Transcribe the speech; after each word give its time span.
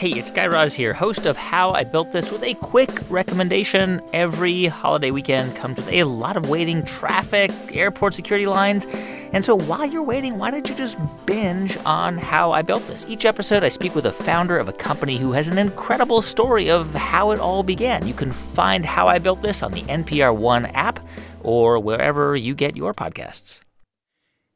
Hey, 0.00 0.12
it's 0.12 0.30
Guy 0.30 0.46
Raz 0.46 0.72
here, 0.72 0.94
host 0.94 1.26
of 1.26 1.36
How 1.36 1.72
I 1.72 1.84
Built 1.84 2.10
This, 2.12 2.32
with 2.32 2.42
a 2.42 2.54
quick 2.54 2.88
recommendation. 3.10 4.00
Every 4.14 4.64
holiday 4.64 5.10
weekend 5.10 5.54
comes 5.56 5.76
with 5.76 5.90
a 5.90 6.04
lot 6.04 6.38
of 6.38 6.48
waiting, 6.48 6.86
traffic, 6.86 7.50
airport 7.76 8.14
security 8.14 8.46
lines. 8.46 8.86
And 9.34 9.44
so 9.44 9.54
while 9.54 9.84
you're 9.84 10.02
waiting, 10.02 10.38
why 10.38 10.52
don't 10.52 10.66
you 10.66 10.74
just 10.74 10.96
binge 11.26 11.76
on 11.84 12.16
How 12.16 12.50
I 12.50 12.62
Built 12.62 12.86
This? 12.86 13.04
Each 13.10 13.26
episode, 13.26 13.62
I 13.62 13.68
speak 13.68 13.94
with 13.94 14.06
a 14.06 14.10
founder 14.10 14.56
of 14.56 14.70
a 14.70 14.72
company 14.72 15.18
who 15.18 15.32
has 15.32 15.48
an 15.48 15.58
incredible 15.58 16.22
story 16.22 16.70
of 16.70 16.94
how 16.94 17.32
it 17.32 17.38
all 17.38 17.62
began. 17.62 18.08
You 18.08 18.14
can 18.14 18.32
find 18.32 18.86
How 18.86 19.06
I 19.06 19.18
Built 19.18 19.42
This 19.42 19.62
on 19.62 19.72
the 19.72 19.82
NPR 19.82 20.34
One 20.34 20.64
app 20.64 20.98
or 21.42 21.78
wherever 21.78 22.34
you 22.34 22.54
get 22.54 22.74
your 22.74 22.94
podcasts. 22.94 23.60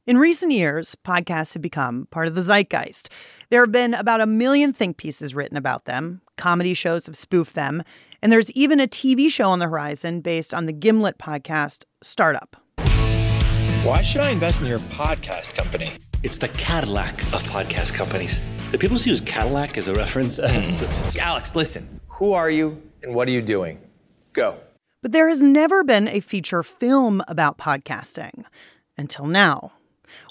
In 0.07 0.19
recent 0.19 0.53
years, 0.53 0.97
podcasts 1.07 1.55
have 1.55 1.63
become 1.63 2.09
part 2.11 2.29
of 2.29 2.35
the 2.35 2.43
zeitgeist. 2.43 3.11
There 3.51 3.61
have 3.61 3.73
been 3.73 3.95
about 3.95 4.21
a 4.21 4.27
million 4.27 4.73
think 4.73 4.97
pieces 4.97 5.35
written 5.35 5.57
about 5.57 5.85
them, 5.85 6.23
comedy 6.37 6.75
shows 6.75 7.07
have 7.07 7.17
spoofed 7.17 7.55
them, 7.55 7.83
and 8.23 8.33
there's 8.33 8.51
even 8.53 8.81
a 8.81 8.87
TV 8.87 9.31
show 9.31 9.49
on 9.49 9.59
the 9.59 9.69
horizon 9.69 10.21
based 10.21 10.55
on 10.55 10.67
the 10.67 10.73
Gimlet 10.73 11.19
podcast 11.19 11.85
Startup. 12.03 12.57
Why 13.85 14.01
should 14.01 14.23
I 14.23 14.31
invest 14.31 14.63
in 14.63 14.67
your 14.67 14.79
podcast 14.79 15.55
company? 15.55 15.91
It's 16.23 16.39
the 16.39 16.49
Cadillac 16.49 17.13
of 17.35 17.43
podcast 17.43 17.93
companies. 17.93 18.41
The 18.73 18.79
people 18.79 18.99
see 18.99 19.11
use 19.11 19.21
Cadillac 19.21 19.77
as 19.77 19.89
a 19.89 19.95
reference. 19.95 20.39
Hmm. 20.43 21.19
Alex, 21.21 21.55
listen. 21.55 22.01
Who 22.09 22.33
are 22.33 22.49
you 22.49 22.81
and 23.03 23.15
what 23.15 23.29
are 23.29 23.33
you 23.33 23.43
doing? 23.43 23.79
Go. 24.33 24.57
But 25.03 25.13
there 25.13 25.29
has 25.29 25.43
never 25.43 25.85
been 25.85 26.09
a 26.09 26.21
feature 26.21 26.63
film 26.63 27.23
about 27.29 27.59
podcasting 27.59 28.45
until 28.97 29.27
now. 29.27 29.74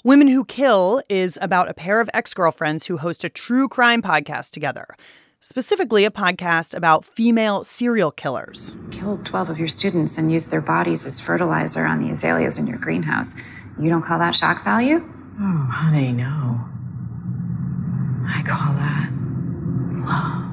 Women 0.06 0.28
Who 0.28 0.44
Kill 0.44 1.00
is 1.08 1.38
about 1.40 1.70
a 1.70 1.72
pair 1.72 1.98
of 1.98 2.10
ex 2.12 2.34
girlfriends 2.34 2.86
who 2.86 2.98
host 2.98 3.24
a 3.24 3.30
true 3.30 3.70
crime 3.70 4.02
podcast 4.02 4.50
together, 4.50 4.86
specifically, 5.40 6.04
a 6.04 6.10
podcast 6.10 6.74
about 6.74 7.06
female 7.06 7.64
serial 7.64 8.10
killers. 8.10 8.76
Killed 8.90 9.24
12 9.24 9.48
of 9.48 9.58
your 9.58 9.66
students 9.66 10.18
and 10.18 10.30
used 10.30 10.50
their 10.50 10.60
bodies 10.60 11.06
as 11.06 11.22
fertilizer 11.22 11.86
on 11.86 12.00
the 12.00 12.10
azaleas 12.10 12.58
in 12.58 12.66
your 12.66 12.76
greenhouse. 12.76 13.34
You 13.80 13.88
don't 13.88 14.02
call 14.02 14.18
that 14.18 14.34
shock 14.34 14.62
value? 14.62 14.96
Oh, 15.40 15.68
honey, 15.72 16.12
no. 16.12 16.60
I 18.28 18.42
call 18.46 18.74
that 18.74 19.10
love. 20.06 20.44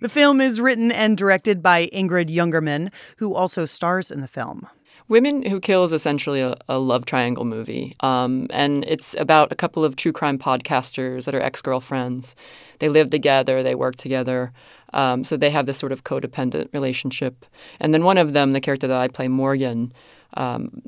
The 0.00 0.08
film 0.08 0.40
is 0.40 0.62
written 0.62 0.90
and 0.90 1.18
directed 1.18 1.62
by 1.62 1.88
Ingrid 1.88 2.34
Jungermann, 2.34 2.90
who 3.18 3.34
also 3.34 3.66
stars 3.66 4.10
in 4.10 4.22
the 4.22 4.28
film. 4.28 4.66
Women 5.08 5.42
Who 5.42 5.60
Kill 5.60 5.84
is 5.84 5.92
essentially 5.92 6.40
a, 6.40 6.56
a 6.68 6.78
love 6.78 7.06
triangle 7.06 7.44
movie. 7.44 7.94
Um, 8.00 8.48
and 8.50 8.84
it's 8.88 9.14
about 9.14 9.52
a 9.52 9.54
couple 9.54 9.84
of 9.84 9.94
true 9.94 10.12
crime 10.12 10.38
podcasters 10.38 11.24
that 11.26 11.34
are 11.34 11.40
ex 11.40 11.62
girlfriends. 11.62 12.34
They 12.80 12.88
live 12.88 13.10
together, 13.10 13.62
they 13.62 13.74
work 13.76 13.96
together. 13.96 14.52
Um, 14.92 15.22
so 15.24 15.36
they 15.36 15.50
have 15.50 15.66
this 15.66 15.78
sort 15.78 15.92
of 15.92 16.04
codependent 16.04 16.72
relationship. 16.72 17.46
And 17.78 17.94
then 17.94 18.02
one 18.04 18.18
of 18.18 18.32
them, 18.32 18.52
the 18.52 18.60
character 18.60 18.86
that 18.88 19.00
I 19.00 19.08
play, 19.08 19.28
Morgan, 19.28 19.92
um, 20.34 20.82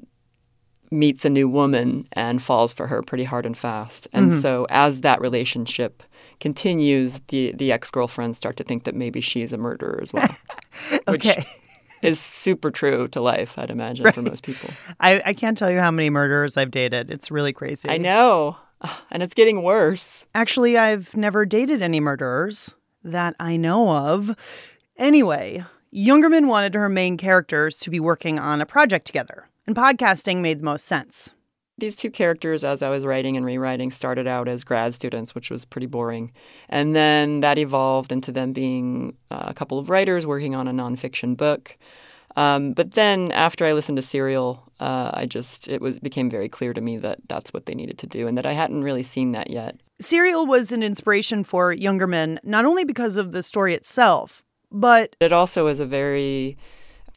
meets 0.91 1.25
a 1.25 1.31
new 1.31 1.49
woman 1.49 2.07
and 2.13 2.43
falls 2.43 2.73
for 2.73 2.87
her 2.87 3.03
pretty 3.03 3.25
hard 3.25 3.45
and 3.47 3.57
fast. 3.57 4.09
And 4.13 4.33
Mm-hmm. 4.33 4.41
so 4.41 4.67
as 4.71 5.03
that 5.03 5.21
relationship 5.21 6.03
continues, 6.41 7.21
the, 7.29 7.53
the 7.53 7.71
ex 7.73 7.91
girlfriends 7.91 8.39
start 8.39 8.57
to 8.57 8.65
think 8.65 8.85
that 8.85 8.95
maybe 8.95 9.21
she's 9.21 9.53
a 9.53 9.59
murderer 9.59 10.01
as 10.03 10.13
well. 10.13 10.35
which 11.07 11.27
Okay. 11.27 11.47
Is 12.03 12.21
super 12.21 12.71
true 12.71 13.09
to 13.09 13.21
life, 13.21 13.59
I'd 13.59 13.71
imagine, 13.71 14.13
for 14.13 14.23
most 14.23 14.43
people. 14.43 14.71
I, 15.01 15.23
I 15.25 15.35
can't 15.35 15.59
tell 15.59 15.71
you 15.71 15.81
how 15.81 15.91
many 15.91 16.11
murderers 16.11 16.57
I've 16.57 16.71
dated. 16.71 17.11
It's 17.11 17.31
really 17.31 17.53
crazy. 17.53 17.89
I 17.89 17.99
know. 17.99 18.57
And 19.11 19.25
it's 19.25 19.35
getting 19.35 19.63
worse. 19.65 20.27
Actually, 20.37 20.79
I've 20.79 21.17
never 21.17 21.45
dated 21.45 21.83
any 21.83 21.99
murderers 21.99 22.75
that 23.03 23.35
I 23.41 23.57
know 23.57 23.89
of. 23.91 24.37
Anyway, 24.97 25.65
Jungermann 25.93 26.47
wanted 26.47 26.75
her 26.75 26.89
main 26.89 27.17
characters 27.17 27.77
to 27.79 27.91
be 27.91 27.99
working 27.99 28.39
on 28.39 28.61
a 28.61 28.67
project 28.67 29.07
together, 29.07 29.49
and 29.67 29.75
podcasting 29.75 30.39
made 30.39 30.61
the 30.61 30.65
most 30.65 30.85
sense. 30.85 31.35
These 31.79 31.97
two 31.97 32.11
characters, 32.11 32.65
as 32.65 32.83
I 32.83 32.91
was 32.91 33.07
writing 33.07 33.37
and 33.37 33.47
rewriting, 33.47 33.93
started 33.93 34.27
out 34.27 34.49
as 34.49 34.65
grad 34.65 34.95
students, 34.95 35.35
which 35.35 35.51
was 35.51 35.65
pretty 35.65 35.87
boring. 35.87 36.33
And 36.69 36.95
then 36.95 37.41
that 37.41 37.57
evolved 37.57 38.11
into 38.11 38.33
them 38.33 38.53
being 38.53 39.17
uh, 39.31 39.45
a 39.47 39.55
couple 39.55 39.79
of 39.79 39.89
writers 39.89 40.27
working 40.27 40.57
on 40.57 40.67
a 40.67 40.73
nonfiction 40.73 41.37
book. 41.37 41.79
Um, 42.37 42.73
but 42.73 42.93
then 42.93 43.33
after 43.33 43.65
I 43.65 43.73
listened 43.73 43.97
to 43.97 44.03
Serial, 44.03 44.63
uh, 44.81 45.11
I 45.15 45.27
just, 45.27 45.69
it 45.69 45.81
was 45.81 45.99
became 45.99 46.29
very 46.29 46.49
clear 46.49 46.73
to 46.73 46.81
me 46.81 46.97
that 46.99 47.19
that's 47.29 47.53
what 47.53 47.67
they 47.67 47.75
needed 47.75 47.99
to 47.99 48.07
do 48.07 48.27
and 48.27 48.37
that 48.39 48.47
I 48.47 48.53
hadn't 48.53 48.85
really 48.85 49.03
seen 49.03 49.33
that 49.33 49.51
yet. 49.51 49.81
Serial 50.01 50.47
was 50.47 50.71
an 50.71 50.83
inspiration 50.83 51.43
for 51.43 51.75
Jungermann 51.75 52.39
not 52.45 52.65
only 52.65 52.85
because 52.85 53.17
of 53.17 53.33
the 53.33 53.43
story 53.43 53.75
itself, 53.75 54.45
but 54.71 55.17
It 55.21 55.33
also 55.33 55.67
is 55.67 55.81
a 55.81 55.87
very 55.87 56.57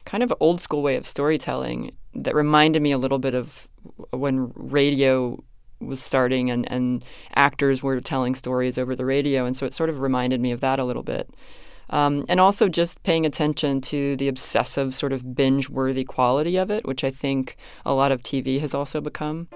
kind 0.04 0.22
of 0.22 0.32
old 0.40 0.60
school 0.60 0.82
way 0.82 0.96
of 0.96 1.06
storytelling 1.06 1.92
that 2.14 2.34
reminded 2.34 2.82
me 2.82 2.92
a 2.92 2.98
little 2.98 3.18
bit 3.18 3.34
of 3.34 3.68
when 4.12 4.52
radio 4.54 5.42
was 5.80 6.02
starting 6.02 6.50
and, 6.50 6.70
and 6.70 7.04
actors 7.34 7.82
were 7.82 8.00
telling 8.00 8.34
stories 8.34 8.78
over 8.78 8.94
the 8.94 9.04
radio. 9.04 9.44
And 9.44 9.56
so 9.56 9.66
it 9.66 9.74
sort 9.74 9.90
of 9.90 10.00
reminded 10.00 10.40
me 10.40 10.52
of 10.52 10.60
that 10.60 10.78
a 10.78 10.84
little 10.84 11.02
bit. 11.02 11.28
Um, 11.90 12.24
and 12.28 12.40
also 12.40 12.68
just 12.68 13.02
paying 13.02 13.26
attention 13.26 13.80
to 13.82 14.16
the 14.16 14.28
obsessive, 14.28 14.94
sort 14.94 15.12
of 15.12 15.34
binge 15.34 15.68
worthy 15.68 16.04
quality 16.04 16.56
of 16.56 16.70
it, 16.70 16.86
which 16.86 17.04
I 17.04 17.10
think 17.10 17.56
a 17.84 17.92
lot 17.92 18.12
of 18.12 18.22
TV 18.22 18.60
has 18.60 18.72
also 18.72 19.00
become. 19.00 19.48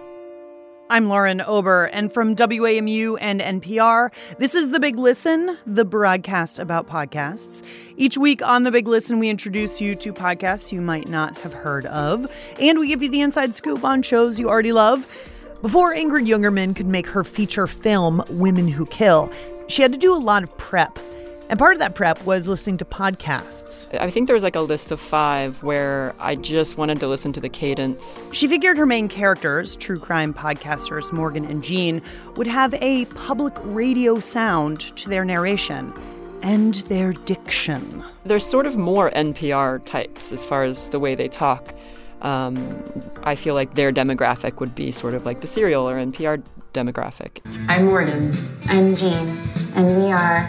I'm 0.88 1.08
Lauren 1.08 1.42
Ober, 1.44 1.86
and 1.86 2.12
from 2.12 2.36
WAMU 2.36 3.18
and 3.20 3.40
NPR, 3.40 4.12
this 4.38 4.54
is 4.54 4.70
The 4.70 4.78
Big 4.78 4.96
Listen, 4.96 5.58
the 5.66 5.84
broadcast 5.84 6.60
about 6.60 6.86
podcasts. 6.86 7.64
Each 7.96 8.16
week 8.16 8.40
on 8.40 8.62
The 8.62 8.70
Big 8.70 8.86
Listen, 8.86 9.18
we 9.18 9.28
introduce 9.28 9.80
you 9.80 9.96
to 9.96 10.12
podcasts 10.12 10.70
you 10.70 10.80
might 10.80 11.08
not 11.08 11.36
have 11.38 11.52
heard 11.52 11.86
of, 11.86 12.30
and 12.60 12.78
we 12.78 12.86
give 12.86 13.02
you 13.02 13.08
the 13.08 13.20
inside 13.20 13.52
scoop 13.52 13.82
on 13.82 14.00
shows 14.00 14.38
you 14.38 14.48
already 14.48 14.70
love. 14.70 15.08
Before 15.60 15.92
Ingrid 15.92 16.28
Jungermann 16.28 16.76
could 16.76 16.86
make 16.86 17.08
her 17.08 17.24
feature 17.24 17.66
film, 17.66 18.22
Women 18.30 18.68
Who 18.68 18.86
Kill, 18.86 19.28
she 19.66 19.82
had 19.82 19.90
to 19.90 19.98
do 19.98 20.14
a 20.14 20.14
lot 20.14 20.44
of 20.44 20.56
prep. 20.56 21.00
And 21.48 21.58
part 21.58 21.74
of 21.74 21.78
that 21.78 21.94
prep 21.94 22.24
was 22.24 22.48
listening 22.48 22.76
to 22.78 22.84
podcasts. 22.84 23.86
I 24.00 24.10
think 24.10 24.26
there 24.26 24.34
was 24.34 24.42
like 24.42 24.56
a 24.56 24.60
list 24.60 24.90
of 24.90 25.00
five 25.00 25.62
where 25.62 26.12
I 26.18 26.34
just 26.34 26.76
wanted 26.76 26.98
to 27.00 27.06
listen 27.06 27.32
to 27.34 27.40
the 27.40 27.48
cadence 27.48 28.22
She 28.32 28.48
figured 28.48 28.76
her 28.76 28.86
main 28.86 29.08
characters, 29.08 29.76
true 29.76 29.98
crime 29.98 30.34
podcasters 30.34 31.12
Morgan 31.12 31.44
and 31.44 31.62
Jean, 31.62 32.02
would 32.34 32.48
have 32.48 32.74
a 32.74 33.04
public 33.06 33.54
radio 33.62 34.18
sound 34.18 34.80
to 34.96 35.08
their 35.08 35.24
narration 35.24 35.92
and 36.42 36.74
their 36.86 37.12
diction. 37.12 38.04
They're 38.24 38.40
sort 38.40 38.66
of 38.66 38.76
more 38.76 39.10
NPR 39.12 39.84
types 39.84 40.32
as 40.32 40.44
far 40.44 40.64
as 40.64 40.88
the 40.88 40.98
way 40.98 41.14
they 41.14 41.28
talk. 41.28 41.72
Um, 42.22 42.82
I 43.22 43.36
feel 43.36 43.54
like 43.54 43.74
their 43.74 43.92
demographic 43.92 44.58
would 44.58 44.74
be 44.74 44.90
sort 44.90 45.14
of 45.14 45.24
like 45.24 45.42
the 45.42 45.46
serial 45.46 45.88
or 45.88 45.96
NPR 45.96 46.42
demographic. 46.76 47.40
I'm 47.68 47.86
Morgan. 47.86 48.30
I'm 48.66 48.94
Jean, 48.94 49.40
and 49.74 49.96
we 49.96 50.12
are 50.12 50.46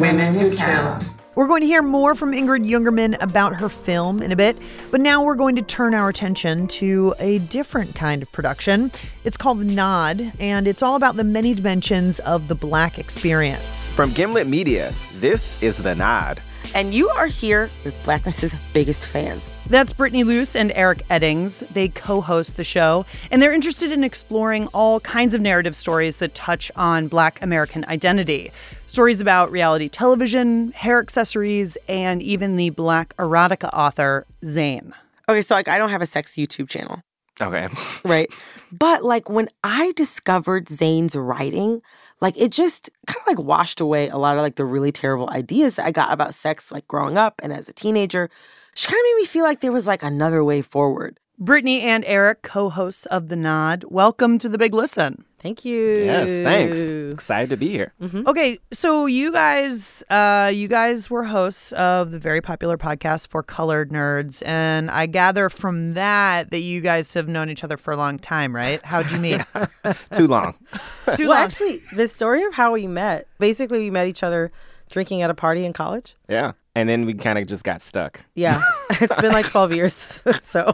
Women 0.00 0.34
Who 0.34 0.56
Kill. 0.56 0.98
We're 1.36 1.46
going 1.46 1.60
to 1.60 1.68
hear 1.68 1.82
more 1.82 2.16
from 2.16 2.32
Ingrid 2.32 2.68
Jungermann 2.68 3.16
about 3.22 3.54
her 3.54 3.68
film 3.68 4.20
in 4.20 4.32
a 4.32 4.36
bit, 4.36 4.56
but 4.90 5.00
now 5.00 5.22
we're 5.22 5.36
going 5.36 5.54
to 5.54 5.62
turn 5.62 5.94
our 5.94 6.08
attention 6.08 6.66
to 6.66 7.14
a 7.20 7.38
different 7.38 7.94
kind 7.94 8.22
of 8.22 8.32
production. 8.32 8.90
It's 9.22 9.36
called 9.36 9.60
The 9.60 9.66
Nod, 9.66 10.32
and 10.40 10.66
it's 10.66 10.82
all 10.82 10.96
about 10.96 11.14
the 11.14 11.22
many 11.22 11.54
dimensions 11.54 12.18
of 12.20 12.48
the 12.48 12.56
Black 12.56 12.98
experience. 12.98 13.86
From 13.86 14.12
Gimlet 14.12 14.48
Media, 14.48 14.92
this 15.12 15.62
is 15.62 15.76
The 15.76 15.94
Nod. 15.94 16.40
And 16.74 16.92
you 16.92 17.08
are 17.10 17.28
here 17.28 17.70
with 17.84 18.02
Blackness's 18.04 18.52
biggest 18.72 19.06
fans. 19.06 19.54
That's 19.68 19.92
Brittany 19.92 20.24
Luce 20.24 20.56
and 20.56 20.72
Eric 20.74 21.06
Eddings. 21.08 21.66
They 21.68 21.88
co 21.88 22.22
host 22.22 22.56
the 22.56 22.64
show, 22.64 23.04
and 23.30 23.42
they're 23.42 23.52
interested 23.52 23.92
in 23.92 24.02
exploring 24.02 24.66
all 24.68 24.98
kinds 25.00 25.34
of 25.34 25.42
narrative 25.42 25.76
stories 25.76 26.16
that 26.18 26.34
touch 26.34 26.72
on 26.74 27.06
Black 27.08 27.40
American 27.42 27.84
identity. 27.84 28.50
Stories 28.86 29.20
about 29.20 29.50
reality 29.52 29.90
television, 29.90 30.72
hair 30.72 30.98
accessories, 31.00 31.76
and 31.86 32.22
even 32.22 32.56
the 32.56 32.70
Black 32.70 33.14
erotica 33.18 33.68
author, 33.74 34.26
Zane. 34.42 34.94
Okay, 35.28 35.42
so 35.42 35.54
like 35.54 35.68
I 35.68 35.76
don't 35.76 35.90
have 35.90 36.00
a 36.00 36.06
sex 36.06 36.32
YouTube 36.36 36.70
channel, 36.70 37.02
Okay. 37.38 37.68
right? 38.04 38.30
but 38.72 39.04
like 39.04 39.28
when 39.28 39.48
I 39.62 39.92
discovered 39.96 40.70
Zane's 40.70 41.14
writing, 41.14 41.82
like 42.22 42.38
it 42.40 42.52
just 42.52 42.88
kind 43.06 43.20
of 43.20 43.26
like 43.26 43.38
washed 43.46 43.82
away 43.82 44.08
a 44.08 44.16
lot 44.16 44.36
of 44.38 44.42
like 44.42 44.56
the 44.56 44.64
really 44.64 44.92
terrible 44.92 45.28
ideas 45.28 45.74
that 45.74 45.84
I 45.84 45.90
got 45.90 46.10
about 46.10 46.34
sex 46.34 46.72
like 46.72 46.88
growing 46.88 47.18
up 47.18 47.40
and 47.42 47.52
as 47.52 47.68
a 47.68 47.74
teenager. 47.74 48.30
She 48.78 48.86
kind 48.86 48.94
of 49.00 49.04
made 49.06 49.22
me 49.22 49.24
feel 49.24 49.42
like 49.42 49.58
there 49.58 49.72
was 49.72 49.88
like 49.88 50.04
another 50.04 50.44
way 50.44 50.62
forward. 50.62 51.18
Brittany 51.36 51.80
and 51.80 52.04
Eric, 52.04 52.42
co 52.42 52.68
hosts 52.68 53.06
of 53.06 53.26
The 53.26 53.34
Nod, 53.34 53.82
welcome 53.88 54.38
to 54.38 54.48
the 54.48 54.56
Big 54.56 54.72
Listen. 54.72 55.24
Thank 55.40 55.64
you. 55.64 55.96
Yes, 55.96 56.30
thanks. 56.30 56.78
Excited 57.12 57.50
to 57.50 57.56
be 57.56 57.70
here. 57.70 57.92
Okay, 58.00 58.60
so 58.72 59.06
you 59.06 59.32
guys, 59.32 60.04
uh, 60.10 60.52
you 60.54 60.68
guys 60.68 61.10
were 61.10 61.24
hosts 61.24 61.72
of 61.72 62.12
the 62.12 62.20
very 62.20 62.40
popular 62.40 62.78
podcast 62.78 63.26
for 63.26 63.42
Colored 63.42 63.90
Nerds, 63.90 64.46
and 64.46 64.92
I 64.92 65.06
gather 65.06 65.48
from 65.48 65.94
that 65.94 66.52
that 66.52 66.60
you 66.60 66.80
guys 66.80 67.12
have 67.14 67.26
known 67.26 67.50
each 67.50 67.64
other 67.64 67.76
for 67.76 67.90
a 67.92 67.96
long 67.96 68.16
time, 68.16 68.54
right? 68.54 68.80
How'd 68.84 69.10
you 69.10 69.18
meet? 69.18 69.40
Too 70.12 70.28
long. 70.28 70.54
Too 71.16 71.26
well, 71.26 71.30
long. 71.30 71.38
actually, 71.38 71.82
the 71.96 72.06
story 72.06 72.44
of 72.44 72.54
how 72.54 72.74
we 72.74 72.86
met 72.86 73.26
basically, 73.40 73.80
we 73.80 73.90
met 73.90 74.06
each 74.06 74.22
other 74.22 74.52
drinking 74.88 75.22
at 75.22 75.30
a 75.30 75.34
party 75.34 75.64
in 75.64 75.72
college. 75.72 76.16
Yeah. 76.28 76.52
And 76.74 76.88
then 76.88 77.06
we 77.06 77.14
kind 77.14 77.38
of 77.38 77.46
just 77.48 77.64
got 77.64 77.82
stuck. 77.82 78.22
Yeah, 78.34 78.62
it's 78.90 79.16
been 79.16 79.32
like 79.32 79.46
12 79.48 79.72
years. 79.72 80.22
so, 80.42 80.72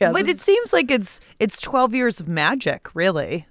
yeah, 0.00 0.12
but 0.12 0.24
this- 0.26 0.36
it 0.36 0.40
seems 0.40 0.72
like 0.72 0.90
it's 0.90 1.20
it's 1.38 1.60
twelve 1.60 1.94
years 1.94 2.18
of 2.20 2.28
magic, 2.28 2.88
really. 2.94 3.46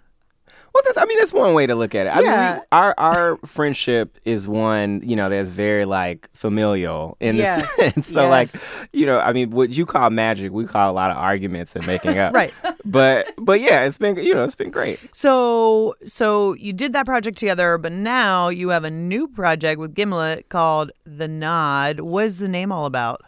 Well, 0.78 0.84
that's 0.86 0.98
I 1.00 1.06
mean 1.06 1.18
that's 1.18 1.34
one 1.34 1.56
way 1.56 1.66
to 1.66 1.74
look 1.74 1.96
at 1.96 2.06
it. 2.06 2.10
I 2.12 2.22
Yeah. 2.22 2.52
mean, 2.52 2.60
we, 2.60 2.66
our 2.72 2.94
our 3.00 3.38
friendship 3.48 4.20
is 4.26 4.48
one 4.48 5.02
you 5.04 5.16
know 5.16 5.28
that's 5.28 5.50
very 5.50 5.86
like 5.86 6.30
familial 6.36 7.18
in 7.20 7.36
Yes, 7.38 7.62
the 7.78 7.92
sense. 7.92 8.08
So 8.10 8.30
like, 8.30 8.50
you 8.94 9.08
know, 9.08 9.18
I 9.20 9.34
mean, 9.34 9.50
what 9.50 9.72
you 9.72 9.88
call 9.88 10.12
magic, 10.12 10.52
we 10.52 10.66
call 10.66 10.92
a 10.92 10.94
lot 10.94 11.10
of 11.10 11.18
arguments 11.18 11.76
and 11.76 11.86
making 11.88 12.20
up. 12.20 12.32
Right. 12.38 12.54
But 12.86 13.34
but 13.40 13.60
yeah, 13.60 13.86
it's 13.86 13.98
been 13.98 14.18
you 14.18 14.36
know 14.36 14.44
it's 14.44 14.56
been 14.56 14.70
great. 14.70 15.00
So 15.16 15.96
so 16.06 16.54
you 16.54 16.74
did 16.74 16.94
that 16.94 17.08
project 17.08 17.40
together, 17.40 17.80
but 17.80 17.92
now 17.92 18.50
you 18.50 18.70
have 18.70 18.84
a 18.84 18.92
new 18.92 19.28
project 19.28 19.80
with 19.80 19.96
Gimlet 19.96 20.50
called 20.50 20.92
The 21.06 21.28
Nod. 21.28 22.02
What 22.02 22.26
is 22.26 22.38
the 22.38 22.48
name 22.48 22.72
all 22.72 22.86
about? 22.86 23.22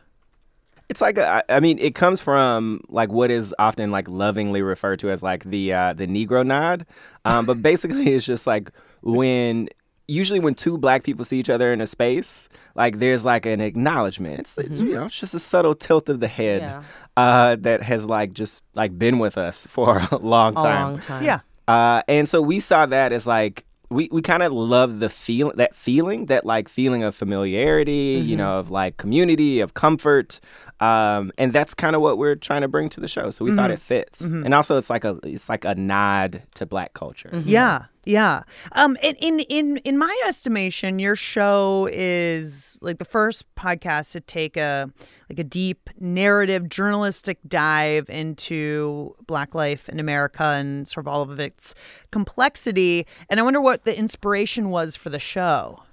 It's 0.90 1.02
like 1.02 1.18
a, 1.20 1.28
I 1.28 1.44
I 1.58 1.60
mean, 1.60 1.78
it 1.80 1.94
comes 1.96 2.20
from 2.20 2.82
like 2.90 3.12
what 3.12 3.30
is 3.32 3.54
often 3.60 3.92
like 3.92 4.08
lovingly 4.10 4.62
referred 4.62 5.00
to 5.00 5.12
as 5.12 5.22
like 5.22 5.44
the 5.44 5.72
uh, 5.74 5.94
the 5.94 6.08
Negro 6.08 6.46
nod, 6.46 6.86
um, 7.26 7.46
but 7.46 7.62
basically 7.62 8.08
it's 8.16 8.26
just 8.26 8.48
like 8.48 8.72
when 9.02 9.70
usually 10.08 10.40
when 10.40 10.56
two 10.56 10.78
black 10.78 11.04
people 11.04 11.24
see 11.24 11.40
each 11.40 11.50
other 11.52 11.72
in 11.72 11.80
a 11.82 11.86
space, 11.88 12.50
like 12.74 12.98
there's 12.98 13.24
like 13.24 13.46
an 13.46 13.62
acknowledgement. 13.62 14.40
It's 14.58 14.58
you 14.72 14.94
know 14.94 15.06
it's 15.06 15.20
just 15.20 15.36
a 15.36 15.40
subtle 15.40 15.76
tilt 15.76 16.10
of 16.10 16.20
the 16.20 16.28
head 16.28 16.62
Yeah. 16.62 16.84
uh, 17.16 17.56
that 17.58 17.84
has 17.84 18.08
like 18.08 18.34
just 18.34 18.64
like 18.74 18.98
been 18.98 19.20
with 19.20 19.38
us 19.38 19.68
for 19.76 20.00
a 20.12 20.18
long 20.18 20.56
time. 20.56 20.64
a 20.64 20.66
time. 20.66 20.82
long 20.92 21.00
time. 21.00 21.24
Yeah. 21.24 21.40
Uh, 21.68 22.02
and 22.08 22.28
so 22.28 22.42
we 22.42 22.60
saw 22.60 22.88
that 22.88 23.12
as 23.12 23.28
like 23.28 23.64
we, 23.92 24.08
we 24.12 24.22
kind 24.24 24.42
of 24.44 24.52
love 24.52 25.00
the 25.00 25.10
feel 25.10 25.52
that 25.56 25.76
feeling 25.76 26.26
that 26.28 26.46
like 26.46 26.68
feeling 26.70 27.04
of 27.04 27.14
familiarity, 27.16 28.22
you 28.26 28.36
know, 28.38 28.58
of 28.60 28.72
like 28.72 28.98
community, 28.98 29.60
of 29.60 29.74
comfort. 29.76 30.40
Um, 30.80 31.32
and 31.38 31.52
that's 31.52 31.74
kind 31.74 31.94
of 31.96 32.02
what 32.02 32.18
we're 32.18 32.36
trying 32.36 32.62
to 32.62 32.70
bring 32.70 32.88
to 32.90 33.02
the 33.02 33.08
show. 33.08 33.30
So 33.32 33.44
we 33.44 33.54
thought 33.54 33.70
it 33.72 33.80
fits. 33.80 34.22
And 34.22 34.54
also 34.54 34.78
it's 34.78 34.90
like 34.90 35.04
a 35.04 35.20
it's 35.24 35.50
like 35.50 35.66
a 35.66 35.76
nod 35.76 36.44
to 36.56 36.66
black 36.66 36.94
culture. 36.94 37.42
Yeah, 37.46 37.86
yeah. 38.06 38.44
Um, 38.72 38.98
in 39.04 39.16
in 39.16 39.40
in 39.42 39.78
in 39.78 39.98
my 39.98 40.16
estimation, 40.26 41.00
your 41.00 41.18
show 41.18 41.90
is 41.92 42.80
like 42.82 42.98
the 42.98 43.06
first 43.06 43.46
podcast 43.56 44.14
to 44.14 44.22
take 44.22 44.56
a 44.56 44.90
like 45.30 45.38
a 45.40 45.44
deep 45.44 45.90
narrative 46.00 46.70
journalistic 46.70 47.40
dive 47.48 48.10
into 48.10 49.16
Black 49.28 49.54
life 49.54 49.90
in 49.90 50.00
America 50.00 50.44
and 50.44 50.88
sort 50.88 51.06
of 51.06 51.08
all 51.10 51.22
of 51.22 51.40
its 51.40 51.76
complexity. 52.12 53.06
And 53.30 53.40
I 53.40 53.44
wonder 53.44 53.62
what 53.62 53.84
the 53.84 53.98
inspiration 53.98 54.70
was 54.70 54.96
for 54.96 55.10
the 55.10 55.20
show. 55.20 55.84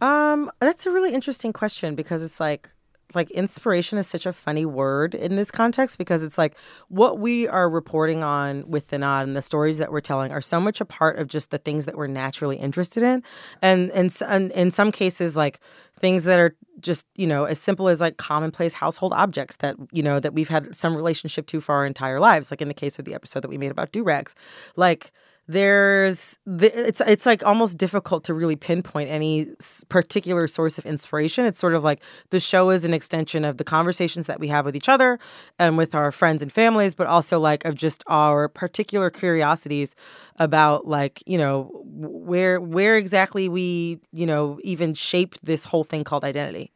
Um, 0.00 0.50
that's 0.60 0.84
a 0.84 0.90
really 0.90 1.14
interesting 1.14 1.52
question 1.52 1.94
because 1.94 2.22
it's 2.22 2.40
like 2.40 2.68
like 3.14 3.30
inspiration 3.30 3.98
is 3.98 4.06
such 4.06 4.26
a 4.26 4.32
funny 4.32 4.64
word 4.64 5.14
in 5.14 5.36
this 5.36 5.50
context 5.50 5.96
because 5.98 6.22
it's 6.22 6.36
like 6.36 6.56
what 6.88 7.18
we 7.18 7.46
are 7.46 7.68
reporting 7.68 8.24
on 8.24 8.68
with 8.68 8.88
the 8.88 8.98
nod 8.98 9.26
and 9.26 9.36
the 9.36 9.42
stories 9.42 9.78
that 9.78 9.92
we're 9.92 10.00
telling 10.00 10.32
are 10.32 10.40
so 10.40 10.60
much 10.60 10.80
a 10.80 10.84
part 10.84 11.18
of 11.18 11.28
just 11.28 11.50
the 11.50 11.58
things 11.58 11.86
that 11.86 11.96
we're 11.96 12.06
naturally 12.06 12.56
interested 12.56 13.02
in. 13.02 13.22
And 13.62 13.90
and, 13.92 14.14
and 14.28 14.50
in 14.52 14.70
some 14.70 14.90
cases 14.90 15.36
like 15.36 15.60
things 16.00 16.24
that 16.24 16.40
are 16.40 16.56
just 16.80 17.06
you 17.16 17.26
know 17.26 17.44
as 17.44 17.58
simple 17.58 17.88
as 17.88 18.00
like 18.00 18.16
commonplace 18.16 18.74
household 18.74 19.12
objects 19.12 19.56
that 19.56 19.76
you 19.92 20.02
know 20.02 20.20
that 20.20 20.34
we've 20.34 20.48
had 20.48 20.74
some 20.74 20.94
relationship 20.94 21.46
to 21.46 21.60
for 21.60 21.74
our 21.74 21.86
entire 21.86 22.20
lives 22.20 22.50
like 22.50 22.60
in 22.60 22.68
the 22.68 22.74
case 22.74 22.98
of 22.98 23.04
the 23.04 23.14
episode 23.14 23.40
that 23.40 23.48
we 23.48 23.56
made 23.56 23.70
about 23.70 23.92
do 23.92 24.02
rags 24.02 24.34
like 24.76 25.10
there's 25.48 26.38
the, 26.44 26.66
it's 26.88 27.00
it's 27.00 27.24
like 27.24 27.44
almost 27.46 27.78
difficult 27.78 28.24
to 28.24 28.34
really 28.34 28.56
pinpoint 28.56 29.10
any 29.10 29.46
particular 29.88 30.48
source 30.48 30.76
of 30.76 30.84
inspiration. 30.86 31.44
It's 31.44 31.58
sort 31.58 31.74
of 31.74 31.84
like 31.84 32.02
the 32.30 32.40
show 32.40 32.70
is 32.70 32.84
an 32.84 32.92
extension 32.92 33.44
of 33.44 33.56
the 33.56 33.64
conversations 33.64 34.26
that 34.26 34.40
we 34.40 34.48
have 34.48 34.64
with 34.64 34.74
each 34.74 34.88
other 34.88 35.18
and 35.58 35.76
with 35.78 35.94
our 35.94 36.10
friends 36.10 36.42
and 36.42 36.52
families 36.52 36.94
but 36.94 37.06
also 37.06 37.38
like 37.38 37.64
of 37.64 37.74
just 37.74 38.02
our 38.08 38.48
particular 38.48 39.10
curiosities 39.10 39.94
about 40.36 40.86
like 40.86 41.22
you 41.26 41.38
know 41.38 41.70
where 41.84 42.60
where 42.60 42.96
exactly 42.96 43.48
we 43.48 44.00
you 44.12 44.26
know 44.26 44.58
even 44.64 44.94
shaped 44.94 45.44
this 45.44 45.64
whole 45.64 45.84
thing 45.84 46.02
called 46.02 46.24
identity 46.24 46.72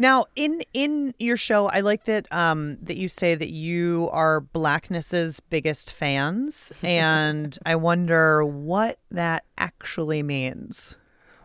Now, 0.00 0.24
in 0.34 0.62
in 0.72 1.12
your 1.18 1.36
show, 1.36 1.66
I 1.66 1.80
like 1.80 2.06
that 2.06 2.26
um, 2.32 2.78
that 2.80 2.96
you 2.96 3.06
say 3.06 3.34
that 3.34 3.50
you 3.50 4.08
are 4.12 4.40
Blackness's 4.40 5.40
biggest 5.40 5.92
fans, 5.92 6.72
and 6.82 7.58
I 7.66 7.76
wonder 7.76 8.42
what 8.42 8.98
that 9.10 9.44
actually 9.58 10.22
means. 10.22 10.96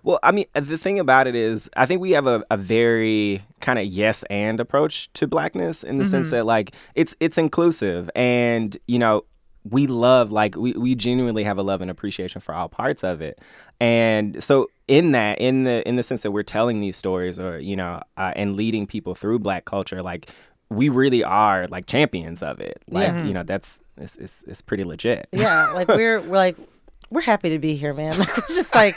Well, 0.04 0.20
I 0.24 0.32
mean, 0.32 0.46
the 0.54 0.78
thing 0.78 1.00
about 1.00 1.28
it 1.28 1.36
is, 1.36 1.70
I 1.76 1.86
think 1.86 2.00
we 2.00 2.12
have 2.12 2.28
a, 2.28 2.46
a 2.50 2.56
very 2.56 3.44
kind 3.60 3.78
of 3.78 3.88
yes 3.88 4.24
and 4.30 4.58
approach 4.62 5.12
to 5.16 5.28
blackness 5.28 5.84
in 5.84 5.98
the 5.98 6.06
sense 6.06 6.30
that 6.30 6.46
like 6.46 6.74
it's 6.94 7.14
it's 7.20 7.38
inclusive, 7.38 8.10
and 8.16 8.78
you 8.88 9.00
know 9.00 9.26
we 9.70 9.88
love 9.88 10.32
like 10.32 10.56
we 10.56 10.74
we 10.74 10.96
genuinely 10.96 11.44
have 11.44 11.58
a 11.58 11.64
love 11.64 11.82
and 11.82 11.90
appreciation 11.92 12.40
for 12.42 12.54
all 12.54 12.70
parts 12.70 13.04
of 13.04 13.22
it, 13.22 13.40
and 13.80 14.44
so 14.44 14.70
in 14.88 15.12
that 15.14 15.40
in 15.40 15.64
the 15.64 15.88
in 15.88 15.96
the 15.96 16.04
sense 16.04 16.22
that 16.22 16.32
we're 16.32 16.44
telling 16.44 16.80
these 16.82 16.96
stories 16.98 17.40
or 17.40 17.60
you 17.60 17.76
know 17.76 18.02
uh, 18.18 18.32
and 18.36 18.56
leading 18.56 18.86
people 18.88 19.16
through 19.16 19.40
black 19.40 19.66
culture, 19.66 20.02
like 20.04 20.30
we 20.70 20.90
really 20.90 21.24
are 21.24 21.68
like 21.68 21.86
champions 21.88 22.42
of 22.44 22.60
it. 22.60 22.82
Like 22.90 23.08
Yeah. 23.08 23.26
you 23.26 23.34
know 23.34 23.44
that's 23.44 23.80
it's 23.98 24.16
it's, 24.18 24.44
it's 24.48 24.62
pretty 24.62 24.84
legit. 24.84 25.28
Yeah, 25.32 25.72
like 25.72 25.88
we're 25.88 26.22
we're 26.22 26.36
like 26.38 26.58
we're 27.10 27.22
happy 27.22 27.50
to 27.50 27.60
be 27.60 27.76
here, 27.76 27.94
man. 27.94 28.14
Like 28.20 28.36
we're 28.38 28.56
just 28.56 28.74
like 28.74 28.96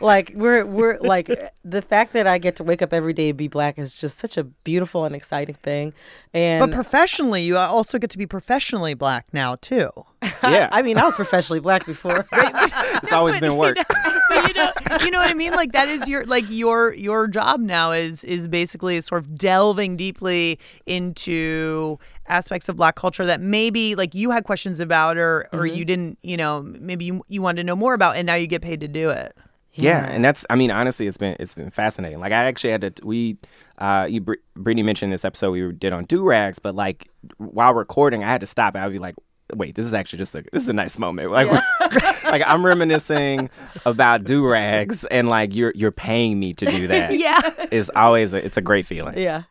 like 0.00 0.32
we're 0.34 0.64
we're 0.66 0.98
like 0.98 1.30
the 1.64 1.82
fact 1.82 2.12
that 2.12 2.26
I 2.26 2.38
get 2.38 2.56
to 2.56 2.64
wake 2.64 2.82
up 2.82 2.92
every 2.92 3.12
day 3.12 3.30
and 3.30 3.38
be 3.38 3.48
black 3.48 3.78
is 3.78 3.96
just 3.98 4.18
such 4.18 4.36
a 4.36 4.44
beautiful 4.44 5.04
and 5.04 5.14
exciting 5.14 5.54
thing. 5.54 5.92
And 6.34 6.60
But 6.60 6.74
professionally, 6.74 7.42
you 7.42 7.56
also 7.56 7.98
get 7.98 8.10
to 8.10 8.18
be 8.18 8.26
professionally 8.26 8.94
black 8.94 9.26
now 9.32 9.56
too. 9.56 9.90
Yeah, 10.42 10.68
I 10.70 10.82
mean, 10.82 10.96
I 10.96 11.04
was 11.04 11.14
professionally 11.14 11.60
black 11.60 11.86
before. 11.86 12.26
it's 12.32 13.12
always 13.12 13.40
been 13.40 13.56
work. 13.56 13.76
But 14.28 14.48
you 14.48 14.54
know, 14.54 14.72
you 15.04 15.10
know 15.12 15.20
what 15.20 15.30
I 15.30 15.34
mean. 15.34 15.52
Like 15.52 15.72
that 15.72 15.88
is 15.88 16.08
your 16.08 16.24
like 16.24 16.44
your 16.48 16.92
your 16.94 17.28
job 17.28 17.60
now 17.60 17.92
is 17.92 18.24
is 18.24 18.48
basically 18.48 19.00
sort 19.00 19.22
of 19.22 19.36
delving 19.36 19.96
deeply 19.96 20.58
into 20.84 21.98
aspects 22.26 22.68
of 22.68 22.76
Black 22.76 22.96
culture 22.96 23.24
that 23.24 23.40
maybe 23.40 23.94
like 23.94 24.14
you 24.14 24.30
had 24.32 24.44
questions 24.44 24.80
about 24.80 25.16
or 25.16 25.48
or 25.52 25.64
you 25.64 25.84
didn't. 25.84 26.18
You 26.22 26.36
know, 26.36 26.62
maybe 26.62 27.04
you 27.04 27.24
you 27.28 27.40
wanted 27.40 27.62
to 27.62 27.64
know 27.64 27.76
more 27.76 27.94
about, 27.94 28.16
and 28.16 28.26
now 28.26 28.34
you 28.34 28.46
get 28.46 28.62
paid 28.62 28.80
to 28.80 28.88
do 28.88 29.10
it. 29.10 29.34
Yeah, 29.74 30.04
and 30.06 30.24
that's 30.24 30.44
I 30.50 30.56
mean 30.56 30.70
honestly 30.70 31.06
it's 31.06 31.18
been 31.18 31.36
it's 31.38 31.54
been 31.54 31.70
fascinating. 31.70 32.18
Like 32.18 32.32
I 32.32 32.44
actually 32.44 32.70
had 32.70 32.80
to 32.80 33.06
we 33.06 33.36
uh 33.78 34.06
you 34.08 34.20
Br- 34.20 34.34
Brittany 34.54 34.82
mentioned 34.82 35.12
this 35.12 35.24
episode 35.24 35.52
we 35.52 35.72
did 35.72 35.92
on 35.92 36.04
do 36.04 36.22
rags, 36.22 36.58
but 36.58 36.74
like 36.74 37.08
while 37.38 37.74
recording 37.74 38.24
I 38.24 38.28
had 38.28 38.40
to 38.40 38.46
stop. 38.46 38.74
I'd 38.74 38.90
be 38.92 38.98
like, 38.98 39.14
wait, 39.54 39.74
this 39.74 39.86
is 39.86 39.94
actually 39.94 40.18
just 40.18 40.34
a 40.34 40.42
this 40.52 40.62
is 40.64 40.68
a 40.68 40.72
nice 40.72 40.98
moment. 40.98 41.30
Like 41.30 41.48
like 42.24 42.42
I'm 42.46 42.64
reminiscing 42.64 43.50
about 43.84 44.24
do 44.24 44.46
rags 44.46 45.04
and 45.06 45.28
like 45.28 45.54
you're 45.54 45.72
you're 45.74 45.92
paying 45.92 46.38
me 46.38 46.54
to 46.54 46.66
do 46.66 46.86
that. 46.88 47.12
Yeah. 47.16 47.40
Is 47.70 47.90
always 47.94 48.32
a, 48.32 48.44
it's 48.44 48.56
a 48.56 48.62
great 48.62 48.86
feeling. 48.86 49.16
yeah. 49.18 49.42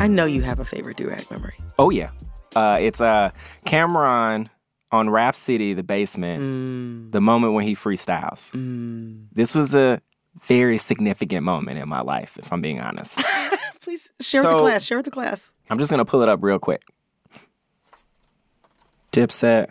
I 0.00 0.06
know 0.08 0.24
you 0.26 0.42
have 0.42 0.58
a 0.58 0.64
favorite 0.64 0.96
durag 0.96 1.30
memory. 1.30 1.54
Oh 1.78 1.90
yeah. 1.90 2.10
Uh 2.56 2.78
it's 2.80 3.00
uh 3.00 3.30
Cam'ron 3.66 4.50
on 4.92 5.10
Rap 5.10 5.34
City, 5.34 5.74
the 5.74 5.82
basement, 5.82 7.10
the 7.12 7.20
moment 7.20 7.54
when 7.54 7.64
he 7.66 7.74
freestyles. 7.74 8.50
This 9.32 9.54
was 9.54 9.74
a 9.74 10.00
very 10.42 10.78
significant 10.78 11.42
moment 11.44 11.78
in 11.78 11.88
my 11.88 12.00
life, 12.00 12.36
if 12.38 12.52
I'm 12.52 12.60
being 12.60 12.80
honest. 12.80 13.20
Please 13.84 14.12
share 14.20 14.42
with 14.42 14.50
the 14.52 14.58
class. 14.58 14.82
Share 14.82 14.98
with 14.98 15.04
the 15.04 15.10
class. 15.10 15.52
I'm 15.68 15.78
just 15.78 15.90
gonna 15.90 16.04
pull 16.04 16.22
it 16.22 16.28
up 16.28 16.42
real 16.42 16.58
quick. 16.58 16.82
Dipset, 19.12 19.68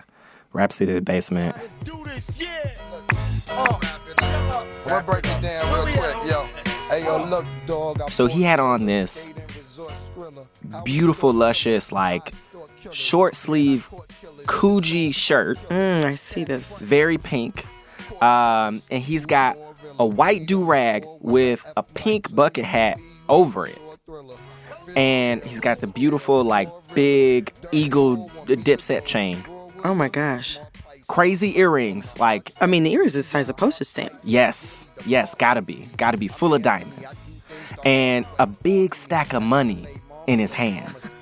Rap 0.54 0.72
City, 0.72 0.94
the 0.94 1.02
basement. 1.02 1.56
We'll 4.86 5.02
break 5.02 5.26
it 5.26 5.42
down 5.42 5.74
real 5.74 5.86
quick, 5.98 6.16
yo. 6.30 6.48
Hey, 6.90 7.04
yo, 7.04 7.26
look, 7.26 7.46
dog. 7.66 8.12
So 8.12 8.26
he 8.28 8.44
had 8.44 8.60
on 8.60 8.86
this 8.86 9.30
beautiful, 10.84 11.34
luscious, 11.34 11.92
like 11.92 12.34
short 12.92 13.36
sleeve 13.36 13.90
Coogi 14.46 15.14
shirt, 15.14 15.58
Mm, 15.70 16.06
I 16.06 16.16
see 16.16 16.44
this. 16.44 16.80
very 16.82 17.18
pink. 17.18 17.66
Um, 18.22 18.82
and 18.92 19.02
he's 19.02 19.26
got 19.26 19.58
a 20.00 20.06
white 20.06 20.46
do 20.46 20.64
rag 20.64 21.06
with 21.20 21.66
a 21.76 21.84
pink 21.84 22.34
bucket 22.36 22.66
hat 22.66 22.98
over 23.28 23.66
it. 23.66 23.80
And 24.96 25.42
he's 25.44 25.60
got 25.60 25.78
the 25.80 25.88
beautiful 25.88 26.44
like 26.44 26.70
big 26.94 27.54
eagle 27.72 28.30
dipset 28.46 29.06
chain. 29.06 29.44
Oh 29.84 29.94
my 29.94 30.10
gosh. 30.10 30.60
Crazy 31.08 31.58
earrings, 31.58 32.18
like 32.20 32.52
I 32.62 32.68
mean, 32.68 32.84
the 32.84 32.94
earrings 32.94 33.16
is 33.16 33.26
the 33.26 33.30
size 33.30 33.50
of 33.50 33.58
postage 33.58 33.88
stamp. 33.88 34.14
yes, 34.24 34.88
yes, 35.06 35.36
gotta 35.36 35.62
be, 35.62 35.88
gotta 35.98 36.18
be 36.18 36.28
full 36.28 36.54
of 36.54 36.62
diamonds, 36.62 37.24
and 37.84 38.26
a 38.40 38.48
big 38.48 38.96
stack 38.96 39.34
of 39.34 39.44
money 39.44 39.88
in 40.28 40.40
his 40.40 40.54
hands. 40.54 41.16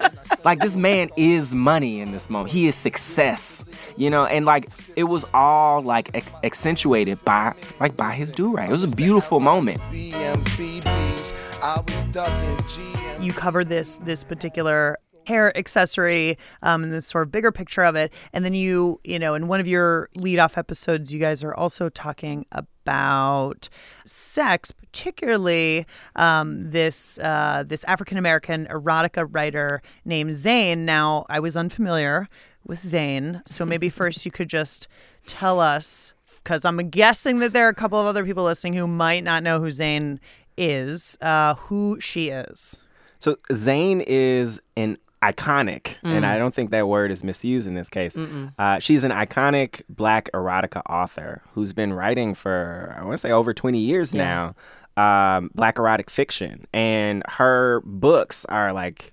like 0.44 0.60
this 0.60 0.76
man 0.76 1.10
is 1.16 1.54
money 1.54 2.00
in 2.00 2.12
this 2.12 2.30
moment. 2.30 2.52
He 2.52 2.66
is 2.66 2.74
success, 2.74 3.64
you 3.96 4.10
know, 4.10 4.26
and 4.26 4.44
like 4.44 4.70
it 4.96 5.04
was 5.04 5.24
all 5.34 5.82
like 5.82 6.10
ac- 6.14 6.26
accentuated 6.44 7.22
by 7.24 7.54
like 7.80 7.96
by 7.96 8.12
his 8.12 8.32
do 8.32 8.54
rag. 8.54 8.68
It 8.68 8.72
was 8.72 8.84
a 8.84 8.88
beautiful 8.88 9.40
moment. 9.40 9.80
BMBBs. 9.92 11.34
I 11.62 11.80
was 11.80 12.04
ducking 12.12 12.56
GM. 12.66 13.22
you 13.22 13.32
covered 13.32 13.68
this 13.68 13.98
this 13.98 14.24
particular 14.24 14.96
hair 15.30 15.56
accessory 15.56 16.36
um, 16.62 16.82
and 16.82 16.92
this 16.92 17.06
sort 17.06 17.22
of 17.22 17.30
bigger 17.30 17.52
picture 17.52 17.82
of 17.82 17.94
it. 17.94 18.12
And 18.32 18.44
then 18.44 18.52
you 18.52 19.00
you 19.04 19.18
know 19.18 19.34
in 19.34 19.46
one 19.46 19.60
of 19.60 19.68
your 19.68 20.08
lead 20.16 20.38
off 20.38 20.58
episodes 20.58 21.12
you 21.12 21.20
guys 21.20 21.44
are 21.44 21.54
also 21.54 21.88
talking 21.88 22.44
about 22.52 23.68
sex 24.04 24.72
particularly 24.72 25.86
um, 26.16 26.70
this 26.70 27.18
uh, 27.20 27.62
this 27.66 27.84
african 27.84 28.18
american 28.18 28.66
erotica 28.66 29.26
writer 29.30 29.80
named 30.04 30.34
zane. 30.34 30.84
Now 30.84 31.26
i 31.28 31.38
was 31.38 31.56
unfamiliar 31.56 32.28
with 32.66 32.80
zane 32.80 33.42
so 33.46 33.64
maybe 33.64 33.88
first 34.00 34.24
you 34.24 34.32
could 34.32 34.48
just 34.48 34.88
tell 35.26 35.60
us 35.60 36.14
because 36.42 36.64
i'm 36.64 36.76
guessing 36.88 37.38
that 37.38 37.52
there 37.52 37.66
are 37.66 37.70
a 37.70 37.74
couple 37.74 38.00
of 38.00 38.06
other 38.06 38.24
people 38.24 38.44
listening 38.44 38.72
who 38.72 38.86
might 38.86 39.22
not 39.22 39.42
know 39.42 39.60
who 39.60 39.70
zane 39.70 40.18
is 40.56 41.16
uh, 41.20 41.54
who 41.54 41.98
she 42.00 42.28
is. 42.28 42.80
So 43.20 43.36
Zane 43.52 44.00
is 44.06 44.60
an 44.76 44.96
iconic, 45.22 45.96
and 46.02 46.24
I 46.24 46.38
don't 46.38 46.54
think 46.54 46.70
that 46.70 46.88
word 46.88 47.10
is 47.10 47.22
misused 47.22 47.66
in 47.68 47.74
this 47.74 47.88
case. 47.88 48.16
Uh, 48.58 48.78
she's 48.78 49.04
an 49.04 49.10
iconic 49.10 49.82
black 49.88 50.30
erotica 50.32 50.82
author 50.88 51.42
who's 51.54 51.72
been 51.72 51.92
writing 51.92 52.34
for, 52.34 52.96
I 52.98 53.02
want 53.02 53.14
to 53.14 53.18
say, 53.18 53.30
over 53.30 53.52
20 53.52 53.78
years 53.78 54.14
now, 54.14 54.54
um, 54.96 55.50
black 55.54 55.78
erotic 55.78 56.08
fiction. 56.10 56.66
And 56.72 57.22
her 57.28 57.82
books 57.84 58.44
are 58.46 58.72
like 58.72 59.12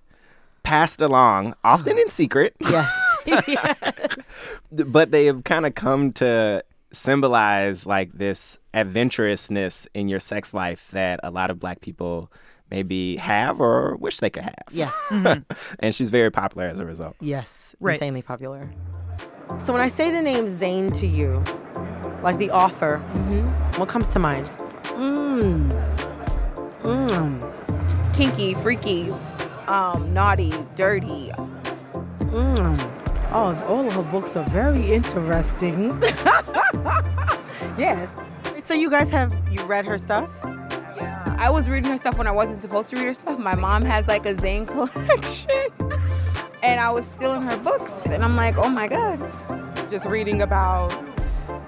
passed 0.63 1.01
along, 1.01 1.55
often 1.63 1.97
in 2.03 2.09
secret, 2.09 2.55
Yes. 2.61 2.91
but 4.71 5.11
they 5.11 5.25
have 5.25 5.43
kind 5.43 5.65
of 5.65 5.75
come 5.75 6.13
to 6.13 6.63
symbolize 6.93 7.85
like 7.85 8.13
this 8.13 8.57
adventurousness 8.73 9.87
in 9.93 10.07
your 10.07 10.19
sex 10.19 10.53
life 10.53 10.87
that 10.91 11.19
a 11.23 11.29
lot 11.31 11.49
of 11.51 11.59
black 11.59 11.81
people 11.81 12.31
maybe 12.71 13.15
have 13.17 13.59
or 13.61 13.95
wish 13.97 14.19
they 14.19 14.29
could 14.29 14.43
have. 14.43 14.63
yes. 14.71 14.93
Mm-hmm. 15.09 15.51
and 15.79 15.95
she's 15.95 16.09
very 16.09 16.29
popular 16.29 16.67
as 16.67 16.79
a 16.79 16.85
result. 16.85 17.15
Yes. 17.19 17.75
Right. 17.79 17.93
Insanely 17.93 18.21
popular. 18.21 18.69
So 19.59 19.73
when 19.73 19.81
I 19.81 19.87
say 19.87 20.11
the 20.11 20.21
name 20.21 20.47
Zane 20.47 20.91
to 20.91 21.07
you, 21.07 21.43
like 22.21 22.37
the 22.37 22.51
author, 22.51 23.01
mm-hmm. 23.13 23.79
what 23.79 23.89
comes 23.89 24.09
to 24.09 24.19
mind? 24.19 24.45
Mmm. 24.83 25.71
Mmm. 26.81 28.13
kinky, 28.13 28.53
freaky, 28.55 29.11
um, 29.67 30.13
naughty, 30.13 30.53
dirty. 30.75 31.31
Mmm. 32.19 32.93
Oh, 33.31 33.65
all 33.67 33.87
of 33.87 33.93
her 33.93 34.03
books 34.03 34.35
are 34.35 34.43
very 34.49 34.93
interesting. 34.93 36.01
yes. 37.77 38.17
So 38.65 38.73
you 38.73 38.89
guys 38.89 39.09
have 39.11 39.35
you 39.51 39.61
read 39.63 39.85
her 39.85 39.97
stuff? 39.97 40.29
I 41.39 41.51
was 41.51 41.69
reading 41.69 41.91
her 41.91 41.97
stuff 41.97 42.17
when 42.17 42.25
I 42.25 42.31
wasn't 42.31 42.59
supposed 42.59 42.89
to 42.89 42.95
read 42.95 43.05
her 43.05 43.13
stuff. 43.13 43.37
My 43.37 43.53
mom 43.53 43.83
has 43.83 44.07
like 44.07 44.25
a 44.25 44.37
Zane 44.39 44.65
collection, 44.65 45.51
and 46.63 46.79
I 46.79 46.89
was 46.89 47.05
stealing 47.05 47.43
her 47.43 47.57
books, 47.57 47.93
and 48.07 48.23
I'm 48.23 48.35
like, 48.35 48.57
oh 48.57 48.69
my 48.69 48.87
god. 48.87 49.19
Just 49.87 50.07
reading 50.07 50.41
about 50.41 50.89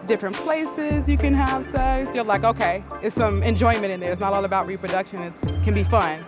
different 0.07 0.35
places 0.35 1.07
you 1.07 1.19
can 1.19 1.35
have 1.35 1.63
sex. 1.65 2.09
You're 2.15 2.23
like, 2.23 2.43
okay, 2.43 2.83
it's 3.03 3.15
some 3.15 3.43
enjoyment 3.43 3.91
in 3.91 3.99
there. 3.99 4.11
It's 4.11 4.19
not 4.19 4.33
all 4.33 4.43
about 4.43 4.65
reproduction. 4.65 5.21
It 5.21 5.33
can 5.63 5.75
be 5.75 5.83
fun. 5.83 6.25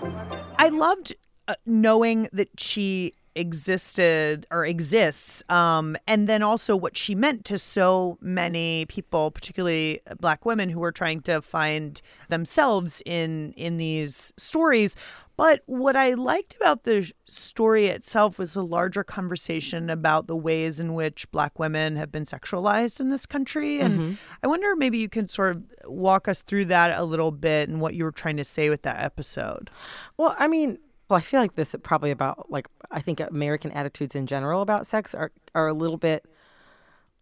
I 0.57 0.69
loved 0.69 1.15
uh, 1.47 1.55
knowing 1.65 2.29
that 2.33 2.59
she 2.59 3.15
existed 3.35 4.45
or 4.51 4.65
exists 4.65 5.41
um, 5.49 5.95
and 6.07 6.27
then 6.27 6.43
also 6.43 6.75
what 6.75 6.97
she 6.97 7.15
meant 7.15 7.45
to 7.45 7.57
so 7.57 8.17
many 8.21 8.85
people 8.87 9.31
particularly 9.31 10.01
black 10.19 10.45
women 10.45 10.69
who 10.69 10.79
were 10.79 10.91
trying 10.91 11.21
to 11.21 11.41
find 11.41 12.01
themselves 12.29 13.01
in 13.05 13.53
in 13.53 13.77
these 13.77 14.33
stories. 14.37 14.95
But 15.37 15.63
what 15.65 15.95
i 15.95 16.13
liked 16.13 16.55
about 16.55 16.83
the 16.83 17.11
story 17.25 17.87
itself 17.87 18.37
was 18.37 18.55
a 18.55 18.61
larger 18.61 19.03
conversation 19.03 19.89
about 19.89 20.27
the 20.27 20.35
ways 20.35 20.79
in 20.79 20.93
which 20.93 21.29
black 21.31 21.57
women 21.57 21.95
have 21.95 22.11
been 22.11 22.25
sexualized 22.25 22.99
in 22.99 23.09
this 23.09 23.25
country. 23.25 23.79
And 23.79 24.17
i 24.43 24.47
wonder 24.47 24.75
maybe 24.75 24.97
you 24.97 25.09
can 25.09 25.27
sort 25.29 25.55
of 25.55 25.63
walk 25.85 26.27
us 26.27 26.41
through 26.41 26.65
that 26.65 26.97
a 26.97 27.03
little 27.03 27.31
bit 27.31 27.69
and 27.69 27.79
what 27.79 27.93
you 27.93 28.03
were 28.03 28.11
trying 28.11 28.37
to 28.37 28.43
say 28.43 28.69
with 28.69 28.81
that 28.83 29.01
episode. 29.01 29.69
Well, 30.17 30.35
I 30.37 30.47
mean, 30.47 30.77
well, 31.11 31.17
I 31.17 31.21
feel 31.21 31.41
like 31.41 31.55
this 31.55 31.73
is 31.73 31.81
probably 31.83 32.09
about 32.09 32.49
like 32.49 32.67
I 32.89 33.01
think 33.01 33.19
American 33.19 33.69
attitudes 33.71 34.15
in 34.15 34.27
general 34.27 34.61
about 34.61 34.87
sex 34.87 35.13
are 35.13 35.33
are 35.53 35.67
a 35.67 35.73
little 35.73 35.97
bit 35.97 36.25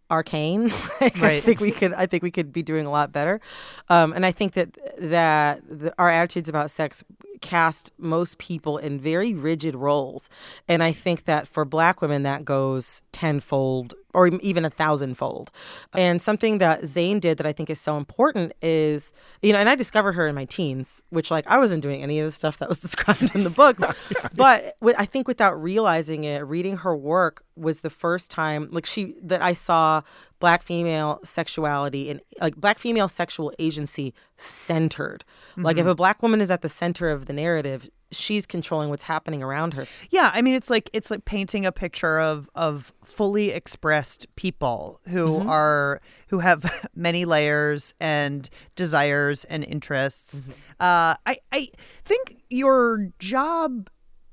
arcane. 0.08 0.72
Like, 1.00 1.16
I 1.22 1.40
think 1.40 1.60
we 1.60 1.72
could 1.72 1.92
I 1.94 2.06
think 2.06 2.22
we 2.22 2.30
could 2.30 2.52
be 2.52 2.62
doing 2.62 2.86
a 2.86 2.90
lot 2.90 3.10
better. 3.10 3.40
Um, 3.88 4.12
and 4.12 4.24
I 4.24 4.30
think 4.30 4.52
that 4.52 4.78
that 4.98 5.62
the, 5.68 5.92
our 5.98 6.08
attitudes 6.08 6.48
about 6.48 6.70
sex 6.70 7.02
cast 7.40 7.90
most 7.98 8.38
people 8.38 8.78
in 8.78 9.00
very 9.00 9.34
rigid 9.34 9.74
roles. 9.74 10.28
And 10.68 10.84
I 10.84 10.92
think 10.92 11.24
that 11.24 11.48
for 11.48 11.64
black 11.64 12.00
women 12.00 12.22
that 12.22 12.44
goes 12.44 13.02
tenfold 13.10 13.94
or 14.14 14.28
even 14.28 14.64
a 14.64 14.70
thousandfold. 14.70 15.50
And 15.94 16.20
something 16.20 16.58
that 16.58 16.86
Zane 16.86 17.20
did 17.20 17.38
that 17.38 17.46
I 17.46 17.52
think 17.52 17.70
is 17.70 17.80
so 17.80 17.96
important 17.96 18.52
is, 18.62 19.12
you 19.42 19.52
know, 19.52 19.58
and 19.58 19.68
I 19.68 19.74
discovered 19.74 20.12
her 20.12 20.26
in 20.26 20.34
my 20.34 20.44
teens, 20.44 21.02
which 21.10 21.30
like 21.30 21.46
I 21.46 21.58
wasn't 21.58 21.82
doing 21.82 22.02
any 22.02 22.18
of 22.20 22.26
the 22.26 22.32
stuff 22.32 22.58
that 22.58 22.68
was 22.68 22.80
described 22.90 23.34
in 23.34 23.44
the 23.44 23.50
books. 23.50 23.82
but 24.34 24.76
wi- 24.80 24.98
I 24.98 25.04
think 25.04 25.28
without 25.28 25.60
realizing 25.60 26.24
it, 26.24 26.40
reading 26.40 26.78
her 26.78 26.96
work 26.96 27.44
was 27.56 27.80
the 27.80 27.90
first 27.90 28.30
time 28.30 28.68
like 28.70 28.86
she 28.86 29.14
that 29.22 29.42
I 29.42 29.52
saw 29.52 30.02
black 30.38 30.62
female 30.62 31.20
sexuality 31.22 32.10
and 32.10 32.20
like 32.40 32.56
black 32.56 32.78
female 32.78 33.08
sexual 33.08 33.52
agency 33.58 34.14
centered. 34.36 35.24
Like 35.56 35.76
if 35.76 35.82
mm-hmm. 35.82 35.90
a 35.90 35.94
black 35.94 36.22
woman 36.22 36.40
is 36.40 36.50
at 36.50 36.62
the 36.62 36.68
center 36.68 37.10
of 37.10 37.26
the 37.26 37.34
narrative, 37.34 37.90
she's 38.12 38.46
controlling 38.46 38.90
what's 38.90 39.02
happening 39.02 39.42
around 39.42 39.74
her. 39.74 39.86
Yeah, 40.10 40.30
I 40.34 40.42
mean 40.42 40.54
it's 40.54 40.70
like 40.70 40.90
it's 40.92 41.10
like 41.10 41.24
painting 41.24 41.64
a 41.66 41.72
picture 41.72 42.18
of 42.20 42.48
of 42.54 42.92
fully 43.04 43.50
expressed 43.50 44.26
people 44.36 45.00
who 45.08 45.38
are 45.48 46.00
who 46.28 46.40
have 46.40 46.88
many 46.94 47.24
layers 47.24 47.94
and 48.00 48.48
desires 48.76 49.44
and 49.44 49.64
interests. 49.64 50.42
Uh, 50.80 51.14
I 51.26 51.38
I 51.52 51.68
think 52.04 52.42
your 52.48 53.10
job 53.18 53.90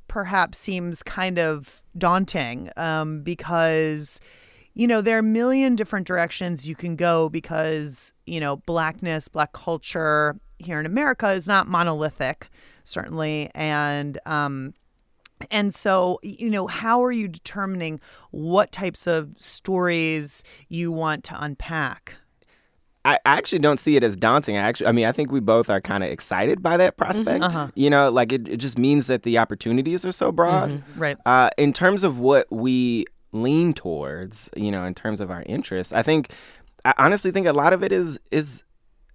perhaps 0.08 0.58
seems 0.58 1.04
kind 1.04 1.38
of 1.38 1.84
daunting 1.98 2.72
um, 2.78 3.22
because 3.22 4.20
you 4.74 4.88
know 4.88 5.02
there 5.02 5.16
are 5.16 5.20
a 5.20 5.24
million 5.24 5.76
different 5.76 6.08
directions 6.08 6.68
you 6.68 6.76
can 6.76 6.96
go 6.96 7.30
because 7.30 8.14
you 8.26 8.40
know 8.40 8.58
blackness 8.58 9.28
black 9.28 9.52
culture 9.54 10.36
here 10.60 10.80
in 10.80 10.86
america 10.86 11.32
is 11.32 11.48
not 11.48 11.68
monolithic 11.68 12.50
certainly 12.88 13.50
and 13.54 14.20
um 14.26 14.74
and 15.52 15.74
so 15.74 16.20
you 16.24 16.50
know 16.50 16.68
how 16.68 17.04
are 17.04 17.12
you 17.12 17.28
determining 17.28 18.00
what 18.32 18.72
types 18.72 19.06
of 19.08 19.30
stories 19.38 20.44
you 20.70 20.92
want 20.92 21.24
to 21.24 21.36
unpack 21.44 22.16
I 23.06 23.20
actually 23.26 23.60
don't 23.60 23.80
see 23.80 23.96
it 23.96 24.04
as 24.04 24.18
daunting. 24.18 24.58
I 24.58 24.60
actually, 24.60 24.88
I 24.88 24.92
mean, 24.92 25.06
I 25.06 25.14
think 25.14 25.32
we 25.32 25.40
both 25.40 25.70
are 25.70 25.80
kind 25.80 26.04
of 26.04 26.10
excited 26.10 26.62
by 26.62 26.76
that 26.76 26.98
prospect. 26.98 27.46
You 27.74 27.90
know, 27.90 28.12
like 28.12 28.34
it, 28.34 28.50
it 28.50 28.58
just 28.58 28.78
means 28.78 29.08
that 29.08 29.24
the 29.24 29.38
opportunities 29.38 30.04
are 30.06 30.12
so 30.12 30.30
broad. 30.30 30.84
right 30.98 31.18
Uh, 31.26 31.50
in 31.58 31.72
terms 31.72 32.04
of 32.04 32.20
what 32.20 32.48
we 32.52 33.06
lean 33.32 33.72
towards, 33.72 34.50
you 34.58 34.72
know, 34.72 34.84
in 34.84 34.94
terms 34.94 35.22
of 35.22 35.32
our 35.32 35.44
interests, 35.44 35.94
I 35.94 36.02
think, 36.02 36.34
I 36.84 36.94
honestly 36.98 37.32
think 37.32 37.48
a 37.48 37.54
lot 37.54 37.72
of 37.72 37.82
it 37.82 37.94
is 37.94 38.20
is 38.30 38.64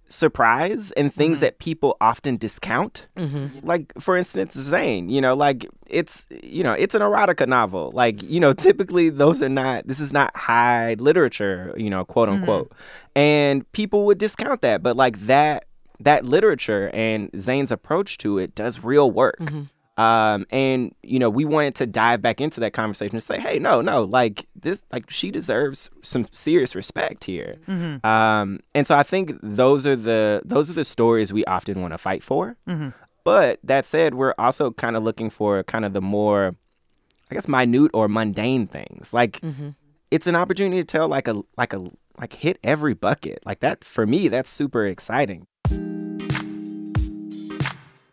surprise 0.07 0.91
and 0.91 1.13
things 1.13 1.37
mm-hmm. 1.37 1.45
that 1.45 1.59
people 1.59 1.97
often 1.99 2.37
discount. 2.37 3.07
Mm-hmm. 3.17 3.65
Like, 3.65 3.93
for 3.99 4.15
instance, 4.15 4.53
Zane, 4.53 5.09
you 5.09 5.21
know, 5.21 5.35
like 5.35 5.65
it's, 5.87 6.25
you 6.29 6.63
know, 6.63 6.73
it's 6.73 6.95
an 6.95 7.01
erotica 7.01 7.47
novel. 7.47 7.91
Like, 7.91 8.21
you 8.23 8.39
know, 8.39 8.53
typically 8.67 9.09
those 9.09 9.41
are 9.41 9.49
not, 9.49 9.87
this 9.87 9.99
is 9.99 10.13
not 10.13 10.35
high 10.35 10.95
literature, 10.99 11.73
you 11.77 11.89
know, 11.89 12.05
quote 12.05 12.29
mm-hmm. 12.29 12.39
unquote. 12.39 12.71
And 13.15 13.69
people 13.71 14.05
would 14.05 14.17
discount 14.17 14.61
that. 14.61 14.83
But 14.83 14.95
like 14.95 15.19
that, 15.21 15.65
that 15.99 16.25
literature 16.25 16.89
and 16.93 17.29
Zane's 17.39 17.71
approach 17.71 18.17
to 18.19 18.37
it 18.37 18.55
does 18.55 18.83
real 18.83 19.09
work. 19.11 19.39
Um, 19.95 20.47
and 20.49 20.95
you 21.03 21.19
know, 21.19 21.29
we 21.29 21.45
wanted 21.45 21.75
to 21.75 21.85
dive 21.85 22.21
back 22.21 22.41
into 22.41 22.59
that 22.61 22.73
conversation 22.73 23.15
and 23.15 23.23
say, 23.23 23.39
hey, 23.39 23.59
no, 23.59 23.79
no, 23.81 24.03
like 24.03 24.47
this, 24.55 24.85
like 24.91 25.09
she 25.11 25.29
deserves 25.29 25.89
some 26.01 26.25
serious 26.31 26.75
respect 26.75 27.25
here. 27.25 27.57
Um, 28.03 28.59
and 28.73 28.87
so 28.87 28.95
I 28.97 29.03
think 29.03 29.37
those 29.43 29.85
are 29.85 29.95
the 29.95 30.41
those 30.45 30.69
are 30.69 30.73
the 30.73 30.83
stories 30.83 31.31
we 31.31 31.45
often 31.45 31.79
want 31.81 31.93
to 31.93 31.97
fight 31.99 32.23
for. 32.23 32.55
But 33.23 33.59
that 33.63 33.85
said, 33.85 34.15
we're 34.15 34.33
also 34.37 34.71
kind 34.71 34.95
of 34.97 35.03
looking 35.03 35.29
for 35.29 35.63
kind 35.63 35.85
of 35.85 35.93
the 35.93 36.01
more, 36.01 36.55
I 37.31 37.35
guess, 37.35 37.47
minute 37.47 37.91
or 37.93 38.07
mundane 38.07 38.67
things. 38.67 39.13
Like 39.13 39.39
Mm-hmm. 39.41 39.69
it's 40.11 40.27
an 40.27 40.35
opportunity 40.35 40.81
to 40.81 40.85
tell 40.85 41.07
like 41.07 41.27
a 41.27 41.41
like 41.55 41.73
a 41.73 41.89
like 42.19 42.33
hit 42.33 42.57
every 42.63 42.95
bucket. 42.95 43.39
Like 43.45 43.59
that 43.61 43.83
for 43.83 44.05
me, 44.07 44.27
that's 44.27 44.49
super 44.49 44.85
exciting. 44.87 45.45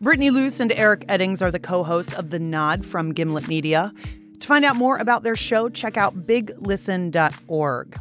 Brittany 0.02 0.30
Luce 0.30 0.60
and 0.60 0.72
Eric 0.72 1.06
Eddings 1.08 1.42
are 1.42 1.50
the 1.50 1.60
co 1.60 1.84
hosts 1.84 2.14
of 2.14 2.30
The 2.30 2.38
Nod 2.38 2.86
from 2.86 3.12
Gimlet 3.12 3.48
Media. 3.48 3.92
To 4.38 4.48
find 4.48 4.64
out 4.64 4.76
more 4.76 4.96
about 4.96 5.24
their 5.24 5.36
show, 5.36 5.68
check 5.68 5.98
out 5.98 6.22
biglisten.org. 6.26 7.98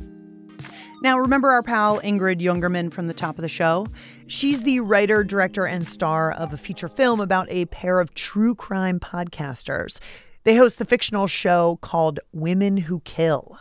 Now, 1.02 1.20
remember 1.20 1.50
our 1.50 1.62
pal 1.62 2.00
Ingrid 2.00 2.40
Jungermann 2.40 2.94
from 2.94 3.08
the 3.08 3.14
top 3.14 3.38
of 3.38 3.42
the 3.42 3.50
show? 3.50 3.86
She's 4.28 4.64
the 4.64 4.80
writer, 4.80 5.26
director, 5.26 5.66
and 5.66 5.86
star 5.86 6.32
of 6.32 6.54
a 6.54 6.58
feature 6.58 6.88
film 6.88 7.20
about 7.20 7.48
a 7.50 7.66
pair 7.66 8.00
of 8.00 8.14
true 8.14 8.56
crime 8.56 9.02
podcasters. 9.02 10.00
They 10.46 10.56
host 10.56 10.78
the 10.78 10.86
fictional 10.86 11.28
show 11.28 11.80
called 11.82 12.22
Women 12.32 12.78
Who 12.78 13.02
Kill. 13.02 13.60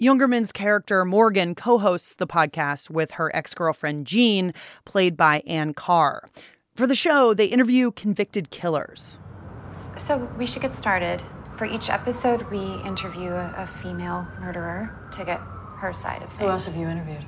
Jungermann's 0.00 0.52
character 0.52 1.04
Morgan 1.04 1.54
co 1.54 1.76
hosts 1.76 2.14
the 2.14 2.26
podcast 2.26 2.88
with 2.88 3.10
her 3.10 3.30
ex 3.36 3.52
girlfriend 3.52 4.06
Jean, 4.06 4.54
played 4.86 5.18
by 5.18 5.42
Ann 5.46 5.74
Carr. 5.74 6.22
For 6.78 6.86
the 6.86 6.94
show, 6.94 7.34
they 7.34 7.46
interview 7.46 7.90
convicted 7.90 8.50
killers. 8.50 9.18
So 9.66 10.30
we 10.38 10.46
should 10.46 10.62
get 10.62 10.76
started. 10.76 11.24
For 11.56 11.64
each 11.64 11.90
episode, 11.90 12.48
we 12.52 12.60
interview 12.84 13.30
a, 13.30 13.52
a 13.56 13.66
female 13.66 14.28
murderer 14.38 14.96
to 15.10 15.24
get 15.24 15.40
her 15.78 15.92
side 15.92 16.22
of 16.22 16.28
things. 16.28 16.42
Who 16.42 16.46
else 16.46 16.66
have 16.66 16.76
you 16.76 16.86
interviewed? 16.86 17.24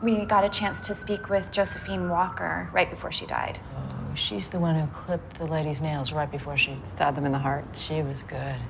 We 0.00 0.24
got 0.26 0.44
a 0.44 0.48
chance 0.48 0.86
to 0.86 0.94
speak 0.94 1.28
with 1.28 1.50
Josephine 1.50 2.08
Walker 2.08 2.70
right 2.72 2.88
before 2.88 3.10
she 3.10 3.26
died. 3.26 3.58
Oh, 3.76 4.14
she's 4.14 4.46
the 4.46 4.60
one 4.60 4.76
who 4.76 4.86
clipped 4.92 5.38
the 5.38 5.46
lady's 5.46 5.82
nails 5.82 6.12
right 6.12 6.30
before 6.30 6.56
she 6.56 6.76
stabbed 6.84 7.16
them 7.16 7.26
in 7.26 7.32
the 7.32 7.40
heart. 7.40 7.64
She 7.74 8.00
was 8.00 8.22
good. 8.22 8.60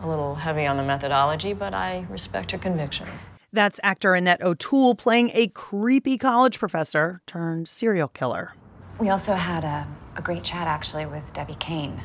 A 0.00 0.08
little 0.08 0.34
heavy 0.34 0.66
on 0.66 0.76
the 0.76 0.82
methodology, 0.82 1.52
but 1.52 1.72
I 1.72 2.04
respect 2.10 2.50
her 2.50 2.58
conviction. 2.58 3.06
That's 3.52 3.78
actor 3.84 4.16
Annette 4.16 4.42
O'Toole 4.42 4.96
playing 4.96 5.30
a 5.34 5.46
creepy 5.46 6.18
college 6.18 6.58
professor 6.58 7.22
turned 7.28 7.68
serial 7.68 8.08
killer. 8.08 8.52
We 8.98 9.10
also 9.10 9.34
had 9.34 9.62
a, 9.62 9.86
a 10.16 10.22
great 10.22 10.42
chat 10.42 10.66
actually 10.66 11.04
with 11.04 11.30
Debbie 11.34 11.56
Kane. 11.56 12.02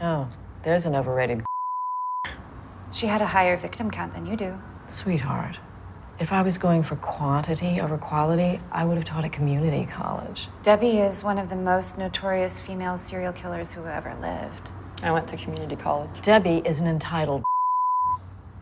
Oh, 0.00 0.28
there's 0.62 0.86
an 0.86 0.94
overrated. 0.94 1.44
She 2.92 3.08
had 3.08 3.20
a 3.20 3.26
higher 3.26 3.56
victim 3.56 3.90
count 3.90 4.14
than 4.14 4.24
you 4.24 4.36
do. 4.36 4.56
Sweetheart, 4.86 5.58
if 6.20 6.30
I 6.30 6.42
was 6.42 6.58
going 6.58 6.84
for 6.84 6.94
quantity 6.94 7.80
over 7.80 7.98
quality, 7.98 8.60
I 8.70 8.84
would 8.84 8.96
have 8.96 9.04
taught 9.04 9.24
at 9.24 9.32
community 9.32 9.84
college. 9.84 10.46
Debbie 10.62 11.00
is 11.00 11.24
one 11.24 11.38
of 11.38 11.50
the 11.50 11.56
most 11.56 11.98
notorious 11.98 12.60
female 12.60 12.96
serial 12.96 13.32
killers 13.32 13.72
who 13.72 13.84
ever 13.86 14.14
lived. 14.20 14.70
I 15.02 15.10
went 15.10 15.26
to 15.30 15.36
community 15.36 15.74
college. 15.74 16.22
Debbie 16.22 16.62
is 16.64 16.78
an 16.78 16.86
entitled 16.86 17.42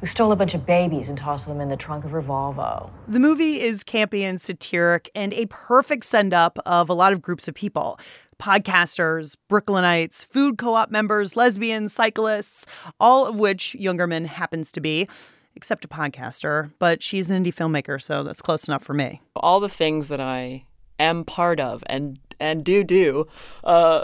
who 0.03 0.07
stole 0.07 0.33
a 0.33 0.37
bunch 0.37 0.53
of 0.53 0.67
babies 0.67 1.09
and 1.09 1.17
tossed 1.17 1.47
them 1.47 1.61
in 1.61 1.69
the 1.69 1.77
trunk 1.77 2.05
of 2.05 2.11
her 2.11 2.21
Volvo. 2.21 2.91
The 3.07 3.21
movie 3.21 3.61
is 3.61 3.85
campy 3.85 4.23
and 4.23 4.41
satiric 4.41 5.09
and 5.15 5.33
a 5.33 5.47
perfect 5.47 6.05
send 6.05 6.35
up 6.35 6.59
of 6.67 6.89
a 6.89 6.93
lot 6.93 7.13
of 7.13 7.23
groups 7.23 7.47
of 7.47 7.55
people 7.55 8.01
podcasters, 8.41 9.37
Brooklynites, 9.49 10.27
food 10.27 10.59
co 10.59 10.75
op 10.75 10.91
members, 10.91 11.37
lesbians, 11.37 11.93
cyclists, 11.93 12.67
all 12.99 13.27
of 13.27 13.37
which 13.37 13.77
Jungermann 13.79 14.27
happens 14.27 14.73
to 14.73 14.81
be, 14.81 15.09
except 15.55 15.85
a 15.85 15.89
podcaster. 15.89 16.73
But 16.81 17.01
she's 17.01 17.31
an 17.31 17.45
indie 17.45 17.55
filmmaker, 17.55 18.03
so 18.03 18.25
that's 18.25 18.43
close 18.43 18.67
enough 18.67 18.83
for 18.83 18.95
me. 18.95 19.23
All 19.37 19.61
the 19.61 19.69
things 19.69 20.09
that 20.09 20.21
I 20.21 20.65
am 20.99 21.25
part 21.25 21.61
of 21.61 21.85
and 21.87 22.19
and 22.41 22.65
do 22.65 22.83
do, 22.83 23.27
uh, 23.63 24.03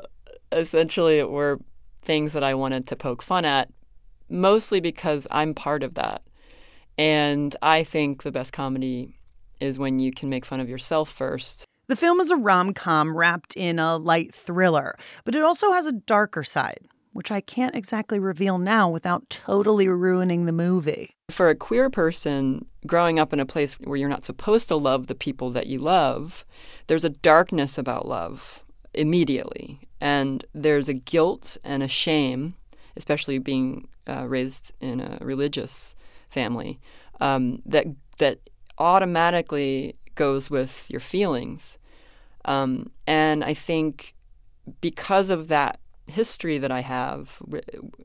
essentially 0.53 1.25
were 1.25 1.59
things 2.03 2.33
that 2.35 2.45
I 2.45 2.55
wanted 2.55 2.87
to 2.87 2.95
poke 2.95 3.21
fun 3.21 3.45
at, 3.45 3.69
mostly 4.29 4.81
because 4.81 5.27
I'm 5.31 5.55
part 5.55 5.83
of 5.83 5.95
that. 5.95 6.23
And 6.97 7.55
I 7.63 7.85
think 7.85 8.23
the 8.23 8.33
best 8.33 8.53
comedy 8.53 9.19
is 9.61 9.79
when 9.79 9.99
you 9.99 10.13
can 10.13 10.29
make 10.29 10.45
fun 10.45 10.61
of 10.61 10.69
yourself 10.69 11.11
first. 11.11 11.65
The 11.87 11.97
film 11.97 12.21
is 12.21 12.31
a 12.31 12.37
rom 12.37 12.75
com 12.75 13.17
wrapped 13.17 13.57
in 13.57 13.79
a 13.79 13.97
light 13.97 14.35
thriller, 14.35 14.97
but 15.25 15.35
it 15.35 15.43
also 15.43 15.73
has 15.73 15.87
a 15.87 15.93
darker 15.93 16.43
side, 16.43 16.81
which 17.13 17.31
I 17.31 17.41
can't 17.41 17.75
exactly 17.75 18.19
reveal 18.19 18.59
now 18.59 18.91
without 18.91 19.31
totally 19.31 19.89
ruining 19.89 20.45
the 20.45 20.53
movie. 20.53 21.15
For 21.31 21.49
a 21.49 21.55
queer 21.55 21.89
person 21.89 22.67
growing 22.87 23.19
up 23.19 23.33
in 23.33 23.41
a 23.41 23.47
place 23.47 23.75
where 23.81 23.97
you're 23.97 24.09
not 24.09 24.25
supposed 24.25 24.69
to 24.69 24.77
love 24.77 25.07
the 25.07 25.15
people 25.15 25.51
that 25.51 25.67
you 25.67 25.79
love, 25.79 26.45
there's 26.89 27.05
a 27.05 27.11
darkness 27.11 27.79
about 27.79 28.07
love 28.07 28.63
immediately. 28.93 29.81
And 30.01 30.45
there's 30.55 30.89
a 30.89 30.95
guilt 30.95 31.57
and 31.65 31.83
a 31.83 31.89
shame, 31.89 32.55
especially 32.97 33.39
being 33.39 33.89
uh, 34.09 34.27
raised 34.27 34.73
in 34.81 35.01
a 35.01 35.19
religious 35.21 35.95
family, 36.29 36.81
um, 37.21 37.63
that 37.67 37.87
that 38.19 38.39
automatically 38.79 39.97
goes 40.15 40.51
with 40.51 40.87
your 40.91 41.01
feelings. 41.01 41.79
Um, 42.45 42.91
and 43.07 43.45
I 43.45 43.55
think 43.55 44.15
because 44.81 45.31
of 45.31 45.49
that 45.49 45.81
history 46.09 46.59
that 46.59 46.71
I 46.71 46.81
have 46.81 47.43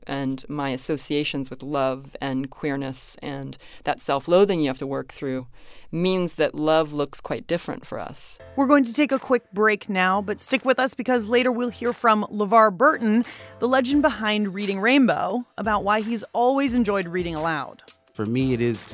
and 0.06 0.44
my 0.48 0.70
associations 0.70 1.50
with 1.50 1.62
love 1.62 2.16
and 2.20 2.50
queerness 2.50 3.16
and 3.22 3.56
that 3.84 4.00
self 4.00 4.28
loathing 4.28 4.60
you 4.60 4.68
have 4.68 4.78
to 4.78 4.86
work 4.86 5.12
through 5.12 5.46
means 5.90 6.34
that 6.34 6.54
love 6.54 6.92
looks 6.92 7.20
quite 7.20 7.46
different 7.46 7.86
for 7.86 7.98
us. 7.98 8.38
We're 8.56 8.66
going 8.66 8.84
to 8.84 8.92
take 8.92 9.12
a 9.12 9.18
quick 9.18 9.50
break 9.52 9.88
now, 9.88 10.20
but 10.20 10.40
stick 10.40 10.64
with 10.64 10.78
us 10.78 10.94
because 10.94 11.28
later 11.28 11.50
we'll 11.52 11.70
hear 11.70 11.92
from 11.92 12.24
LeVar 12.30 12.76
Burton, 12.76 13.24
the 13.60 13.68
legend 13.68 14.02
behind 14.02 14.54
Reading 14.54 14.80
Rainbow, 14.80 15.46
about 15.56 15.84
why 15.84 16.00
he's 16.00 16.24
always 16.32 16.74
enjoyed 16.74 17.08
reading 17.08 17.34
aloud. 17.34 17.82
For 18.12 18.26
me, 18.26 18.52
it 18.52 18.60
is 18.60 18.88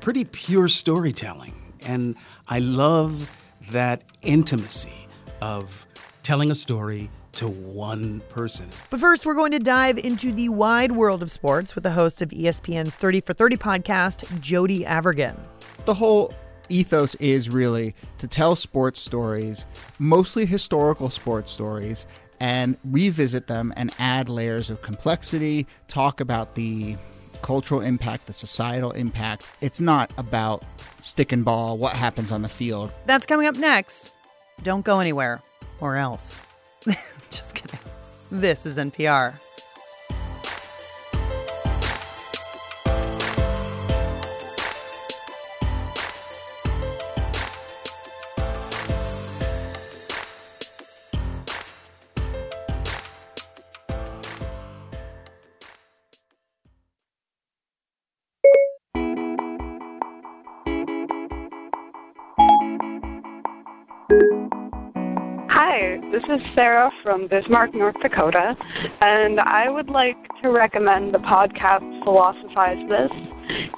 pretty 0.00 0.24
pure 0.24 0.68
storytelling. 0.68 1.54
And 1.86 2.16
I 2.48 2.58
love 2.58 3.30
that 3.70 4.02
intimacy 4.22 5.08
of 5.40 5.86
telling 6.22 6.50
a 6.50 6.54
story 6.54 7.10
to 7.36 7.48
one 7.48 8.20
person. 8.28 8.68
But 8.90 9.00
first, 9.00 9.24
we're 9.24 9.34
going 9.34 9.52
to 9.52 9.58
dive 9.58 9.98
into 9.98 10.32
the 10.32 10.48
wide 10.48 10.92
world 10.92 11.22
of 11.22 11.30
sports 11.30 11.74
with 11.74 11.84
the 11.84 11.90
host 11.90 12.22
of 12.22 12.30
ESPN's 12.30 12.94
30 12.94 13.20
for 13.20 13.32
30 13.32 13.56
podcast, 13.56 14.40
Jody 14.40 14.84
Avirgan. 14.84 15.38
The 15.84 15.94
whole 15.94 16.34
ethos 16.68 17.14
is 17.16 17.48
really 17.48 17.94
to 18.18 18.26
tell 18.26 18.56
sports 18.56 19.00
stories, 19.00 19.64
mostly 19.98 20.46
historical 20.46 21.10
sports 21.10 21.50
stories, 21.50 22.06
and 22.40 22.76
revisit 22.84 23.46
them 23.46 23.72
and 23.76 23.92
add 23.98 24.28
layers 24.28 24.70
of 24.70 24.82
complexity, 24.82 25.66
talk 25.88 26.20
about 26.20 26.54
the 26.54 26.96
cultural 27.42 27.80
impact, 27.80 28.26
the 28.26 28.32
societal 28.32 28.90
impact. 28.92 29.46
It's 29.60 29.80
not 29.80 30.10
about 30.18 30.64
stick 31.00 31.32
and 31.32 31.44
ball, 31.44 31.78
what 31.78 31.92
happens 31.92 32.32
on 32.32 32.42
the 32.42 32.48
field. 32.48 32.90
That's 33.04 33.26
coming 33.26 33.46
up 33.46 33.56
next. 33.56 34.10
Don't 34.62 34.84
go 34.84 35.00
anywhere, 35.00 35.40
or 35.80 35.96
else. 35.96 36.40
Just 37.30 37.54
kidding. 37.54 37.80
This 38.30 38.66
is 38.66 38.78
NPR. 38.78 39.34
This 66.16 66.40
is 66.40 66.40
Sarah 66.54 66.90
from 67.02 67.28
Bismarck, 67.28 67.74
North 67.74 67.96
Dakota, 68.02 68.54
and 69.02 69.38
I 69.38 69.68
would 69.68 69.90
like 69.90 70.16
to 70.42 70.48
recommend 70.48 71.12
the 71.12 71.18
podcast 71.18 72.04
Philosophize 72.04 72.78
This. 72.88 73.10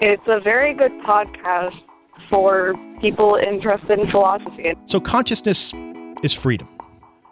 It's 0.00 0.22
a 0.28 0.38
very 0.38 0.72
good 0.72 0.92
podcast 1.04 1.74
for 2.30 2.74
people 3.00 3.36
interested 3.44 3.98
in 3.98 4.08
philosophy. 4.12 4.74
So 4.86 5.00
consciousness 5.00 5.74
is 6.22 6.32
freedom, 6.32 6.68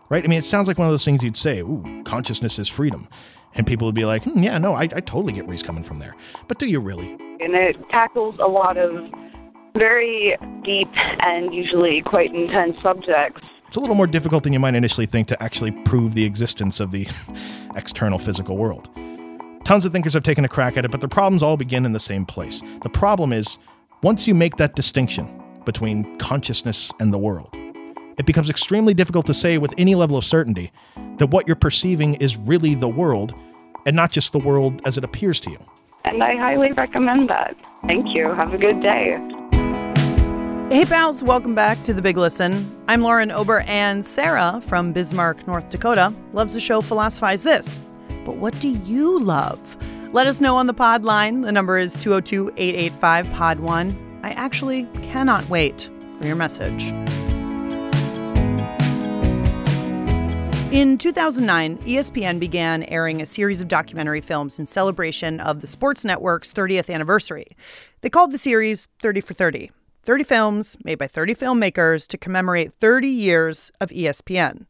right? 0.08 0.24
I 0.24 0.26
mean, 0.26 0.40
it 0.40 0.44
sounds 0.44 0.66
like 0.66 0.76
one 0.76 0.88
of 0.88 0.92
those 0.92 1.04
things 1.04 1.22
you'd 1.22 1.36
say, 1.36 1.60
ooh, 1.60 2.02
consciousness 2.04 2.58
is 2.58 2.66
freedom. 2.66 3.06
And 3.54 3.64
people 3.64 3.86
would 3.86 3.94
be 3.94 4.06
like, 4.06 4.24
hmm, 4.24 4.42
yeah, 4.42 4.58
no, 4.58 4.74
I, 4.74 4.82
I 4.82 5.00
totally 5.00 5.32
get 5.32 5.46
where 5.46 5.52
he's 5.52 5.62
coming 5.62 5.84
from 5.84 6.00
there. 6.00 6.16
But 6.48 6.58
do 6.58 6.66
you 6.66 6.80
really? 6.80 7.12
And 7.12 7.54
it 7.54 7.76
tackles 7.92 8.34
a 8.44 8.48
lot 8.48 8.76
of 8.76 8.90
very 9.78 10.36
deep 10.64 10.88
and 11.20 11.54
usually 11.54 12.02
quite 12.04 12.34
intense 12.34 12.74
subjects. 12.82 13.42
It's 13.76 13.78
a 13.78 13.82
little 13.82 13.94
more 13.94 14.06
difficult 14.06 14.42
than 14.42 14.54
you 14.54 14.58
might 14.58 14.74
initially 14.74 15.04
think 15.04 15.28
to 15.28 15.42
actually 15.42 15.70
prove 15.70 16.14
the 16.14 16.24
existence 16.24 16.80
of 16.80 16.92
the 16.92 17.06
external 17.76 18.18
physical 18.18 18.56
world. 18.56 18.88
Tons 19.64 19.84
of 19.84 19.92
thinkers 19.92 20.14
have 20.14 20.22
taken 20.22 20.46
a 20.46 20.48
crack 20.48 20.78
at 20.78 20.86
it, 20.86 20.90
but 20.90 21.02
the 21.02 21.08
problems 21.08 21.42
all 21.42 21.58
begin 21.58 21.84
in 21.84 21.92
the 21.92 22.00
same 22.00 22.24
place. 22.24 22.62
The 22.84 22.88
problem 22.88 23.34
is, 23.34 23.58
once 24.02 24.26
you 24.26 24.34
make 24.34 24.56
that 24.56 24.76
distinction 24.76 25.28
between 25.66 26.16
consciousness 26.16 26.90
and 27.00 27.12
the 27.12 27.18
world, 27.18 27.50
it 28.16 28.24
becomes 28.24 28.48
extremely 28.48 28.94
difficult 28.94 29.26
to 29.26 29.34
say 29.34 29.58
with 29.58 29.74
any 29.76 29.94
level 29.94 30.16
of 30.16 30.24
certainty 30.24 30.72
that 31.18 31.26
what 31.26 31.46
you're 31.46 31.54
perceiving 31.54 32.14
is 32.14 32.38
really 32.38 32.74
the 32.74 32.88
world 32.88 33.34
and 33.84 33.94
not 33.94 34.10
just 34.10 34.32
the 34.32 34.38
world 34.38 34.80
as 34.86 34.96
it 34.96 35.04
appears 35.04 35.38
to 35.40 35.50
you. 35.50 35.58
And 36.04 36.22
I 36.22 36.34
highly 36.36 36.72
recommend 36.72 37.28
that. 37.28 37.54
Thank 37.86 38.06
you. 38.14 38.32
Have 38.32 38.54
a 38.54 38.58
good 38.58 38.80
day. 38.80 39.18
Hey, 40.68 40.84
pals, 40.84 41.22
welcome 41.22 41.54
back 41.54 41.80
to 41.84 41.94
The 41.94 42.02
Big 42.02 42.16
Listen. 42.16 42.76
I'm 42.88 43.00
Lauren 43.00 43.30
Ober, 43.30 43.60
and 43.68 44.04
Sarah 44.04 44.60
from 44.66 44.92
Bismarck, 44.92 45.46
North 45.46 45.70
Dakota, 45.70 46.12
loves 46.32 46.54
the 46.54 46.60
show 46.60 46.80
Philosophize 46.80 47.44
This. 47.44 47.78
But 48.24 48.38
what 48.38 48.58
do 48.58 48.70
you 48.70 49.20
love? 49.20 49.60
Let 50.12 50.26
us 50.26 50.40
know 50.40 50.56
on 50.56 50.66
the 50.66 50.74
pod 50.74 51.04
line. 51.04 51.42
The 51.42 51.52
number 51.52 51.78
is 51.78 51.94
202 51.94 52.50
885 52.56 53.32
Pod 53.32 53.60
1. 53.60 54.20
I 54.24 54.32
actually 54.32 54.88
cannot 55.04 55.48
wait 55.48 55.88
for 56.18 56.26
your 56.26 56.34
message. 56.34 56.92
In 60.72 60.98
2009, 60.98 61.78
ESPN 61.78 62.40
began 62.40 62.82
airing 62.82 63.22
a 63.22 63.26
series 63.26 63.60
of 63.60 63.68
documentary 63.68 64.20
films 64.20 64.58
in 64.58 64.66
celebration 64.66 65.38
of 65.38 65.60
the 65.60 65.68
sports 65.68 66.04
network's 66.04 66.52
30th 66.52 66.92
anniversary. 66.92 67.56
They 68.00 68.10
called 68.10 68.32
the 68.32 68.38
series 68.38 68.88
30 69.00 69.20
for 69.20 69.32
30. 69.32 69.70
30 70.06 70.22
films 70.22 70.76
made 70.84 70.98
by 70.98 71.08
30 71.08 71.34
filmmakers 71.34 72.06
to 72.06 72.16
commemorate 72.16 72.72
30 72.72 73.08
years 73.08 73.72
of 73.80 73.90
ESPN. 73.90 74.64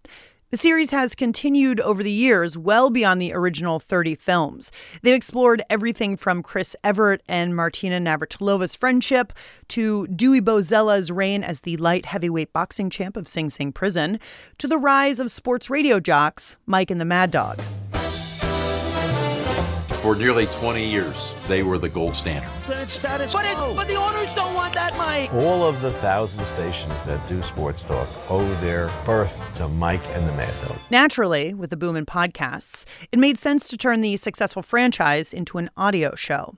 The 0.50 0.56
series 0.56 0.90
has 0.90 1.14
continued 1.14 1.78
over 1.80 2.02
the 2.02 2.10
years 2.10 2.56
well 2.56 2.88
beyond 2.88 3.20
the 3.20 3.34
original 3.34 3.78
30 3.78 4.14
films. 4.14 4.72
They've 5.02 5.14
explored 5.14 5.60
everything 5.68 6.16
from 6.16 6.42
Chris 6.42 6.74
Evert 6.82 7.20
and 7.28 7.54
Martina 7.54 7.98
Navratilova's 7.98 8.74
friendship 8.74 9.34
to 9.68 10.06
Dewey 10.06 10.40
Bozella's 10.40 11.10
reign 11.10 11.44
as 11.44 11.60
the 11.60 11.76
light 11.76 12.06
heavyweight 12.06 12.54
boxing 12.54 12.88
champ 12.88 13.16
of 13.16 13.28
Sing 13.28 13.50
Sing 13.50 13.72
Prison 13.72 14.18
to 14.56 14.66
the 14.66 14.78
rise 14.78 15.20
of 15.20 15.30
sports 15.30 15.68
radio 15.68 16.00
jocks 16.00 16.56
Mike 16.64 16.90
and 16.90 17.00
the 17.00 17.04
Mad 17.04 17.30
Dog. 17.30 17.60
For 20.06 20.14
nearly 20.14 20.46
20 20.46 20.88
years, 20.88 21.34
they 21.48 21.64
were 21.64 21.78
the 21.78 21.88
gold 21.88 22.14
standard. 22.14 22.48
But 22.68 22.78
it's 22.78 22.92
status 22.92 23.32
but, 23.32 23.44
it's, 23.44 23.60
but 23.60 23.88
the 23.88 23.96
owners 23.96 24.32
don't 24.34 24.54
want 24.54 24.72
that, 24.74 24.96
Mike. 24.96 25.34
All 25.34 25.64
of 25.64 25.82
the 25.82 25.90
thousand 25.94 26.44
stations 26.44 27.02
that 27.06 27.26
do 27.26 27.42
sports 27.42 27.82
talk 27.82 28.08
owe 28.30 28.48
their 28.60 28.88
birth 29.04 29.36
to 29.56 29.66
Mike 29.66 30.06
and 30.10 30.28
the 30.28 30.32
Mad 30.34 30.54
Dog. 30.64 30.78
Naturally, 30.90 31.54
with 31.54 31.70
the 31.70 31.76
boom 31.76 31.96
in 31.96 32.06
podcasts, 32.06 32.84
it 33.10 33.18
made 33.18 33.36
sense 33.36 33.66
to 33.66 33.76
turn 33.76 34.00
the 34.00 34.16
successful 34.16 34.62
franchise 34.62 35.34
into 35.34 35.58
an 35.58 35.70
audio 35.76 36.14
show. 36.14 36.54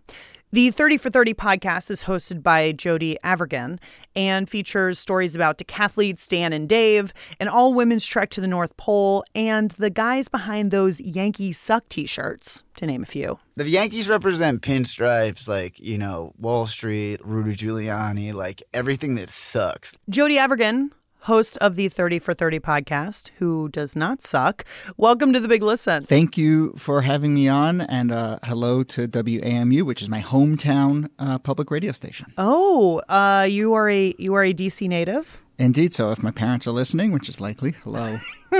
The 0.50 0.70
30 0.70 0.96
for 0.96 1.10
30 1.10 1.34
podcast 1.34 1.90
is 1.90 2.04
hosted 2.04 2.42
by 2.42 2.72
Jody 2.72 3.18
Avirgan 3.22 3.78
and 4.16 4.48
features 4.48 4.98
stories 4.98 5.36
about 5.36 5.58
decathletes 5.58 6.26
Dan 6.26 6.54
and 6.54 6.66
Dave, 6.66 7.12
an 7.38 7.48
all 7.48 7.74
women's 7.74 8.06
trek 8.06 8.30
to 8.30 8.40
the 8.40 8.46
North 8.46 8.74
Pole, 8.78 9.24
and 9.34 9.72
the 9.72 9.90
guys 9.90 10.26
behind 10.28 10.70
those 10.70 11.02
Yankee 11.02 11.52
Suck 11.52 11.86
t 11.90 12.06
shirts, 12.06 12.64
to 12.78 12.86
name 12.86 13.02
a 13.02 13.06
few. 13.06 13.38
The 13.56 13.68
Yankees 13.68 14.08
represent 14.08 14.62
pinstripes, 14.62 15.46
like, 15.46 15.78
you 15.78 15.98
know, 15.98 16.32
Wall 16.38 16.66
Street, 16.66 17.20
Rudy 17.22 17.54
Giuliani, 17.54 18.32
like 18.32 18.62
everything 18.72 19.16
that 19.16 19.28
sucks. 19.28 19.94
Jody 20.08 20.38
Avirgan, 20.38 20.92
host 21.20 21.58
of 21.58 21.76
the 21.76 21.88
30 21.88 22.18
for 22.18 22.34
30 22.34 22.60
podcast, 22.60 23.30
who 23.38 23.68
does 23.68 23.96
not 23.96 24.22
suck. 24.22 24.64
Welcome 24.96 25.32
to 25.32 25.40
the 25.40 25.48
Big 25.48 25.62
Listen. 25.62 26.04
Thank 26.04 26.36
you 26.36 26.72
for 26.76 27.02
having 27.02 27.34
me 27.34 27.48
on, 27.48 27.80
and 27.80 28.12
uh, 28.12 28.38
hello 28.44 28.82
to 28.84 29.08
WAMU, 29.08 29.82
which 29.82 30.02
is 30.02 30.08
my 30.08 30.20
hometown 30.20 31.08
uh, 31.18 31.38
public 31.38 31.70
radio 31.70 31.92
station. 31.92 32.32
Oh, 32.38 33.02
uh, 33.08 33.46
you 33.48 33.74
are 33.74 33.88
a 33.88 34.14
you 34.18 34.34
are 34.34 34.44
a 34.44 34.54
DC 34.54 34.88
native. 34.88 35.38
Indeed. 35.58 35.92
So 35.92 36.12
if 36.12 36.22
my 36.22 36.30
parents 36.30 36.68
are 36.68 36.70
listening, 36.70 37.10
which 37.10 37.28
is 37.28 37.40
likely, 37.40 37.74
hello, 37.82 38.18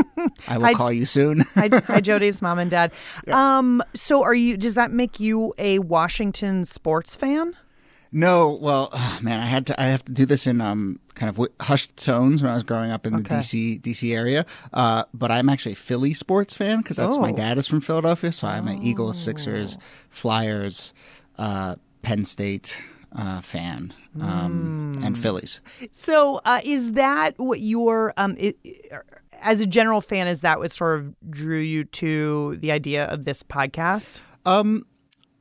I 0.49 0.59
will 0.59 0.67
hi, 0.67 0.75
call 0.75 0.93
you 0.93 1.07
soon. 1.07 1.41
hi, 1.55 1.69
hi, 1.87 2.01
Jody's 2.03 2.43
mom 2.43 2.59
and 2.59 2.71
dad. 2.71 2.93
Yeah. 3.27 3.59
Um, 3.59 3.83
so 3.95 4.25
are 4.25 4.35
you? 4.35 4.57
Does 4.57 4.75
that 4.75 4.91
make 4.91 5.21
you 5.21 5.55
a 5.59 5.79
Washington 5.79 6.65
sports 6.65 7.15
fan? 7.15 7.57
No, 8.13 8.59
well, 8.61 8.91
oh, 8.93 9.19
man, 9.23 9.41
I 9.41 9.45
had 9.45 9.67
to. 9.67 9.81
I 9.81 9.87
have 9.87 10.05
to 10.05 10.13
do 10.13 10.27
this 10.27 10.47
in 10.47 10.61
um 10.61 11.01
kind 11.15 11.29
of 11.31 11.49
hushed 11.61 11.97
tones 11.97 12.43
when 12.43 12.51
I 12.51 12.55
was 12.55 12.63
growing 12.63 12.91
up 12.91 13.07
in 13.07 13.15
the 13.15 13.23
DC 13.23 13.81
DC 13.81 14.15
area. 14.15 14.47
Uh, 14.73 15.05
but 15.13 15.31
I'm 15.31 15.49
actually 15.49 15.73
a 15.73 15.77
Philly 15.77 16.15
sports 16.15 16.55
fan 16.55 16.79
because 16.79 16.97
that's 16.97 17.17
oh. 17.17 17.21
my 17.21 17.33
dad 17.33 17.59
is 17.59 17.67
from 17.67 17.81
Philadelphia, 17.81 18.33
so 18.33 18.49
I'm 18.49 18.69
an 18.69 18.83
Eagles, 18.83 19.19
Sixers, 19.19 19.79
Flyers, 20.11 20.93
uh, 21.39 21.77
Penn 22.03 22.25
State 22.25 22.81
uh, 23.17 23.41
fan, 23.41 23.93
um, 24.21 24.97
mm. 24.99 25.07
and 25.07 25.17
hmm. 25.17 25.23
Phillies. 25.23 25.61
So, 25.91 26.41
uh, 26.45 26.61
is 26.65 26.93
that 26.93 27.39
what 27.39 27.61
your 27.61 28.15
um? 28.17 28.37
It, 28.39 28.57
as 29.41 29.61
a 29.61 29.67
general 29.67 30.01
fan, 30.01 30.27
is 30.27 30.41
that 30.41 30.59
what 30.59 30.73
sort 30.73 30.99
of 30.99 31.15
drew 31.31 31.61
you 31.61 31.85
to 31.85 32.57
the 32.57 32.73
idea 32.73 33.07
of 33.07 33.25
this 33.25 33.43
podcast? 33.43 34.21
Um, 34.47 34.85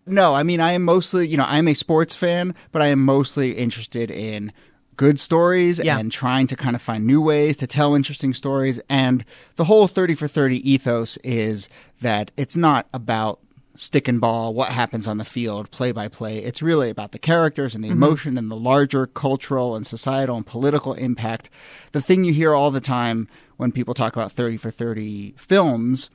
no, 0.08 0.34
I 0.34 0.44
mean, 0.44 0.60
I 0.60 0.74
am 0.74 0.84
mostly, 0.84 1.28
you 1.28 1.38
know, 1.38 1.46
I'm 1.48 1.68
a 1.68 1.74
sports 1.74 2.16
fan, 2.16 2.56
but 2.72 2.82
I 2.82 2.88
am 2.88 3.04
mostly 3.04 3.52
interested 3.52 4.10
in 4.10 4.52
good 4.98 5.20
stories 5.20 5.80
yeah. 5.80 6.00
and 6.00 6.12
trying 6.12 6.48
to 6.48 6.56
kind 6.56 6.76
of 6.76 6.82
find 6.82 7.06
new 7.06 7.22
ways 7.22 7.56
to 7.58 7.68
tell 7.68 7.96
interesting 7.96 8.34
stories. 8.34 8.82
And 8.90 9.24
the 9.56 9.64
whole 9.64 9.88
30 9.88 10.16
for 10.16 10.28
30 10.28 10.70
ethos 10.70 11.18
is 11.18 11.70
that 12.02 12.32
it's 12.36 12.58
not 12.58 12.88
about 12.94 13.40
stick 13.76 14.08
and 14.08 14.20
ball, 14.20 14.56
what 14.56 14.70
happens 14.70 15.08
on 15.08 15.20
the 15.20 15.26
field, 15.26 15.70
play 15.70 15.92
by 15.92 16.08
play. 16.08 16.40
It's 16.40 16.64
really 16.64 16.90
about 16.90 17.12
the 17.12 17.20
characters 17.20 17.76
and 17.76 17.84
the 17.84 17.90
mm-hmm. 17.90 18.04
emotion 18.04 18.38
and 18.38 18.50
the 18.50 18.56
larger 18.56 19.06
cultural 19.06 19.76
and 19.76 19.86
societal 19.86 20.36
and 20.36 20.46
political 20.46 20.94
impact. 20.96 21.52
The 21.92 22.02
thing 22.02 22.24
you 22.24 22.34
hear 22.34 22.56
all 22.56 22.72
the 22.72 22.82
time 22.82 23.28
when 23.58 23.72
people 23.72 23.94
talk 23.94 24.16
about 24.16 24.32
30 24.32 24.58
for 24.58 24.72
30 24.72 25.36
films 25.38 26.10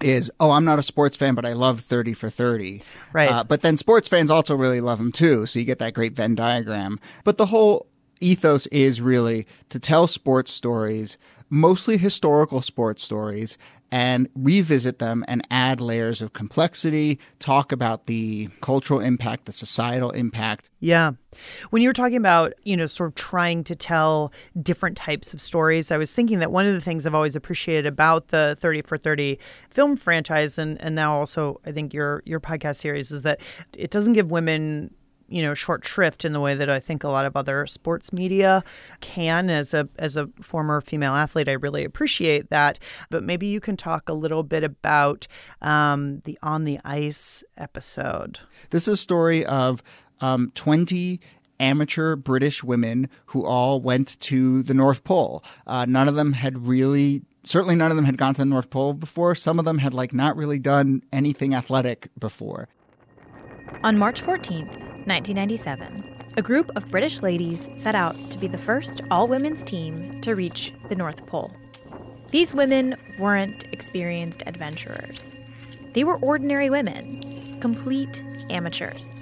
is 0.00 0.30
oh 0.40 0.50
i'm 0.52 0.64
not 0.64 0.78
a 0.78 0.82
sports 0.82 1.16
fan 1.16 1.34
but 1.34 1.44
i 1.44 1.52
love 1.52 1.80
30 1.80 2.14
for 2.14 2.30
30 2.30 2.82
right. 3.12 3.30
Uh, 3.30 3.44
but 3.44 3.62
then 3.62 3.76
sports 3.76 4.08
fans 4.08 4.30
also 4.30 4.54
really 4.54 4.80
love 4.80 4.98
them 4.98 5.12
too 5.12 5.46
so 5.46 5.58
you 5.58 5.64
get 5.64 5.78
that 5.78 5.94
great 5.94 6.12
venn 6.12 6.34
diagram. 6.34 7.00
But 7.24 7.38
the 7.38 7.46
whole 7.46 7.86
ethos 8.20 8.66
is 8.66 9.00
really 9.00 9.46
to 9.68 9.78
tell 9.78 10.06
sports 10.06 10.52
stories 10.52 11.18
mostly 11.50 11.96
historical 11.96 12.60
sports 12.62 13.02
stories 13.02 13.56
and 13.90 14.28
revisit 14.34 14.98
them 14.98 15.24
and 15.28 15.46
add 15.50 15.80
layers 15.80 16.20
of 16.20 16.32
complexity, 16.32 17.18
talk 17.38 17.72
about 17.72 18.06
the 18.06 18.48
cultural 18.60 19.00
impact, 19.00 19.46
the 19.46 19.52
societal 19.52 20.10
impact. 20.10 20.70
Yeah. 20.80 21.12
When 21.70 21.82
you 21.82 21.88
were 21.88 21.94
talking 21.94 22.16
about, 22.16 22.52
you 22.64 22.76
know, 22.76 22.86
sort 22.86 23.08
of 23.08 23.14
trying 23.14 23.64
to 23.64 23.74
tell 23.74 24.32
different 24.60 24.96
types 24.96 25.34
of 25.34 25.40
stories, 25.40 25.90
I 25.90 25.98
was 25.98 26.12
thinking 26.12 26.38
that 26.38 26.52
one 26.52 26.66
of 26.66 26.74
the 26.74 26.80
things 26.80 27.06
I've 27.06 27.14
always 27.14 27.36
appreciated 27.36 27.86
about 27.86 28.28
the 28.28 28.56
30 28.58 28.82
for 28.82 28.96
30 28.96 29.38
film 29.70 29.96
franchise 29.96 30.58
and, 30.58 30.80
and 30.80 30.94
now 30.94 31.18
also 31.18 31.60
I 31.64 31.72
think 31.72 31.92
your 31.92 32.22
your 32.24 32.40
podcast 32.40 32.76
series 32.76 33.10
is 33.10 33.22
that 33.22 33.40
it 33.72 33.90
doesn't 33.90 34.14
give 34.14 34.30
women 34.30 34.94
you 35.28 35.42
know 35.42 35.54
short 35.54 35.84
shrift 35.84 36.24
in 36.24 36.32
the 36.32 36.40
way 36.40 36.54
that 36.54 36.70
I 36.70 36.80
think 36.80 37.04
a 37.04 37.08
lot 37.08 37.26
of 37.26 37.36
other 37.36 37.66
sports 37.66 38.12
media 38.12 38.64
can. 39.00 39.50
As 39.50 39.74
a 39.74 39.88
as 39.98 40.16
a 40.16 40.28
former 40.42 40.80
female 40.80 41.14
athlete, 41.14 41.48
I 41.48 41.52
really 41.52 41.84
appreciate 41.84 42.50
that. 42.50 42.78
But 43.10 43.22
maybe 43.22 43.46
you 43.46 43.60
can 43.60 43.76
talk 43.76 44.08
a 44.08 44.14
little 44.14 44.42
bit 44.42 44.64
about 44.64 45.26
um, 45.62 46.20
the 46.24 46.38
on 46.42 46.64
the 46.64 46.80
ice 46.84 47.44
episode. 47.56 48.40
This 48.70 48.88
is 48.88 48.94
a 48.94 48.96
story 48.96 49.44
of 49.46 49.82
um, 50.20 50.52
twenty 50.54 51.20
amateur 51.60 52.16
British 52.16 52.62
women 52.62 53.08
who 53.26 53.44
all 53.44 53.80
went 53.80 54.18
to 54.20 54.62
the 54.62 54.74
North 54.74 55.04
Pole. 55.04 55.42
Uh, 55.66 55.84
none 55.86 56.08
of 56.08 56.14
them 56.14 56.32
had 56.32 56.66
really 56.66 57.22
certainly 57.44 57.74
none 57.74 57.90
of 57.90 57.96
them 57.96 58.04
had 58.04 58.16
gone 58.16 58.34
to 58.34 58.40
the 58.40 58.46
North 58.46 58.70
Pole 58.70 58.94
before. 58.94 59.34
Some 59.34 59.58
of 59.58 59.64
them 59.64 59.78
had 59.78 59.94
like 59.94 60.12
not 60.12 60.36
really 60.36 60.58
done 60.58 61.02
anything 61.12 61.54
athletic 61.54 62.08
before. 62.18 62.68
On 63.84 63.98
March 63.98 64.22
14th, 64.22 64.87
1997, 65.08 66.04
a 66.36 66.42
group 66.42 66.70
of 66.76 66.88
British 66.88 67.22
ladies 67.22 67.68
set 67.76 67.94
out 67.94 68.30
to 68.30 68.38
be 68.38 68.46
the 68.46 68.58
first 68.58 69.00
all 69.10 69.26
women's 69.26 69.62
team 69.62 70.20
to 70.20 70.34
reach 70.34 70.72
the 70.88 70.94
North 70.94 71.26
Pole. 71.26 71.50
These 72.30 72.54
women 72.54 72.94
weren't 73.18 73.64
experienced 73.72 74.42
adventurers. 74.46 75.34
They 75.94 76.04
were 76.04 76.18
ordinary 76.18 76.68
women, 76.68 77.58
complete 77.60 78.22
amateurs. 78.50 79.14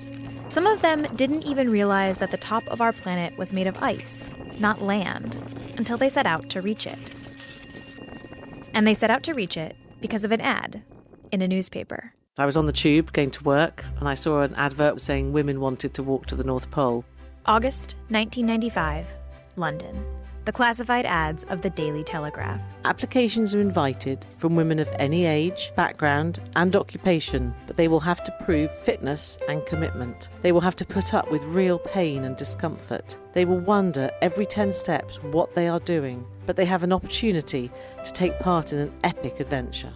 Some 0.49 0.67
of 0.67 0.83
them 0.83 1.05
didn't 1.15 1.47
even 1.47 1.71
realize 1.71 2.19
that 2.19 2.33
the 2.33 2.37
top 2.37 2.67
of 2.67 2.81
our 2.81 2.93
planet 2.93 3.39
was 3.39 3.53
made 3.53 3.67
of 3.67 3.83
ice, 3.83 4.27
not 4.59 4.83
land, 4.83 5.37
until 5.77 5.97
they 5.97 6.09
set 6.09 6.27
out 6.27 6.51
to 6.51 6.61
reach 6.61 6.87
it. 6.87 6.99
And 8.75 8.87
they 8.87 8.95
set 8.95 9.11
out 9.11 9.23
to 9.23 9.35
reach 9.35 9.57
it 9.57 9.77
because 10.01 10.25
of 10.25 10.33
an 10.33 10.41
ad 10.41 10.83
in 11.31 11.43
a 11.43 11.49
newspaper. 11.49 12.13
I 12.39 12.45
was 12.45 12.59
on 12.59 12.67
the 12.67 12.73
tube 12.73 13.13
going 13.13 13.31
to 13.31 13.45
work 13.45 13.83
and 13.99 14.07
I 14.07 14.13
saw 14.13 14.43
an 14.43 14.55
advert 14.57 15.01
saying 15.01 15.33
women 15.33 15.59
wanted 15.59 15.95
to 15.95 16.03
walk 16.03 16.27
to 16.27 16.35
the 16.35 16.45
North 16.45 16.71
Pole. 16.71 17.03
August 17.47 17.97
1995, 18.11 19.07
London. 19.57 20.05
the 20.45 20.53
classified 20.53 21.07
ads 21.07 21.45
of 21.45 21.63
the 21.63 21.71
Daily 21.71 22.05
Telegraph. 22.05 22.61
Applications 22.85 23.55
are 23.55 23.61
invited 23.61 24.25
from 24.37 24.55
women 24.55 24.79
of 24.79 24.89
any 24.99 25.25
age, 25.25 25.73
background, 25.75 26.39
and 26.55 26.77
occupation, 26.77 27.53
but 27.67 27.75
they 27.75 27.89
will 27.89 27.99
have 28.01 28.23
to 28.23 28.39
prove 28.45 28.71
fitness 28.71 29.39
and 29.49 29.67
commitment. 29.67 30.29
They 30.43 30.53
will 30.53 30.61
have 30.61 30.77
to 30.77 30.85
put 30.85 31.15
up 31.15 31.31
with 31.33 31.43
real 31.45 31.81
pain 31.81 32.23
and 32.25 32.37
discomfort. 32.37 33.17
They 33.33 33.45
will 33.45 33.59
wonder 33.59 34.11
every 34.23 34.47
10 34.47 34.73
steps 34.73 35.17
what 35.23 35.55
they 35.55 35.67
are 35.67 35.81
doing, 35.81 36.25
but 36.45 36.55
they 36.55 36.67
have 36.67 36.85
an 36.85 36.93
opportunity 36.93 37.71
to 38.05 38.13
take 38.13 38.39
part 38.39 38.73
in 38.73 38.79
an 38.79 38.93
epic 39.03 39.41
adventure. 39.41 39.93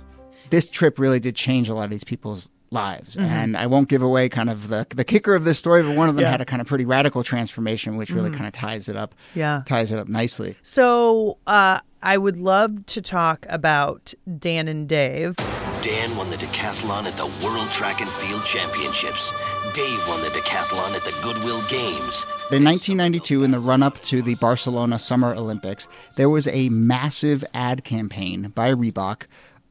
This 0.50 0.68
trip 0.68 0.98
really 0.98 1.20
did 1.20 1.34
change 1.36 1.68
a 1.68 1.74
lot 1.74 1.84
of 1.84 1.90
these 1.90 2.04
people's 2.04 2.48
lives. 2.72 3.16
Mhm. 3.16 3.22
And 3.22 3.56
I 3.56 3.66
won't 3.66 3.88
give 3.88 4.00
away 4.02 4.28
kind 4.28 4.48
of 4.48 4.68
the 4.68 4.86
the 4.90 5.02
kicker 5.04 5.34
of 5.34 5.42
this 5.44 5.58
story, 5.58 5.82
but 5.82 5.96
one 5.96 6.08
of 6.08 6.14
them 6.14 6.22
Yeah. 6.22 6.30
had 6.30 6.40
a 6.40 6.44
kind 6.44 6.60
of 6.62 6.68
pretty 6.68 6.84
radical 6.84 7.24
transformation, 7.24 7.96
which 7.96 8.10
really 8.10 8.30
Mhm. 8.30 8.34
kind 8.36 8.46
of 8.46 8.52
ties 8.52 8.88
it 8.88 8.96
up. 8.96 9.14
Yeah. 9.34 9.62
ties 9.66 9.90
it 9.90 9.98
up 9.98 10.08
nicely. 10.08 10.54
So 10.62 11.38
uh, 11.48 11.80
I 12.02 12.16
would 12.16 12.36
love 12.38 12.86
to 12.86 13.02
talk 13.02 13.44
about 13.48 14.14
Dan 14.38 14.68
and 14.68 14.88
Dave. 14.88 15.34
Dan 15.82 16.14
won 16.16 16.30
the 16.30 16.36
decathlon 16.36 17.04
at 17.06 17.16
the 17.16 17.26
World 17.44 17.70
Track 17.70 18.00
and 18.02 18.08
Field 18.08 18.44
Championships. 18.44 19.32
Dave 19.72 20.06
won 20.08 20.20
the 20.20 20.28
decathlon 20.28 20.94
at 20.94 21.04
the 21.04 21.14
Goodwill 21.22 21.62
Games. 21.68 22.24
In 22.52 22.62
1992, 22.62 23.42
in 23.42 23.50
the 23.50 23.58
run 23.58 23.82
up 23.82 24.00
to 24.02 24.22
the 24.22 24.34
Barcelona 24.36 24.98
Summer 24.98 25.34
Olympics, 25.34 25.88
there 26.16 26.28
was 26.28 26.46
a 26.48 26.68
massive 26.68 27.44
ad 27.54 27.82
campaign 27.82 28.52
by 28.54 28.72
Reebok 28.72 29.22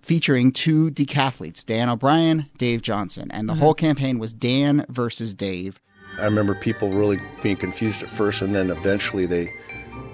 featuring 0.10 0.52
two 0.52 0.90
decathletes, 0.90 1.64
Dan 1.64 1.88
O'Brien, 1.88 2.48
Dave 2.58 2.82
Johnson. 2.82 3.30
And 3.30 3.48
the 3.48 3.54
Mhm. 3.54 3.60
whole 3.60 3.76
campaign 3.76 4.18
was 4.18 4.34
Dan 4.34 4.84
versus 4.90 5.36
Dave. 5.36 5.80
I 6.20 6.26
remember 6.26 6.56
people 6.56 6.90
really 6.90 7.20
being 7.44 7.58
confused 7.58 8.02
at 8.02 8.10
first, 8.10 8.42
and 8.42 8.56
then 8.56 8.72
eventually 8.72 9.28
they 9.28 9.54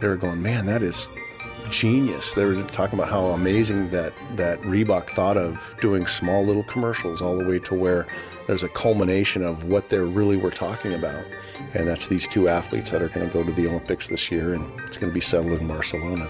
they 0.01 0.09
were 0.09 0.17
going, 0.17 0.41
"Man, 0.41 0.65
that 0.65 0.83
is 0.83 1.07
genius." 1.69 2.33
They 2.33 2.43
were 2.43 2.61
talking 2.63 2.99
about 2.99 3.09
how 3.09 3.27
amazing 3.27 3.91
that 3.91 4.11
that 4.35 4.61
Reebok 4.63 5.07
thought 5.11 5.37
of 5.37 5.73
doing 5.79 6.07
small 6.07 6.43
little 6.43 6.63
commercials 6.63 7.21
all 7.21 7.37
the 7.37 7.45
way 7.45 7.59
to 7.59 7.73
where 7.73 8.05
there's 8.47 8.63
a 8.63 8.67
culmination 8.67 9.43
of 9.45 9.63
what 9.63 9.87
they 9.87 9.99
really 9.99 10.35
were 10.35 10.51
talking 10.51 10.93
about, 10.93 11.23
and 11.73 11.87
that's 11.87 12.09
these 12.09 12.27
two 12.27 12.49
athletes 12.49 12.91
that 12.91 13.01
are 13.01 13.07
going 13.07 13.25
to 13.25 13.33
go 13.33 13.45
to 13.45 13.51
the 13.53 13.65
Olympics 13.65 14.09
this 14.09 14.29
year, 14.29 14.53
and 14.55 14.65
it's 14.85 14.97
going 14.97 15.09
to 15.09 15.13
be 15.13 15.21
settled 15.21 15.57
in 15.61 15.65
Barcelona. 15.69 16.27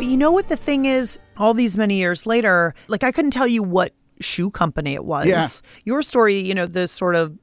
But 0.00 0.08
you 0.08 0.16
know 0.16 0.32
what 0.32 0.48
the 0.48 0.56
thing 0.56 0.86
is? 0.86 1.18
All 1.36 1.52
these 1.52 1.76
many 1.76 1.96
years 1.96 2.24
later, 2.24 2.74
like 2.88 3.04
I 3.04 3.12
couldn't 3.12 3.32
tell 3.32 3.46
you 3.46 3.62
what 3.62 3.92
shoe 4.18 4.50
company 4.50 4.94
it 4.94 5.04
was. 5.04 5.26
Yeah. 5.26 5.46
Your 5.84 6.00
story, 6.00 6.38
you 6.38 6.54
know, 6.54 6.64
the 6.64 6.88
sort 6.88 7.16
of 7.16 7.36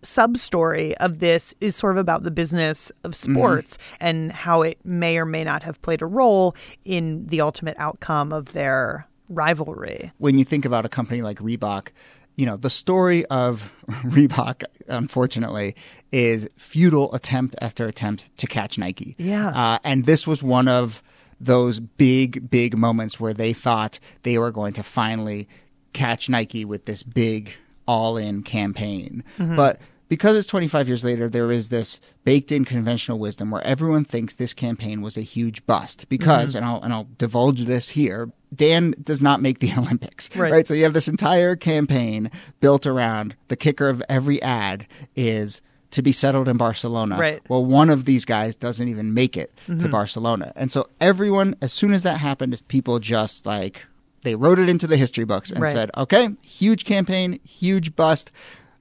sub 0.00 0.36
story 0.36 0.96
of 0.98 1.18
this 1.18 1.54
is 1.60 1.74
sort 1.74 1.90
of 1.94 1.98
about 1.98 2.22
the 2.22 2.30
business 2.30 2.92
of 3.02 3.14
Mm-hmm. 3.14 3.34
sports 3.34 3.78
and 3.98 4.30
how 4.30 4.62
it 4.62 4.78
may 4.84 5.18
or 5.18 5.24
may 5.24 5.42
not 5.42 5.64
have 5.64 5.82
played 5.82 6.02
a 6.02 6.06
role 6.06 6.54
in 6.84 7.26
the 7.26 7.40
ultimate 7.40 7.74
outcome 7.80 8.32
of 8.32 8.52
their 8.52 9.08
rivalry. 9.28 10.12
When 10.18 10.38
you 10.38 10.44
think 10.44 10.64
about 10.64 10.84
a 10.84 10.88
company 10.88 11.20
like 11.20 11.38
Reebok, 11.38 11.88
you 12.36 12.46
know, 12.46 12.56
the 12.56 12.70
story 12.70 13.26
of 13.26 13.72
Reebok, 14.04 14.62
unfortunately, 14.86 15.74
is 16.12 16.48
futile 16.58 17.12
attempt 17.12 17.56
after 17.60 17.86
attempt 17.86 18.28
to 18.36 18.46
catch 18.46 18.78
Nike. 18.78 19.16
Yeah. 19.18 19.48
Uh, 19.48 19.78
and 19.82 20.04
this 20.04 20.28
was 20.28 20.44
one 20.44 20.68
of 20.68 21.02
those 21.40 21.80
big, 21.80 22.48
big 22.50 22.76
moments 22.76 23.18
where 23.20 23.34
they 23.34 23.52
thought 23.52 23.98
they 24.22 24.38
were 24.38 24.50
going 24.50 24.72
to 24.74 24.82
finally 24.82 25.48
catch 25.92 26.28
Nike 26.28 26.64
with 26.64 26.84
this 26.86 27.02
big 27.02 27.50
all 27.86 28.16
in 28.16 28.42
campaign. 28.42 29.22
Mhm. 29.38 29.56
But 29.56 29.80
because 30.08 30.36
it's 30.36 30.46
25 30.48 30.86
years 30.88 31.04
later, 31.04 31.28
there 31.28 31.50
is 31.50 31.68
this 31.70 32.00
baked 32.24 32.52
in 32.52 32.64
conventional 32.64 33.18
wisdom 33.18 33.50
where 33.50 33.62
everyone 33.66 34.04
thinks 34.04 34.34
this 34.34 34.54
campaign 34.54 35.02
was 35.02 35.16
a 35.16 35.22
huge 35.22 35.64
bust. 35.66 36.06
Because, 36.08 36.52
Mhm. 36.52 36.56
and, 36.56 36.64
I'll, 36.64 36.80
and 36.82 36.92
I'll 36.92 37.08
divulge 37.18 37.62
this 37.64 37.90
here, 37.90 38.30
Dan 38.54 38.94
does 39.02 39.22
not 39.22 39.42
make 39.42 39.58
the 39.58 39.72
Olympics. 39.78 40.28
Right. 40.36 40.66
So 40.66 40.74
you 40.74 40.84
have 40.84 40.92
this 40.92 41.08
entire 41.08 41.56
campaign 41.56 42.30
built 42.60 42.86
around 42.86 43.34
the 43.48 43.56
kicker 43.56 43.88
of 43.88 44.02
every 44.08 44.40
ad 44.42 44.86
is 45.16 45.60
to 45.94 46.02
be 46.02 46.12
settled 46.12 46.48
in 46.48 46.56
Barcelona. 46.56 47.16
Right. 47.18 47.40
Well, 47.48 47.64
one 47.64 47.88
of 47.90 48.04
these 48.04 48.24
guys 48.24 48.54
doesn't 48.56 48.88
even 48.88 49.14
make 49.14 49.36
it 49.36 49.52
to 49.66 49.72
Mhm. 49.72 49.90
Barcelona. 49.90 50.52
And 50.56 50.70
so 50.70 50.88
everyone, 51.00 51.54
as 51.62 51.72
soon 51.72 51.92
as 51.92 52.02
that 52.02 52.18
happened, 52.18 52.60
people 52.68 52.98
just 52.98 53.46
like, 53.46 53.82
they 54.22 54.34
wrote 54.34 54.58
it 54.58 54.68
into 54.68 54.86
the 54.86 54.96
history 54.96 55.24
books 55.24 55.50
and 55.50 55.62
Right. 55.62 55.72
said, 55.72 55.90
okay, 55.96 56.28
huge 56.42 56.84
campaign, 56.84 57.38
huge 57.46 57.94
bust. 57.96 58.32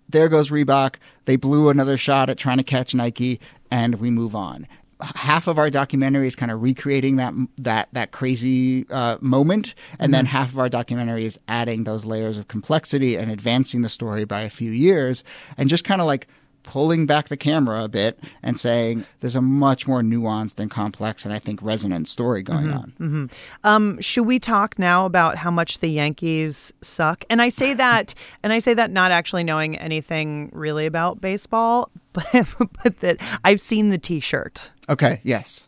There 0.10 0.28
goes 0.28 0.49
Reebok. 0.49 0.95
They 1.26 1.36
blew 1.36 1.69
another 1.69 1.97
shot 1.97 2.30
at 2.30 2.38
trying 2.38 2.58
to 2.58 2.63
catch 2.63 2.93
Nike, 2.95 3.39
and 3.71 3.95
we 3.95 4.10
move 4.12 4.36
on. 4.36 4.67
Half 5.15 5.47
of 5.47 5.58
our 5.58 5.69
documentary 5.69 6.28
is 6.28 6.36
kind 6.36 6.52
of 6.52 6.62
recreating 6.62 7.17
that 7.17 7.34
that 7.58 7.89
that 7.91 8.12
crazy 8.12 8.86
uh, 8.89 9.17
moment, 9.21 9.76
and 9.99 10.13
then 10.13 10.26
Mhm. 10.26 10.30
half 10.30 10.49
of 10.49 10.60
our 10.60 10.69
documentary 10.69 11.26
is 11.26 11.38
adding 11.47 11.84
those 11.84 12.06
layers 12.06 12.38
of 12.38 12.47
complexity 12.47 13.17
and 13.17 13.30
advancing 13.30 13.82
the 13.82 13.89
story 13.89 14.23
by 14.23 14.41
a 14.41 14.49
few 14.49 14.71
years, 14.71 15.23
and 15.58 15.67
just 15.67 15.84
kind 15.84 15.99
of 15.99 16.08
like 16.08 16.28
pulling 16.63 17.06
back 17.06 17.28
the 17.28 17.38
camera 17.38 17.84
a 17.84 17.89
bit 17.89 18.17
and 18.41 18.58
saying 18.58 19.06
there's 19.19 19.36
a 19.36 19.41
much 19.41 19.88
more 19.88 20.02
nuanced 20.02 20.60
and 20.60 20.71
complex 20.71 21.26
and 21.26 21.34
I 21.34 21.39
think 21.39 21.62
resonant 21.62 22.08
story 22.08 22.41
going 22.43 22.65
Mhm, 22.67 22.76
on. 22.76 22.93
mhm. 22.99 23.32
Um, 23.63 24.02
should 24.02 24.23
we 24.23 24.39
talk 24.39 24.80
now 24.80 25.06
about 25.06 25.38
how 25.38 25.52
much 25.52 25.80
the 25.80 25.89
Yankees 25.89 26.71
suck? 26.82 27.26
And 27.30 27.41
I 27.41 27.49
say 27.49 27.73
that, 27.73 28.13
and 28.43 28.54
I 28.54 28.60
say 28.60 28.73
that 28.73 28.91
not 28.91 29.12
actually 29.12 29.43
knowing 29.43 29.78
anything 29.78 30.49
really 30.54 30.86
about 30.86 31.19
baseball, 31.21 31.89
but, 32.13 32.45
but 32.84 32.99
that 33.02 33.17
I've 33.43 33.60
seen 33.62 33.89
the 33.89 33.97
T-shirt. 33.97 34.69
Okay, 34.89 35.19
yes. 35.23 35.67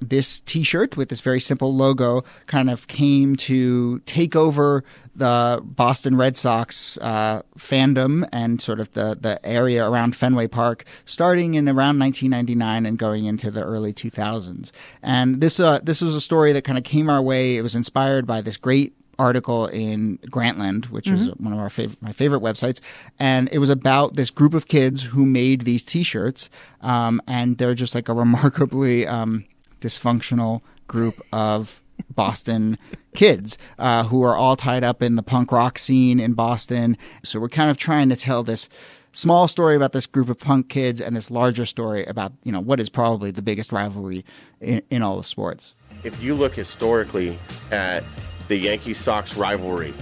This 0.00 0.40
t 0.40 0.62
shirt 0.62 0.96
with 0.96 1.08
this 1.08 1.20
very 1.20 1.40
simple 1.40 1.74
logo 1.74 2.24
kind 2.46 2.68
of 2.68 2.88
came 2.88 3.36
to 3.36 3.98
take 4.00 4.34
over 4.36 4.84
the 5.16 5.60
Boston 5.64 6.16
Red 6.16 6.36
Sox 6.36 6.98
uh, 6.98 7.42
fandom 7.58 8.28
and 8.32 8.60
sort 8.60 8.80
of 8.80 8.92
the, 8.92 9.16
the 9.20 9.38
area 9.46 9.88
around 9.88 10.16
Fenway 10.16 10.48
Park 10.48 10.84
starting 11.04 11.54
in 11.54 11.68
around 11.68 11.98
1999 12.00 12.84
and 12.86 12.98
going 12.98 13.24
into 13.26 13.50
the 13.50 13.62
early 13.62 13.92
2000s. 13.92 14.72
And 15.02 15.40
this, 15.40 15.60
uh, 15.60 15.78
this 15.82 16.00
was 16.02 16.14
a 16.16 16.20
story 16.20 16.52
that 16.52 16.62
kind 16.64 16.76
of 16.78 16.84
came 16.84 17.08
our 17.08 17.22
way. 17.22 17.56
It 17.56 17.62
was 17.62 17.74
inspired 17.76 18.26
by 18.26 18.40
this 18.40 18.56
great 18.56 18.92
article 19.16 19.68
in 19.68 20.18
Grantland, 20.26 20.86
which 20.86 21.06
is 21.06 21.28
Mhm. 21.28 21.40
one 21.40 21.52
of 21.52 21.60
our 21.60 21.68
fav- 21.68 21.94
my 22.00 22.10
favorite 22.10 22.42
websites, 22.42 22.80
and 23.20 23.48
it 23.52 23.58
was 23.60 23.70
about 23.70 24.16
this 24.16 24.28
group 24.28 24.54
of 24.54 24.66
kids 24.66 25.02
who 25.04 25.24
made 25.24 25.60
these 25.60 25.84
T-shirts, 25.84 26.50
um, 26.80 27.22
and 27.28 27.56
they're 27.58 27.76
just 27.76 27.94
like 27.94 28.08
a 28.08 28.12
remarkably 28.12 29.06
um, 29.06 29.44
dysfunctional 29.84 30.62
group 30.86 31.20
of 31.32 31.80
Boston 32.14 32.78
kids 33.14 33.58
uh, 33.78 34.04
who 34.04 34.22
are 34.22 34.36
all 34.36 34.56
tied 34.56 34.82
up 34.82 35.02
in 35.02 35.16
the 35.16 35.22
punk 35.22 35.52
rock 35.52 35.78
scene 35.78 36.18
in 36.18 36.32
Boston. 36.32 36.96
So 37.22 37.38
we're 37.38 37.48
kind 37.48 37.70
of 37.70 37.76
trying 37.76 38.08
to 38.08 38.16
tell 38.16 38.42
this 38.42 38.68
small 39.12 39.46
story 39.46 39.76
about 39.76 39.92
this 39.92 40.06
group 40.06 40.28
of 40.28 40.38
punk 40.38 40.68
kids 40.68 41.00
and 41.00 41.14
this 41.14 41.30
larger 41.30 41.66
story 41.66 42.04
about 42.06 42.32
you 42.42 42.50
know 42.50 42.60
what 42.60 42.80
is 42.80 42.88
probably 42.88 43.30
the 43.30 43.42
biggest 43.42 43.72
rivalry 43.72 44.24
in, 44.60 44.82
in 44.90 45.02
all 45.02 45.18
of 45.18 45.26
sports. 45.26 45.74
If 46.02 46.20
you 46.22 46.34
look 46.34 46.54
historically 46.54 47.38
at 47.70 48.02
the 48.48 48.56
Yankee 48.56 48.94
Sox 48.94 49.36
rivalry, 49.36 49.94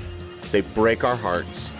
they 0.51 0.63
break 0.63 1.05
our 1.05 1.17
hearts 1.17 1.73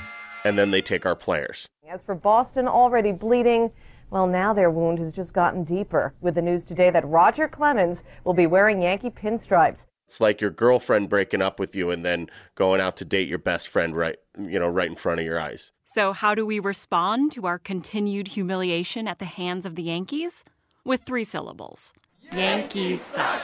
and 0.45 0.59
then 0.59 0.71
they 0.71 0.83
take 0.83 1.07
our 1.07 1.17
players. 1.17 1.69
As 1.89 2.01
for 2.05 2.15
Boston 2.15 2.69
already 2.69 3.13
bleeding, 3.13 3.71
well, 4.13 4.27
now 4.27 4.53
their 4.53 4.71
wound 4.71 4.99
has 4.99 5.11
just 5.11 5.33
gotten 5.33 5.65
deeper 5.65 6.13
with 6.21 6.35
the 6.35 6.43
news 6.43 6.65
today 6.65 6.91
that 6.91 7.09
Roger 7.09 7.49
Clemens 7.49 8.05
will 8.25 8.35
be 8.35 8.47
wearing 8.47 8.83
Yankee 8.83 9.09
pinstripes. 9.09 9.87
It's 10.07 10.21
like 10.21 10.43
your 10.43 10.51
girlfriend 10.51 11.09
breaking 11.09 11.41
up 11.41 11.59
with 11.59 11.75
you 11.75 11.91
and 11.91 12.05
then 12.05 12.29
going 12.55 12.79
out 12.79 12.99
to 12.99 13.07
date 13.07 13.27
your 13.27 13.39
best 13.39 13.69
friend 13.69 13.97
right, 13.97 14.17
you 14.39 14.59
know, 14.59 14.69
right 14.69 14.89
in 14.89 14.97
front 14.97 15.21
of 15.21 15.25
your 15.25 15.41
eyes. 15.41 15.73
So, 15.87 16.13
how 16.13 16.35
do 16.35 16.45
we 16.45 16.59
respond 16.59 17.33
to 17.33 17.47
our 17.47 17.59
continued 17.59 18.29
humiliation 18.29 19.09
at 19.09 19.19
the 19.19 19.25
hands 19.25 19.65
of 19.65 19.77
the 19.77 19.85
Yankees? 19.85 20.45
With 20.85 21.05
three 21.05 21.25
syllables 21.25 21.95
Yankees 22.33 23.01
suck. 23.01 23.41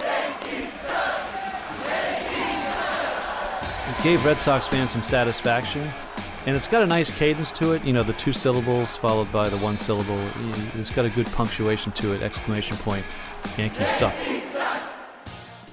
Yankees 0.00 0.72
suck. 0.72 1.20
Yankees 1.86 2.74
suck. 2.74 3.96
It 3.96 4.02
gave 4.02 4.24
Red 4.24 4.40
Sox 4.40 4.66
fans 4.66 4.90
some 4.90 5.04
satisfaction, 5.04 5.88
and 6.46 6.56
it's 6.56 6.68
got 6.68 6.82
a 6.82 6.86
nice 6.86 7.10
cadence 7.10 7.52
to 7.52 7.72
it. 7.72 7.84
You 7.84 7.92
know, 7.92 8.02
the 8.02 8.12
two 8.12 8.32
syllables 8.32 8.96
followed 8.96 9.30
by 9.32 9.48
the 9.48 9.58
one 9.58 9.76
syllable. 9.76 10.18
It's 10.74 10.90
got 10.90 11.04
a 11.04 11.10
good 11.10 11.26
punctuation 11.26 11.92
to 11.92 12.12
it! 12.12 12.22
Exclamation 12.22 12.76
point! 12.78 13.04
Yankees 13.56 13.88
suck. 13.88 14.14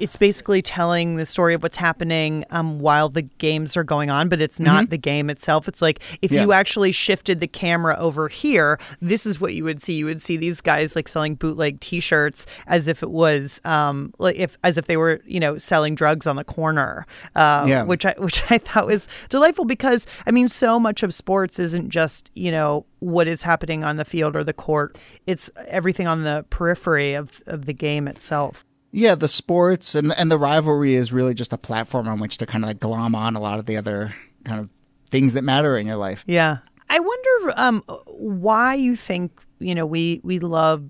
It's 0.01 0.17
basically 0.17 0.61
telling 0.61 1.15
the 1.17 1.25
story 1.25 1.53
of 1.53 1.61
what's 1.63 1.77
happening 1.77 2.43
um, 2.49 2.79
while 2.79 3.07
the 3.07 3.21
games 3.21 3.77
are 3.77 3.83
going 3.83 4.09
on, 4.09 4.27
but 4.29 4.41
it's 4.41 4.59
not 4.59 4.85
Mhm. 4.85 4.89
the 4.89 4.97
game 4.97 5.29
itself. 5.29 5.67
It's 5.67 5.81
like 5.81 5.99
if 6.21 6.31
Yeah. 6.31 6.41
you 6.41 6.53
actually 6.53 6.91
shifted 6.91 7.39
the 7.39 7.47
camera 7.47 7.95
over 7.99 8.27
here, 8.27 8.79
this 9.01 9.25
is 9.25 9.39
what 9.39 9.53
you 9.53 9.63
would 9.63 9.81
see. 9.81 9.93
You 9.93 10.05
would 10.05 10.21
see 10.21 10.37
these 10.37 10.59
guys 10.61 10.95
like 10.95 11.07
selling 11.07 11.35
bootleg 11.35 11.79
T-shirts 11.81 12.45
as 12.67 12.87
if 12.87 13.03
it 13.03 13.11
was 13.11 13.61
um, 13.63 14.13
like 14.19 14.35
if 14.35 14.57
as 14.63 14.77
if 14.77 14.87
they 14.87 14.97
were 14.97 15.21
you 15.25 15.39
know 15.39 15.57
selling 15.57 15.95
drugs 15.95 16.25
on 16.27 16.35
the 16.35 16.43
corner. 16.43 17.05
Uh, 17.35 17.65
Yeah. 17.67 17.83
which 17.83 18.05
I 18.05 18.15
which 18.17 18.41
I 18.49 18.57
thought 18.57 18.87
was 18.87 19.07
delightful 19.29 19.65
because 19.65 20.07
I 20.25 20.31
mean 20.31 20.47
so 20.47 20.79
much 20.79 21.03
of 21.03 21.13
sports 21.13 21.59
isn't 21.59 21.89
just 21.89 22.31
you 22.33 22.51
know 22.51 22.85
what 22.99 23.27
is 23.27 23.43
happening 23.43 23.83
on 23.83 23.97
the 23.97 24.05
field 24.05 24.35
or 24.35 24.43
the 24.43 24.53
court. 24.53 24.97
It's 25.27 25.49
everything 25.67 26.07
on 26.07 26.23
the 26.23 26.45
periphery 26.49 27.13
of 27.13 27.41
of 27.47 27.65
the 27.65 27.73
game 27.73 28.07
itself. 28.07 28.65
Yeah, 28.91 29.15
the 29.15 29.27
sports 29.27 29.95
and 29.95 30.13
and 30.17 30.31
the 30.31 30.37
rivalry 30.37 30.95
is 30.95 31.13
really 31.13 31.33
just 31.33 31.53
a 31.53 31.57
platform 31.57 32.07
on 32.07 32.19
which 32.19 32.37
to 32.39 32.45
kind 32.45 32.63
of 32.63 32.69
like 32.69 32.79
glom 32.79 33.15
on 33.15 33.35
a 33.35 33.39
lot 33.39 33.59
of 33.59 33.65
the 33.65 33.77
other 33.77 34.13
kind 34.43 34.59
of 34.59 34.69
things 35.09 35.33
that 35.33 35.43
matter 35.43 35.77
in 35.77 35.85
your 35.85 35.97
life. 35.97 36.23
Yeah. 36.27 36.57
I 36.89 36.99
wonder 36.99 37.53
um, 37.55 37.83
why 38.07 38.73
you 38.73 38.95
think, 38.95 39.39
you 39.59 39.75
know, 39.75 39.85
we, 39.85 40.19
we 40.23 40.39
love 40.39 40.83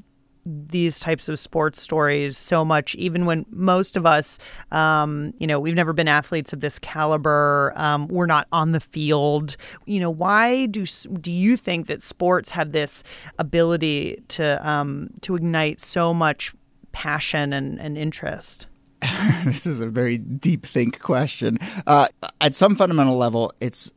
these 0.45 0.99
types 0.99 1.29
of 1.29 1.37
sports 1.37 1.79
stories 1.79 2.37
so 2.37 2.65
much, 2.65 2.95
even 2.95 3.25
when 3.25 3.45
most 3.51 3.95
of 3.95 4.07
us, 4.07 4.39
um, 4.71 5.33
you 5.37 5.45
know, 5.45 5.59
we've 5.59 5.75
never 5.75 5.93
been 5.93 6.07
athletes 6.07 6.53
of 6.53 6.61
this 6.61 6.79
caliber. 6.79 7.73
Um, 7.75 8.07
we're 8.07 8.25
not 8.25 8.47
on 8.51 8.71
the 8.71 8.79
field. 8.79 9.57
You 9.85 9.99
know, 9.99 10.09
why 10.09 10.65
do 10.65 10.85
do 10.85 11.31
you 11.31 11.57
think 11.57 11.85
that 11.87 12.01
sports 12.01 12.49
have 12.51 12.71
this 12.71 13.03
ability 13.37 14.23
to 14.29 14.67
um, 14.67 15.11
to 15.21 15.35
ignite 15.35 15.79
so 15.79 16.13
much 16.13 16.53
passion 16.91 17.53
and, 17.53 17.79
and 17.79 17.97
interest? 17.97 18.67
this 19.45 19.65
is 19.65 19.79
a 19.79 19.87
very 19.87 20.17
deep 20.17 20.65
think 20.65 20.99
question. 20.99 21.57
Uh, 21.87 22.07
at 22.39 22.55
some 22.55 22.75
fundamental 22.75 23.17
level, 23.17 23.51
it's 23.59 23.91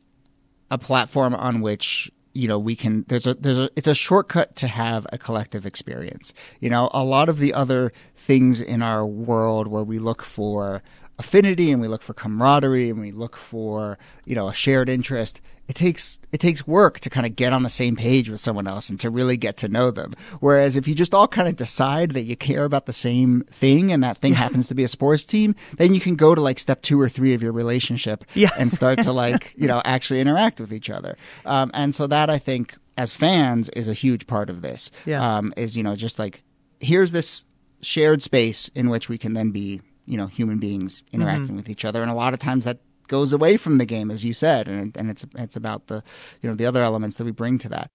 a 0.71 0.77
platform 0.77 1.35
on 1.35 1.61
which 1.61 2.11
you 2.33 2.47
know 2.47 2.59
we 2.59 2.75
can 2.75 3.05
there's 3.07 3.25
a 3.25 3.33
there's 3.35 3.59
a 3.59 3.69
it's 3.75 3.87
a 3.87 3.95
shortcut 3.95 4.55
to 4.55 4.67
have 4.67 5.07
a 5.13 5.17
collective 5.17 5.65
experience 5.65 6.33
you 6.59 6.69
know 6.69 6.89
a 6.93 7.03
lot 7.03 7.29
of 7.29 7.39
the 7.39 7.53
other 7.53 7.93
things 8.13 8.59
in 8.59 8.81
our 8.81 9.05
world 9.05 9.67
where 9.67 9.83
we 9.83 9.99
look 9.99 10.21
for 10.21 10.83
affinity 11.17 11.71
and 11.71 11.81
we 11.81 11.87
look 11.87 12.01
for 12.01 12.13
camaraderie 12.13 12.89
and 12.89 12.99
we 12.99 13.11
look 13.11 13.37
for 13.37 13.97
you 14.25 14.35
know 14.35 14.49
a 14.49 14.53
shared 14.53 14.89
interest 14.89 15.41
it 15.67 15.75
takes 15.75 16.19
it 16.31 16.39
takes 16.39 16.67
work 16.67 16.99
to 16.99 17.09
kind 17.09 17.25
of 17.25 17.35
get 17.35 17.51
on 17.53 17.63
the 17.63 17.69
same 17.69 17.95
page 17.95 18.29
with 18.29 18.39
someone 18.39 18.67
else 18.67 18.89
and 18.89 18.99
to 18.99 19.09
really 19.09 19.35
get 19.37 19.57
to 19.57 19.67
know 19.67 19.89
them 19.91 20.13
whereas 20.39 20.75
if 20.75 20.87
you 20.87 20.93
just 20.95 21.13
all 21.13 21.27
kind 21.27 21.47
of 21.47 21.55
decide 21.55 22.11
that 22.11 22.21
you 22.23 22.35
care 22.35 22.65
about 22.65 22.85
the 22.85 22.93
same 22.93 23.41
thing 23.49 23.91
and 23.91 24.03
that 24.03 24.17
thing 24.19 24.33
happens 24.33 24.67
to 24.67 24.75
be 24.75 24.83
a 24.83 24.87
sports 24.87 25.25
team 25.25 25.55
then 25.77 25.93
you 25.93 25.99
can 25.99 26.15
go 26.15 26.35
to 26.35 26.41
like 26.41 26.59
step 26.59 26.81
two 26.81 26.99
or 27.01 27.09
three 27.09 27.33
of 27.33 27.41
your 27.41 27.51
relationship 27.51 28.23
Yeah. 28.35 28.49
and 28.59 28.71
start 28.71 29.01
to 29.03 29.11
like 29.23 29.53
you 29.57 29.67
know 29.67 29.81
actually 29.85 30.21
interact 30.21 30.59
with 30.59 30.71
each 30.71 30.89
other 30.89 31.17
um, 31.45 31.71
and 31.73 31.95
so 31.95 32.05
that 32.07 32.29
i 32.29 32.37
think 32.37 32.75
as 32.97 33.11
fans 33.13 33.67
is 33.69 33.87
a 33.87 33.93
huge 33.93 34.27
part 34.27 34.49
of 34.49 34.61
this 34.61 34.91
Yeah. 35.05 35.37
um, 35.37 35.53
is 35.57 35.75
you 35.75 35.83
know 35.83 35.95
just 35.95 36.19
like 36.19 36.43
here's 36.79 37.11
this 37.11 37.43
shared 37.81 38.21
space 38.21 38.69
in 38.75 38.89
which 38.89 39.09
we 39.09 39.17
can 39.17 39.33
then 39.33 39.51
be 39.51 39.81
you 40.05 40.17
know 40.17 40.27
human 40.27 40.59
beings 40.59 41.01
interacting 41.11 41.53
Mhm. 41.53 41.57
with 41.57 41.69
each 41.69 41.85
other 41.85 42.01
and 42.03 42.11
a 42.11 42.15
lot 42.15 42.33
of 42.33 42.39
times 42.39 42.65
that 42.65 42.79
goes 43.07 43.33
away 43.33 43.57
from 43.57 43.77
the 43.77 43.85
game 43.85 44.11
as 44.11 44.23
you 44.23 44.33
said 44.33 44.67
and 44.67 44.95
and 44.97 45.09
it's 45.09 45.25
it's 45.35 45.55
about 45.55 45.87
the 45.87 46.03
you 46.41 46.49
know 46.49 46.55
the 46.55 46.65
other 46.65 46.81
elements 46.81 47.17
that 47.17 47.25
we 47.25 47.31
bring 47.31 47.57
to 47.57 47.69
that 47.69 47.89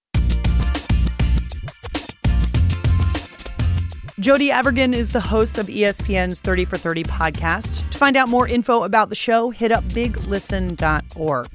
Jody 4.20 4.50
Avirgan 4.50 4.94
is 4.94 5.12
the 5.12 5.20
host 5.20 5.56
of 5.56 5.66
ESPN's 5.68 6.40
30 6.40 6.66
for 6.66 6.76
30 6.76 7.04
podcast. 7.04 7.88
To 7.90 7.96
find 7.96 8.18
out 8.18 8.28
more 8.28 8.46
info 8.46 8.82
about 8.82 9.08
the 9.08 9.14
show, 9.14 9.48
hit 9.48 9.72
up 9.72 9.82
biglisten.org. 9.84 11.48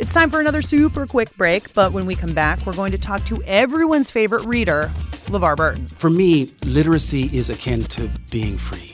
It's 0.00 0.12
time 0.12 0.30
for 0.30 0.40
another 0.40 0.62
super 0.62 1.06
quick 1.06 1.36
break, 1.36 1.72
but 1.74 1.92
when 1.92 2.06
we 2.06 2.16
come 2.16 2.32
back, 2.32 2.64
we're 2.66 2.72
going 2.72 2.92
to 2.92 2.98
talk 2.98 3.24
to 3.26 3.42
everyone's 3.44 4.10
favorite 4.10 4.44
reader, 4.46 4.90
LeVar 5.26 5.56
Burton. 5.56 5.86
For 5.86 6.10
me, 6.10 6.50
literacy 6.64 7.30
is 7.36 7.50
akin 7.50 7.84
to 7.84 8.10
being 8.30 8.58
free. 8.58 8.87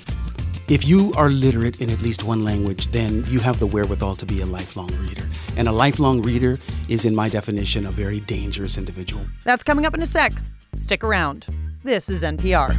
If 0.67 0.87
you 0.87 1.13
are 1.15 1.29
literate 1.29 1.83
in 1.83 1.91
at 1.91 2.01
least 2.01 2.25
one 2.25 2.43
language, 2.43 2.89
then 2.89 3.23
you 3.29 3.39
have 3.41 3.59
the 3.59 3.67
wherewithal 3.67 4.17
to 4.17 4.25
be 4.25 4.41
a 4.41 4.47
lifelong 4.47 4.89
reader. 5.07 5.29
And 5.59 5.69
a 5.69 5.73
lifelong 5.73 6.23
reader 6.23 6.57
is, 6.89 7.05
in 7.05 7.15
my 7.15 7.29
definition, 7.29 7.85
a 7.85 7.91
very 7.91 8.21
dangerous 8.21 8.79
individual. 8.79 9.27
That's 9.45 9.63
coming 9.63 9.85
up 9.85 9.93
in 9.93 10.01
a 10.01 10.07
sec. 10.07 10.33
Stick 10.79 11.05
around. 11.05 11.47
This 11.83 12.09
is 12.09 12.23
NPR. 12.23 12.75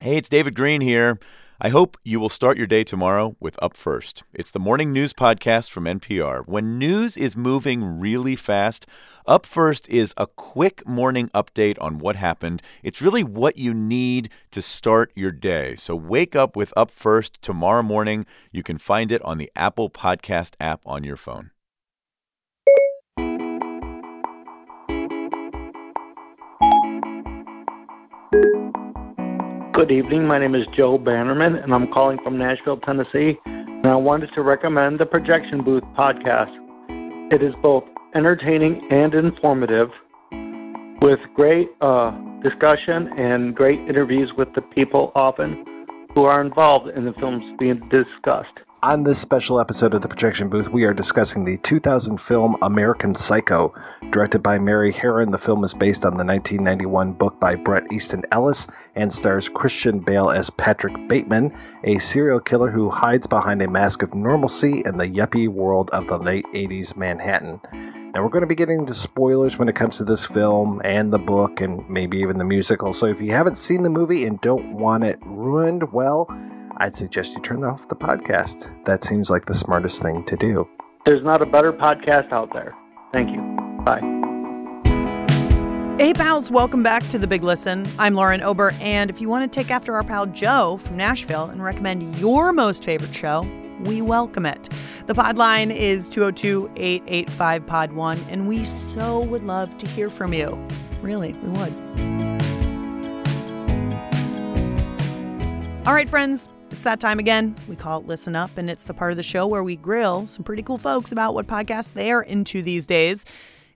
Hey, 0.00 0.16
it's 0.16 0.30
David 0.30 0.54
Greene 0.54 0.80
here. 0.80 1.18
I 1.60 1.68
hope 1.68 1.96
you 2.02 2.18
will 2.20 2.28
start 2.28 2.58
your 2.58 2.66
day 2.66 2.84
tomorrow 2.84 3.36
with 3.38 3.56
Up 3.62 3.76
First. 3.76 4.24
It's 4.34 4.50
the 4.50 4.58
morning 4.58 4.92
news 4.92 5.12
podcast 5.12 5.70
from 5.70 5.84
NPR. 5.84 6.46
When 6.46 6.78
news 6.78 7.16
is 7.16 7.36
moving 7.36 8.00
really 8.00 8.34
fast, 8.34 8.86
Up 9.26 9.46
First 9.46 9.88
is 9.88 10.12
a 10.18 10.26
quick 10.26 10.86
morning 10.86 11.30
update 11.34 11.78
on 11.80 11.98
what 11.98 12.14
happened. 12.14 12.60
It's 12.82 13.00
really 13.00 13.24
what 13.24 13.56
you 13.56 13.72
need 13.72 14.28
to 14.50 14.60
start 14.60 15.12
your 15.14 15.32
day. 15.32 15.76
So 15.76 15.96
wake 15.96 16.36
up 16.36 16.56
with 16.56 16.74
Up 16.76 16.90
First 16.90 17.40
tomorrow 17.40 17.82
morning. 17.82 18.26
You 18.52 18.62
can 18.62 18.76
find 18.76 19.10
it 19.10 19.22
on 19.22 19.38
the 19.38 19.50
Apple 19.56 19.88
Podcast 19.88 20.56
app 20.60 20.82
on 20.84 21.04
your 21.04 21.16
phone. 21.16 21.52
Good 29.72 29.90
evening. 29.90 30.26
My 30.26 30.38
name 30.38 30.54
is 30.54 30.66
Joe 30.76 30.98
Bannerman, 30.98 31.56
and 31.56 31.72
I'm 31.72 31.90
calling 31.90 32.18
from 32.22 32.36
Nashville, 32.36 32.76
Tennessee. 32.76 33.38
And 33.46 33.86
I 33.86 33.96
wanted 33.96 34.28
to 34.34 34.42
recommend 34.42 34.98
the 35.00 35.06
Projection 35.06 35.64
Booth 35.64 35.82
podcast. 35.98 36.63
It 37.30 37.42
is 37.42 37.54
both 37.62 37.84
entertaining 38.14 38.86
and 38.90 39.14
informative, 39.14 39.88
with 41.00 41.18
great 41.34 41.68
uh, 41.80 42.12
discussion 42.42 43.08
and 43.18 43.54
great 43.54 43.80
interviews 43.80 44.30
with 44.36 44.48
the 44.54 44.60
people 44.60 45.10
often 45.14 45.64
who 46.14 46.24
are 46.24 46.40
involved 46.40 46.88
in 46.96 47.04
the 47.04 47.12
films 47.14 47.42
being 47.58 47.80
discussed. 47.90 48.58
On 48.84 49.02
this 49.02 49.18
special 49.18 49.60
episode 49.60 49.94
of 49.94 50.02
the 50.02 50.08
Projection 50.08 50.50
Booth, 50.50 50.68
we 50.68 50.84
are 50.84 50.92
discussing 50.92 51.42
the 51.42 51.56
2000 51.56 52.20
film 52.20 52.54
American 52.60 53.14
Psycho, 53.14 53.72
directed 54.10 54.42
by 54.42 54.58
Mary 54.58 54.92
Harron. 54.92 55.32
The 55.32 55.38
film 55.38 55.64
is 55.64 55.72
based 55.72 56.04
on 56.04 56.18
the 56.18 56.24
1991 56.24 57.14
book 57.14 57.40
by 57.40 57.54
Bret 57.54 57.90
Easton 57.90 58.24
Ellis 58.30 58.66
and 58.94 59.10
stars 59.10 59.48
Christian 59.48 60.00
Bale 60.00 60.28
as 60.28 60.50
Patrick 60.50 60.92
Bateman, 61.08 61.56
a 61.84 61.98
serial 61.98 62.40
killer 62.40 62.70
who 62.70 62.90
hides 62.90 63.26
behind 63.26 63.62
a 63.62 63.70
mask 63.70 64.02
of 64.02 64.12
normalcy 64.12 64.82
in 64.84 64.98
the 64.98 65.08
yuppie 65.08 65.48
world 65.48 65.88
of 65.94 66.06
the 66.06 66.18
late 66.18 66.44
80s 66.52 66.94
Manhattan. 66.94 67.62
Now, 68.12 68.22
we're 68.22 68.28
going 68.28 68.42
to 68.42 68.46
be 68.46 68.54
getting 68.54 68.80
into 68.80 68.92
spoilers 68.92 69.56
when 69.56 69.70
it 69.70 69.76
comes 69.76 69.96
to 69.96 70.04
this 70.04 70.26
film 70.26 70.82
and 70.84 71.10
the 71.10 71.18
book 71.18 71.62
and 71.62 71.88
maybe 71.88 72.18
even 72.18 72.36
the 72.36 72.44
musical. 72.44 72.92
So, 72.92 73.06
if 73.06 73.18
you 73.18 73.32
haven't 73.32 73.56
seen 73.56 73.82
the 73.82 73.88
movie 73.88 74.26
and 74.26 74.38
don't 74.42 74.74
want 74.74 75.04
it 75.04 75.18
ruined, 75.24 75.90
well, 75.90 76.28
I'd 76.78 76.94
suggest 76.94 77.32
you 77.34 77.40
turn 77.40 77.62
off 77.64 77.88
the 77.88 77.94
podcast. 77.96 78.68
That 78.84 79.04
seems 79.04 79.30
like 79.30 79.46
the 79.46 79.54
smartest 79.54 80.02
thing 80.02 80.24
to 80.24 80.36
do. 80.36 80.68
There's 81.06 81.22
not 81.22 81.40
a 81.40 81.46
better 81.46 81.72
podcast 81.72 82.32
out 82.32 82.52
there. 82.52 82.74
Thank 83.12 83.30
you. 83.30 83.40
Bye. 83.84 84.00
Hey, 85.98 86.12
pals, 86.12 86.50
welcome 86.50 86.82
back 86.82 87.06
to 87.10 87.18
The 87.18 87.28
Big 87.28 87.44
Listen. 87.44 87.86
I'm 87.98 88.14
Lauren 88.14 88.42
Ober, 88.42 88.72
and 88.80 89.08
if 89.08 89.20
you 89.20 89.28
want 89.28 89.50
to 89.50 89.60
take 89.60 89.70
after 89.70 89.94
our 89.94 90.02
pal 90.02 90.26
Joe 90.26 90.78
from 90.82 90.96
Nashville 90.96 91.44
and 91.44 91.62
recommend 91.62 92.16
your 92.16 92.52
most 92.52 92.82
favorite 92.82 93.14
show, 93.14 93.46
we 93.84 94.02
welcome 94.02 94.44
it. 94.44 94.68
The 95.06 95.14
pod 95.14 95.38
line 95.38 95.70
is 95.70 96.08
202 96.08 96.72
885 96.74 97.66
Pod 97.66 97.92
1, 97.92 98.26
and 98.28 98.48
we 98.48 98.64
so 98.64 99.20
would 99.20 99.44
love 99.44 99.76
to 99.78 99.86
hear 99.86 100.10
from 100.10 100.32
you. 100.34 100.58
Really, 101.00 101.34
we 101.34 101.50
would. 101.50 101.72
All 105.86 105.92
right, 105.92 106.08
friends, 106.08 106.48
it's 106.74 106.82
that 106.82 106.98
time 106.98 107.20
again. 107.20 107.54
We 107.68 107.76
call 107.76 108.00
it 108.00 108.08
Listen 108.08 108.34
Up, 108.34 108.58
and 108.58 108.68
it's 108.68 108.82
the 108.82 108.94
part 108.94 109.12
of 109.12 109.16
the 109.16 109.22
show 109.22 109.46
where 109.46 109.62
we 109.62 109.76
grill 109.76 110.26
some 110.26 110.42
pretty 110.42 110.64
cool 110.64 110.76
folks 110.76 111.12
about 111.12 111.32
what 111.32 111.46
podcasts 111.46 111.92
they 111.92 112.10
are 112.10 112.24
into 112.24 112.62
these 112.62 112.84
days. 112.84 113.24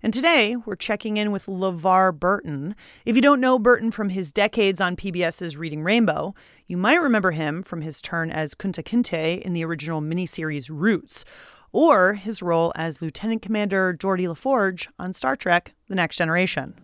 And 0.03 0.13
today, 0.13 0.57
we're 0.57 0.75
checking 0.75 1.17
in 1.17 1.31
with 1.31 1.47
LeVar 1.47 2.19
Burton. 2.19 2.75
If 3.07 3.15
you 3.15 3.23
don't 3.23 3.41
know 3.41 3.57
Burton 3.57 3.93
from 3.93 4.09
his 4.09 4.33
decades 4.33 4.81
on 4.81 4.97
PBS's 4.97 5.57
Reading 5.57 5.85
Rainbow, 5.85 6.35
you 6.67 6.77
might 6.77 7.01
remember 7.01 7.31
him 7.31 7.63
from 7.63 7.83
his 7.83 8.03
turn 8.03 8.33
as 8.33 8.57
Kunta 8.57 8.83
Kinte 8.83 9.43
in 9.43 9.53
the 9.53 9.65
original 9.65 10.01
miniseries 10.01 10.69
Roots, 10.69 11.25
or 11.71 12.15
his 12.15 12.43
role 12.43 12.73
as 12.75 13.01
Lieutenant 13.01 13.43
Commander 13.43 13.95
Geordi 13.97 14.27
LaForge 14.27 14.89
on 14.99 15.13
Star 15.13 15.37
Trek 15.37 15.73
The 15.87 15.95
Next 15.95 16.17
Generation. 16.17 16.75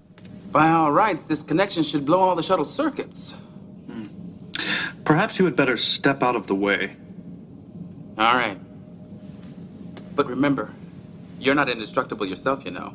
By 0.52 0.70
all 0.70 0.92
rights, 0.92 1.24
this 1.24 1.42
connection 1.42 1.82
should 1.82 2.06
blow 2.06 2.20
all 2.20 2.36
the 2.36 2.42
shuttle 2.44 2.64
circuits. 2.64 3.36
Perhaps 5.04 5.38
you 5.38 5.44
had 5.44 5.56
better 5.56 5.76
step 5.76 6.22
out 6.22 6.36
of 6.36 6.46
the 6.46 6.54
way. 6.54 6.96
All 8.16 8.34
right. 8.34 8.58
But 10.14 10.26
remember, 10.26 10.72
you're 11.38 11.54
not 11.54 11.68
indestructible 11.68 12.26
yourself, 12.26 12.64
you 12.64 12.70
know. 12.70 12.94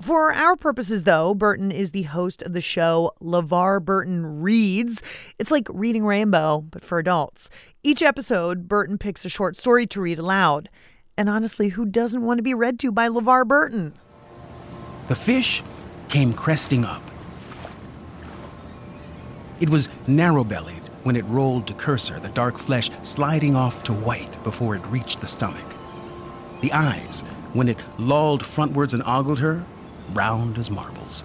For 0.00 0.32
our 0.32 0.56
purposes, 0.56 1.04
though, 1.04 1.32
Burton 1.34 1.70
is 1.70 1.92
the 1.92 2.02
host 2.02 2.42
of 2.42 2.54
the 2.54 2.60
show 2.60 3.12
LeVar 3.22 3.84
Burton 3.84 4.40
Reads. 4.42 5.02
It's 5.38 5.50
like 5.50 5.68
reading 5.70 6.04
Rainbow, 6.04 6.62
but 6.62 6.84
for 6.84 6.98
adults. 6.98 7.50
Each 7.84 8.02
episode, 8.02 8.66
Burton 8.66 8.98
picks 8.98 9.24
a 9.24 9.28
short 9.28 9.56
story 9.56 9.86
to 9.88 10.00
read 10.00 10.18
aloud. 10.18 10.68
And 11.16 11.28
honestly, 11.28 11.68
who 11.68 11.84
doesn't 11.84 12.22
want 12.22 12.38
to 12.38 12.42
be 12.42 12.54
read 12.54 12.80
to 12.80 12.90
by 12.90 13.08
LeVar 13.08 13.46
Burton? 13.46 13.92
The 15.08 15.14
fish 15.14 15.62
came 16.08 16.32
cresting 16.32 16.84
up. 16.84 17.02
It 19.60 19.70
was 19.70 19.88
narrow 20.08 20.42
bellied 20.42 20.81
when 21.02 21.16
it 21.16 21.24
rolled 21.26 21.66
to 21.66 21.74
curse 21.74 22.08
her, 22.08 22.20
the 22.20 22.28
dark 22.28 22.58
flesh 22.58 22.90
sliding 23.02 23.56
off 23.56 23.82
to 23.84 23.92
white 23.92 24.42
before 24.44 24.74
it 24.74 24.86
reached 24.86 25.20
the 25.20 25.26
stomach. 25.26 25.74
The 26.60 26.72
eyes, 26.72 27.20
when 27.52 27.68
it 27.68 27.78
lolled 27.98 28.42
frontwards 28.42 28.94
and 28.94 29.02
ogled 29.04 29.40
her, 29.40 29.64
round 30.12 30.58
as 30.58 30.70
marbles. 30.70 31.24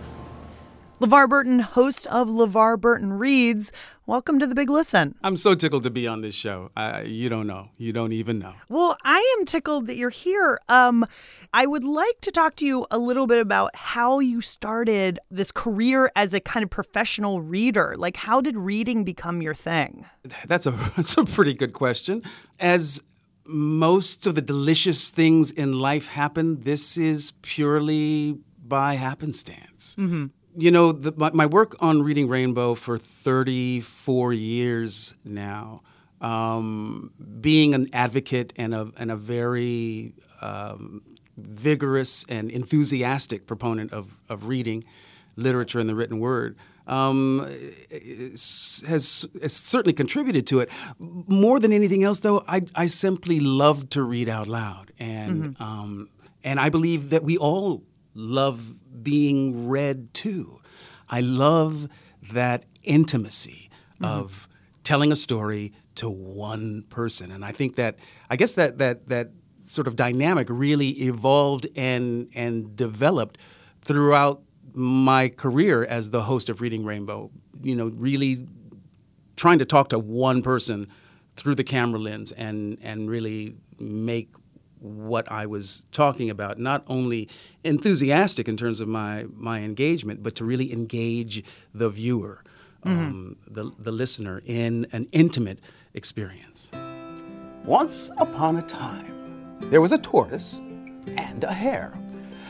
LeVar 1.00 1.30
Burton, 1.30 1.60
host 1.60 2.08
of 2.08 2.28
LeVar 2.28 2.82
Burton 2.82 3.14
Reads. 3.14 3.72
Welcome 4.08 4.39
to 4.39 4.48
the 4.48 4.56
Big 4.56 4.68
Listen. 4.68 5.14
I'm 5.22 5.36
so 5.36 5.54
tickled 5.54 5.84
to 5.84 5.91
be 5.91 6.08
on 6.08 6.22
this 6.22 6.34
show. 6.34 6.72
You 7.06 7.30
don't 7.30 7.45
know. 7.45 7.70
You 7.78 7.93
don't 7.93 8.14
even 8.14 8.39
know. 8.39 8.56
Well, 8.68 8.98
I 9.04 9.36
am 9.38 9.45
tickled 9.45 9.86
that 9.88 9.95
you're 9.95 10.10
here. 10.10 10.60
Um, 10.70 11.06
I 11.54 11.68
would 11.68 11.84
like 11.84 12.20
to 12.22 12.32
talk 12.32 12.56
to 12.56 12.66
you 12.66 12.88
a 12.89 12.98
little 12.98 13.28
bit 13.28 13.39
about 13.39 13.76
how 13.76 14.18
you 14.18 14.41
started 14.41 15.20
this 15.30 15.52
career 15.52 16.12
as 16.16 16.34
a 16.34 16.39
kind 16.39 16.64
of 16.64 16.72
professional 16.72 17.41
reader. 17.41 17.93
Like, 17.95 18.18
how 18.18 18.41
did 18.41 18.58
reading 18.58 19.04
become 19.04 19.39
your 19.43 19.54
thing? 19.54 20.04
That's 20.48 20.66
a 20.66 20.72
that's 20.95 21.16
a 21.16 21.26
pretty 21.26 21.54
good 21.54 21.74
question. 21.74 22.24
As 22.60 23.04
most 23.45 24.26
of 24.26 24.34
the 24.34 24.41
delicious 24.41 25.12
things 25.12 25.52
in 25.52 25.74
life 25.74 26.08
happen, 26.08 26.62
this 26.62 26.98
is 26.98 27.34
purely 27.43 28.39
by 28.68 28.95
happenstance. 28.95 29.95
Mm-hmm. 30.00 30.28
You 30.60 30.72
know, 30.72 30.91
the, 30.91 31.14
my, 31.16 31.30
my, 31.34 31.45
work 31.45 31.76
on 31.80 32.01
Reading 32.01 32.28
Rainbow 32.28 32.74
for 32.74 32.97
34 32.97 34.34
years 34.34 35.14
now, 35.24 35.84
um, 36.20 37.12
being 37.39 37.76
an 37.76 37.89
advocate 37.93 38.53
and 38.55 38.74
a, 38.74 38.91
and 38.97 39.12
a 39.12 39.16
very 39.16 40.14
um, 40.41 41.03
vigorous 41.38 42.26
and 42.28 42.49
enthusiastic 42.49 43.45
proponent 43.45 43.93
of, 43.93 44.20
of 44.30 44.47
reading, 44.47 44.84
literature, 45.36 45.80
and 45.80 45.88
the 45.88 45.93
written 45.93 46.20
word. 46.20 46.58
Um, 46.88 47.47
has, 47.91 49.28
has 49.41 49.53
certainly 49.53 49.93
contributed 49.93 50.47
to 50.47 50.62
it. 50.62 50.70
More 50.97 51.60
than 51.60 51.72
anything 51.72 52.03
else, 52.03 52.20
though, 52.20 52.43
I, 52.47 52.62
I 52.74 52.88
simply 52.88 53.39
love 53.39 53.89
to 53.91 54.01
read 54.01 54.28
out 54.28 54.47
loud, 54.47 54.91
and 54.97 55.43
mm-hmm. 55.43 55.64
um, 55.64 56.10
and 56.43 56.60
I 56.60 56.70
believe 56.70 57.10
that 57.10 57.24
we 57.24 57.38
all 57.38 57.84
love 58.16 58.74
being 59.04 59.68
read 59.68 60.14
to. 60.16 60.60
I 61.10 61.22
love 61.22 61.88
that 62.32 62.66
intimacy 62.84 63.70
mm-hmm. 63.95 64.06
of 64.06 64.48
telling 64.84 65.12
a 65.12 65.16
story 65.16 65.74
to 65.95 66.10
one 66.10 66.84
person. 66.89 67.32
And 67.32 67.43
I 67.43 67.52
think 67.52 67.76
that 67.76 67.98
I 68.30 68.36
guess 68.36 68.54
that 68.54 68.78
that 68.78 69.10
that 69.10 69.32
sort 69.60 69.88
of 69.88 69.95
dynamic 69.95 70.48
really 70.50 70.89
evolved 70.89 71.68
and 71.76 72.30
and 72.34 72.76
developed 72.76 73.38
throughout 73.82 74.41
my 74.74 75.28
career 75.30 75.84
as 75.86 76.10
the 76.10 76.24
host 76.24 76.50
of 76.50 76.62
Reading 76.62 76.86
Rainbow. 76.86 77.32
You 77.62 77.76
know, 77.76 77.88
really 77.88 78.48
trying 79.36 79.60
to 79.60 79.66
talk 79.66 79.89
to 79.89 80.00
one 80.00 80.41
person 80.41 80.88
through 81.36 81.56
the 81.56 81.64
camera 81.64 82.00
lens 82.00 82.32
and 82.32 82.78
and 82.82 83.10
really 83.10 83.56
make 83.80 84.30
what 84.80 85.32
I 85.32 85.46
was 85.46 85.86
talking 85.92 86.30
about, 86.30 86.58
not 86.58 86.84
only 86.88 87.30
enthusiastic 87.64 88.48
in 88.48 88.58
terms 88.58 88.80
of 88.80 88.88
my, 88.88 89.26
my 89.36 89.60
engagement, 89.60 90.24
but 90.24 90.36
to 90.36 90.46
really 90.46 90.72
engage 90.72 91.44
the 91.74 91.90
viewer, 91.90 92.44
mm-hmm. 92.86 92.90
um, 92.90 93.36
the, 93.48 93.72
the 93.80 93.92
listener, 93.92 94.42
in 94.46 94.88
an 94.92 95.08
intimate 95.12 95.60
experience. 95.94 96.72
Once 97.64 98.12
upon 98.18 98.58
a 98.58 98.62
time, 98.64 99.58
there 99.70 99.82
was 99.82 99.92
a 99.92 99.98
tortoise 99.98 100.62
and 101.18 101.44
a 101.44 101.54
hare. 101.54 101.94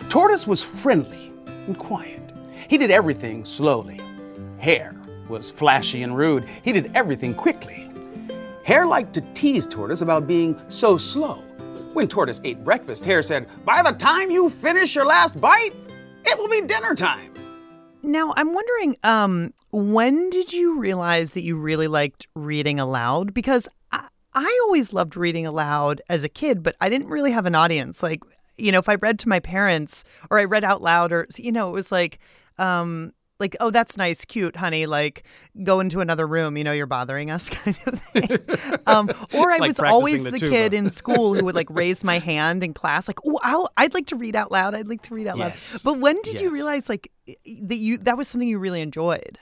Tortoise 0.10 0.46
was 0.46 0.64
friendly 0.64 1.32
and 1.66 1.78
quiet. 1.78 2.22
He 2.70 2.78
did 2.78 2.92
everything 2.92 3.46
slowly. 3.46 4.02
Hare 4.60 4.94
was 5.30 5.50
flashy 5.50 6.04
and 6.04 6.16
rude. 6.16 6.46
He 6.64 6.72
did 6.72 6.92
everything 6.96 7.34
quickly. 7.34 7.90
Hare 8.64 8.86
liked 8.86 9.14
to 9.14 9.22
tease 9.34 9.66
Tortoise 9.66 10.02
about 10.02 10.28
being 10.28 10.60
so 10.70 10.98
slow. 10.98 11.42
When 11.94 12.08
Tortoise 12.08 12.42
ate 12.44 12.64
breakfast, 12.64 13.04
Hare 13.06 13.24
said, 13.24 13.48
By 13.66 13.82
the 13.82 13.92
time 13.92 14.30
you 14.30 14.50
finish 14.50 14.96
your 14.96 15.06
last 15.06 15.40
bite, 15.40 15.74
it 16.26 16.38
will 16.38 16.50
be 16.50 16.62
dinner 16.62 16.94
time. 16.94 17.34
Now, 18.04 18.34
I'm 18.38 18.54
wondering, 18.54 18.96
um, 19.04 19.54
when 19.72 20.30
did 20.30 20.54
you 20.54 20.80
realize 20.80 21.34
that 21.34 21.44
you 21.44 21.58
really 21.58 21.88
liked 21.88 22.28
reading 22.36 22.80
aloud? 22.80 23.34
Because 23.34 23.68
I, 23.92 24.08
I 24.34 24.60
always 24.64 24.94
loved 24.94 25.18
reading 25.18 25.46
aloud 25.46 26.02
as 26.08 26.24
a 26.24 26.30
kid, 26.30 26.64
but 26.64 26.76
I 26.80 26.90
didn't 26.90 27.10
really 27.10 27.32
have 27.32 27.46
an 27.46 27.56
audience. 27.56 28.04
Like, 28.04 28.22
you 28.58 28.72
know, 28.72 28.80
if 28.80 28.88
I 28.88 28.96
read 28.96 29.20
to 29.20 29.30
my 29.30 29.40
parents 29.40 30.04
or 30.30 30.40
I 30.40 30.46
read 30.46 30.64
out 30.64 30.82
loud 30.82 31.12
or, 31.12 31.28
you 31.38 31.52
know, 31.52 31.70
it 31.70 31.74
was 31.74 31.92
like, 31.92 32.20
um, 32.58 33.14
like, 33.40 33.56
oh, 33.60 33.70
that's 33.70 33.98
nice, 33.98 34.26
cute, 34.26 34.56
honey. 34.56 34.86
Like, 34.86 35.24
go 35.64 35.80
into 35.80 36.00
another 36.02 36.28
room. 36.28 36.58
You 36.58 36.64
know, 36.64 36.72
you're 36.72 36.88
bothering 36.88 37.32
us, 37.32 37.50
kind 37.52 37.78
of 37.86 38.02
thing. 38.02 38.40
um, 38.88 39.10
or 39.34 39.52
I 39.52 39.58
like 39.58 39.70
was 39.70 39.80
always 39.80 40.24
the, 40.24 40.32
the 40.32 40.40
kid 40.40 40.74
in 40.74 40.92
school 40.92 41.34
who 41.34 41.46
would 41.46 41.56
like 41.56 41.68
raise 41.70 42.04
my 42.04 42.20
hand 42.20 42.64
in 42.64 42.74
class, 42.74 43.08
like, 43.08 43.20
oh, 43.26 43.68
I'd 43.78 43.94
like 43.94 44.08
to 44.08 44.16
read 44.16 44.36
out 44.36 44.52
loud. 44.52 44.76
I'd 44.76 44.88
like 44.88 45.02
to 45.04 45.14
read 45.14 45.28
out 45.28 45.38
yes. 45.38 45.86
loud. 45.86 45.94
But 45.94 46.02
when 46.02 46.22
did 46.22 46.36
yes. 46.36 46.44
you 46.44 46.52
realize 46.52 46.90
like 46.90 47.12
that 47.28 47.76
you 47.76 47.98
that 48.00 48.18
was 48.18 48.28
something 48.28 48.48
you 48.48 48.60
really 48.60 48.82
enjoyed? 48.82 49.40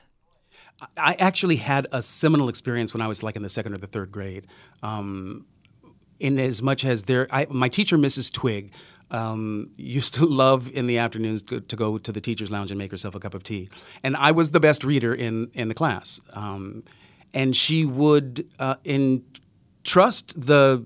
I 0.97 1.13
actually 1.15 1.55
had 1.55 1.87
a 1.91 2.01
seminal 2.01 2.49
experience 2.49 2.93
when 2.93 3.01
I 3.01 3.07
was 3.07 3.23
like 3.23 3.35
in 3.37 3.43
the 3.43 3.49
second 3.49 3.73
or 3.73 3.77
the 3.77 3.87
third 3.87 4.11
grade. 4.11 4.47
Um, 4.83 5.45
in 6.19 6.39
as 6.39 6.61
much 6.61 6.85
as 6.85 7.03
there, 7.03 7.27
I, 7.29 7.47
my 7.49 7.69
teacher, 7.69 7.97
Mrs. 7.97 8.31
Twig, 8.31 8.71
um, 9.11 9.71
used 9.75 10.13
to 10.15 10.25
love 10.43 10.71
in 10.71 10.87
the 10.87 10.97
afternoons 10.97 11.41
to, 11.43 11.61
to, 11.61 11.75
go 11.75 11.97
to 11.97 12.11
the 12.11 12.21
teacher's 12.21 12.51
lounge 12.51 12.71
and 12.71 12.77
make 12.77 12.91
herself 12.91 13.15
a 13.15 13.19
cup 13.19 13.33
of 13.33 13.43
tea. 13.43 13.69
And 14.03 14.15
I 14.17 14.31
was 14.31 14.51
the 14.51 14.59
best 14.59 14.83
reader 14.83 15.13
in, 15.13 15.49
in 15.53 15.67
the 15.67 15.73
class. 15.73 16.19
Um, 16.33 16.83
and 17.33 17.55
she 17.55 17.85
would 17.85 18.47
uh, 18.59 18.75
entrust 18.85 20.41
the 20.41 20.85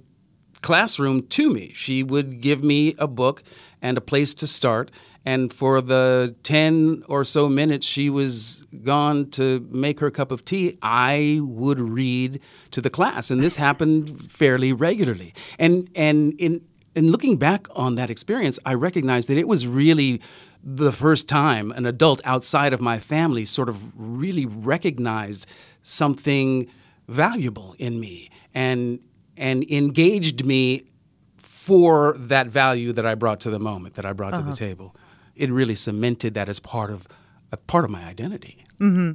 classroom 0.61 1.27
to 1.27 1.53
me. 1.53 1.71
She 1.75 2.03
would 2.03 2.41
give 2.41 2.63
me 2.63 2.95
a 2.97 3.07
book 3.07 3.43
and 3.81 3.97
a 3.97 4.01
place 4.01 4.33
to 4.35 4.47
start. 4.47 4.91
And 5.25 5.53
for 5.53 5.81
the 5.81 6.35
10 6.43 7.03
or 7.07 7.23
so 7.23 7.49
minutes 7.49 7.85
she 7.85 8.09
was 8.09 8.65
gone 8.83 9.29
to 9.31 9.67
make 9.69 9.99
her 9.99 10.09
cup 10.09 10.31
of 10.31 10.43
tea, 10.43 10.77
I 10.81 11.39
would 11.43 11.79
read 11.79 12.41
to 12.71 12.81
the 12.81 12.89
class. 12.89 13.29
And 13.29 13.41
this 13.41 13.57
happened 13.57 14.31
fairly 14.31 14.73
regularly. 14.73 15.33
And, 15.59 15.89
and 15.95 16.33
in, 16.39 16.61
in 16.95 17.11
looking 17.11 17.37
back 17.37 17.67
on 17.75 17.95
that 17.95 18.09
experience, 18.09 18.59
I 18.65 18.73
recognized 18.73 19.29
that 19.29 19.37
it 19.37 19.47
was 19.47 19.67
really 19.67 20.21
the 20.63 20.91
first 20.91 21.27
time 21.27 21.71
an 21.71 21.85
adult 21.85 22.21
outside 22.25 22.73
of 22.73 22.81
my 22.81 22.99
family 22.99 23.45
sort 23.45 23.69
of 23.69 23.91
really 23.95 24.45
recognized 24.45 25.47
something 25.83 26.69
valuable 27.07 27.75
in 27.79 27.99
me 27.99 28.29
and 28.53 28.99
and 29.37 29.63
engaged 29.71 30.45
me 30.45 30.83
for 31.37 32.15
that 32.17 32.47
value 32.47 32.91
that 32.91 33.05
I 33.05 33.15
brought 33.15 33.39
to 33.41 33.49
the 33.49 33.59
moment, 33.59 33.93
that 33.93 34.05
I 34.05 34.11
brought 34.11 34.33
uh-huh. 34.33 34.41
to 34.41 34.45
the 34.47 34.51
uh-huh. 34.51 34.73
table. 34.73 34.95
It 35.35 35.49
really 35.49 35.75
cemented 35.75 36.33
that 36.33 36.49
as 36.49 36.59
part 36.59 36.89
of 36.89 37.07
a 37.51 37.57
part 37.57 37.85
of 37.85 37.91
my 37.91 38.03
identity. 38.03 38.65
Mm-hmm. 38.79 39.11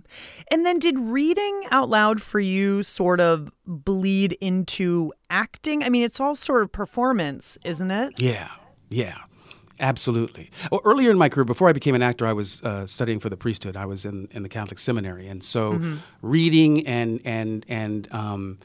And 0.50 0.66
then, 0.66 0.78
did 0.78 0.98
reading 0.98 1.64
out 1.70 1.88
loud 1.88 2.20
for 2.20 2.40
you 2.40 2.82
sort 2.82 3.20
of 3.20 3.50
bleed 3.66 4.32
into 4.40 5.12
acting? 5.30 5.82
I 5.82 5.88
mean, 5.88 6.02
it's 6.02 6.20
all 6.20 6.36
sort 6.36 6.62
of 6.62 6.72
performance, 6.72 7.58
isn't 7.64 7.90
it? 7.90 8.14
Yeah, 8.18 8.50
yeah, 8.90 9.18
absolutely. 9.80 10.50
Well, 10.70 10.80
earlier 10.84 11.10
in 11.10 11.18
my 11.18 11.28
career, 11.28 11.44
before 11.44 11.68
I 11.68 11.72
became 11.72 11.94
an 11.94 12.02
actor, 12.02 12.26
I 12.26 12.32
was 12.32 12.62
uh, 12.62 12.86
studying 12.86 13.20
for 13.20 13.30
the 13.30 13.36
priesthood. 13.36 13.76
I 13.76 13.86
was 13.86 14.04
in, 14.04 14.28
in 14.32 14.42
the 14.42 14.48
Catholic 14.48 14.78
seminary, 14.78 15.28
and 15.28 15.42
so 15.42 15.74
mm-hmm. 15.74 15.96
reading 16.20 16.86
and 16.86 17.20
and 17.24 17.64
and 17.68 18.12
um, 18.12 18.58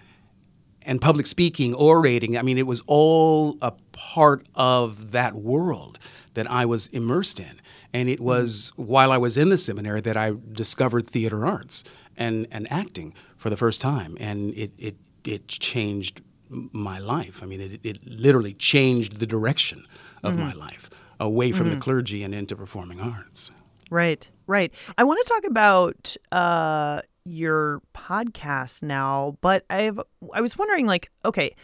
and 0.84 1.00
public 1.00 1.28
speaking, 1.28 1.74
orating. 1.74 2.38
I 2.38 2.42
mean, 2.42 2.58
it 2.58 2.68
was 2.68 2.82
all 2.88 3.58
a 3.62 3.74
part 3.92 4.48
of 4.56 5.12
that 5.12 5.36
world 5.36 5.98
that 6.34 6.50
I 6.50 6.66
was 6.66 6.88
immersed 6.88 7.40
in. 7.40 7.62
And 7.94 8.10
it 8.10 8.20
was 8.20 8.72
while 8.76 9.12
I 9.12 9.18
was 9.18 9.38
in 9.38 9.50
the 9.50 9.58
seminary 9.58 10.02
that 10.02 10.16
I 10.16 10.34
discovered 10.52 11.08
theater 11.08 11.46
arts 11.46 11.84
and, 12.16 12.48
and 12.52 12.72
acting 12.72 13.14
for 13.38 13.50
the 13.50 13.58
first 13.58 13.82
time. 13.82 14.16
And 14.20 14.54
it, 14.56 14.72
it, 14.78 14.96
it 15.24 15.48
changed 15.48 16.22
my 16.50 17.00
life. 17.00 17.42
I 17.42 17.46
mean, 17.46 17.62
it, 17.62 17.80
it 17.84 18.06
literally 18.06 18.54
changed 18.54 19.20
the 19.20 19.28
direction 19.28 19.86
of 20.24 20.34
mm-hmm. 20.34 20.44
my 20.44 20.54
life 20.54 20.90
away 21.20 21.52
from 21.52 21.68
mm-hmm. 21.68 21.76
the 21.76 21.82
clergy 21.82 22.24
and 22.24 22.34
into 22.34 22.56
performing 22.56 23.00
arts. 23.00 23.52
Right, 23.90 24.28
right. 24.48 24.74
I 24.98 25.04
want 25.04 25.20
to 25.26 25.34
talk 25.34 25.44
about 25.46 26.16
uh, 26.32 27.02
your 27.26 27.82
podcast 27.96 28.84
now, 28.84 29.38
but 29.42 29.66
I've 29.70 30.00
I 30.34 30.42
was 30.42 30.58
wondering, 30.58 30.86
like, 30.86 31.10
okay, 31.26 31.56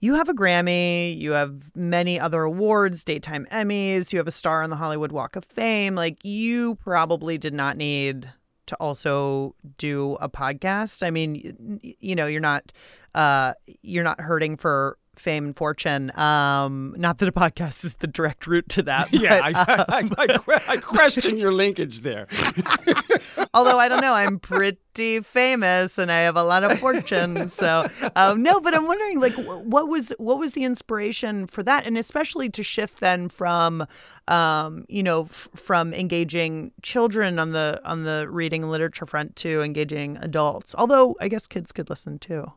you 0.00 0.14
have 0.14 0.28
a 0.28 0.34
Grammy, 0.34 1.18
you 1.18 1.32
have 1.32 1.74
many 1.74 2.20
other 2.20 2.42
awards, 2.42 3.04
daytime 3.04 3.46
Emmys, 3.50 4.12
you 4.12 4.18
have 4.18 4.28
a 4.28 4.32
star 4.32 4.62
on 4.62 4.70
the 4.70 4.76
Hollywood 4.76 5.12
Walk 5.12 5.36
of 5.36 5.44
Fame. 5.44 5.94
Like, 5.94 6.24
you 6.24 6.76
probably 6.76 7.38
did 7.38 7.54
not 7.54 7.76
need 7.76 8.30
to 8.66 8.76
also 8.76 9.54
do 9.78 10.16
a 10.20 10.28
podcast. 10.28 11.04
I 11.04 11.10
mean, 11.10 11.80
you 12.00 12.14
know, 12.14 12.26
you're 12.26 12.40
not 12.40 12.72
uh 13.14 13.54
you're 13.82 14.04
not 14.04 14.20
hurting 14.20 14.56
for 14.56 14.98
fame 15.18 15.46
and 15.46 15.56
fortune. 15.56 16.16
Um, 16.18 16.94
not 16.96 17.18
that 17.18 17.28
a 17.28 17.32
podcast 17.32 17.84
is 17.84 17.94
the 17.96 18.06
direct 18.06 18.46
route 18.46 18.68
to 18.70 18.82
that. 18.84 19.12
yeah, 19.12 19.40
but, 19.40 19.56
I, 19.56 19.98
um, 20.00 20.12
I, 20.18 20.38
I, 20.48 20.62
I 20.68 20.76
question 20.78 21.36
your 21.36 21.52
linkage 21.52 22.00
there. 22.00 22.26
although 23.54 23.78
I 23.78 23.88
don't 23.88 24.00
know, 24.00 24.12
I'm 24.12 24.38
pretty 24.38 25.20
famous 25.20 25.98
and 25.98 26.10
I 26.12 26.20
have 26.20 26.36
a 26.36 26.42
lot 26.42 26.64
of 26.64 26.78
fortune. 26.78 27.48
So 27.48 27.88
um, 28.14 28.42
no, 28.42 28.60
but 28.60 28.74
I'm 28.74 28.86
wondering, 28.86 29.20
like, 29.20 29.34
what 29.34 29.88
was 29.88 30.12
what 30.18 30.38
was 30.38 30.52
the 30.52 30.64
inspiration 30.64 31.46
for 31.46 31.62
that, 31.62 31.86
and 31.86 31.96
especially 31.98 32.48
to 32.50 32.62
shift 32.62 33.00
then 33.00 33.28
from, 33.28 33.86
um, 34.28 34.84
you 34.88 35.02
know, 35.02 35.22
f- 35.22 35.48
from 35.54 35.94
engaging 35.94 36.72
children 36.82 37.38
on 37.38 37.52
the 37.52 37.80
on 37.84 38.04
the 38.04 38.26
reading 38.30 38.62
and 38.62 38.70
literature 38.70 39.06
front 39.06 39.36
to 39.36 39.60
engaging 39.62 40.18
adults. 40.20 40.74
Although 40.76 41.16
I 41.20 41.28
guess 41.28 41.46
kids 41.46 41.72
could 41.72 41.90
listen 41.90 42.18
too. 42.18 42.52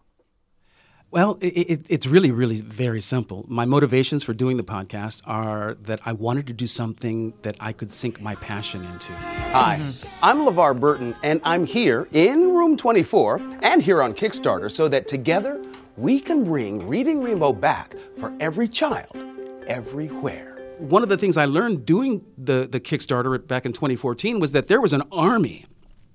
Well, 1.11 1.39
it, 1.41 1.47
it, 1.47 1.85
it's 1.89 2.05
really, 2.05 2.29
really 2.29 2.61
very 2.61 3.01
simple. 3.01 3.43
My 3.47 3.65
motivations 3.65 4.23
for 4.23 4.33
doing 4.35 4.57
the 4.57 4.63
podcast 4.63 5.23
are 5.25 5.73
that 5.81 5.99
I 6.05 6.13
wanted 6.13 6.45
to 6.47 6.53
do 6.53 6.67
something 6.67 7.33
that 7.41 7.57
I 7.59 7.73
could 7.73 7.91
sink 7.91 8.21
my 8.21 8.35
passion 8.35 8.85
into. 8.85 9.13
Hi, 9.13 9.81
I'm 10.21 10.41
LeVar 10.41 10.79
Burton, 10.79 11.15
and 11.23 11.41
I'm 11.43 11.65
here 11.65 12.07
in 12.11 12.53
room 12.53 12.77
24 12.77 13.41
and 13.63 13.81
here 13.81 14.03
on 14.03 14.13
Kickstarter 14.13 14.69
so 14.69 14.87
that 14.87 15.07
together 15.07 15.59
we 15.97 16.19
can 16.19 16.43
bring 16.43 16.87
Reading 16.87 17.23
Rainbow 17.23 17.53
back 17.53 17.95
for 18.19 18.31
every 18.39 18.67
child, 18.67 19.25
everywhere. 19.65 20.75
One 20.77 21.01
of 21.01 21.09
the 21.09 21.17
things 21.17 21.37
I 21.37 21.45
learned 21.45 21.87
doing 21.87 22.23
the, 22.37 22.67
the 22.71 22.79
Kickstarter 22.79 23.47
back 23.47 23.65
in 23.65 23.73
2014 23.73 24.39
was 24.39 24.51
that 24.51 24.67
there 24.67 24.79
was 24.79 24.93
an 24.93 25.01
army 25.11 25.65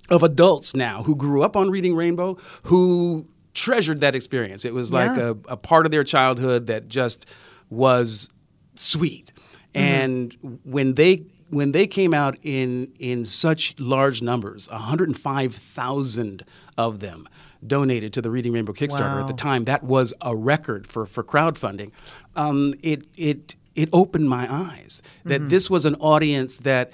of 0.09 0.23
adults 0.23 0.77
now 0.77 1.03
who 1.03 1.17
grew 1.17 1.43
up 1.43 1.57
on 1.57 1.71
Reading 1.71 1.97
Rainbow 1.97 2.39
who 2.65 3.27
treasured 3.55 4.01
that 4.01 4.15
experience. 4.15 4.65
It 4.65 4.75
was 4.75 4.93
like 4.93 5.17
Yeah. 5.17 5.29
a, 5.49 5.53
a 5.53 5.57
part 5.57 5.87
of 5.87 5.93
their 5.93 6.05
childhood 6.05 6.67
that 6.67 6.89
just 6.89 7.27
was 7.71 8.29
sweet. 8.77 9.33
Mm-hmm. 9.75 9.81
And 9.87 10.59
when 10.65 10.95
they 10.95 11.25
when 11.51 11.73
they 11.73 11.87
came 11.87 12.13
out 12.15 12.37
in 12.43 12.93
in 12.99 13.25
such 13.25 13.75
large 13.79 14.21
numbers, 14.23 14.69
105,000 14.71 16.45
of 16.77 17.01
them 17.01 17.29
donated 17.67 18.13
to 18.13 18.21
the 18.23 18.31
Reading 18.31 18.53
Rainbow 18.53 18.73
Kickstarter 18.73 19.21
at 19.21 19.27
the 19.27 19.33
time. 19.33 19.65
That 19.65 19.83
was 19.85 20.13
a 20.21 20.35
record 20.37 20.87
for 20.87 21.07
for 21.07 21.23
crowdfunding. 21.25 21.93
Um, 22.37 22.75
it 22.83 23.07
it 23.17 23.57
it 23.75 23.89
opened 23.93 24.29
my 24.29 24.47
eyes 24.53 25.03
that 25.25 25.43
Mhm. 25.43 25.49
this 25.49 25.71
was 25.71 25.85
an 25.85 25.95
audience 25.97 26.57
that 26.59 26.91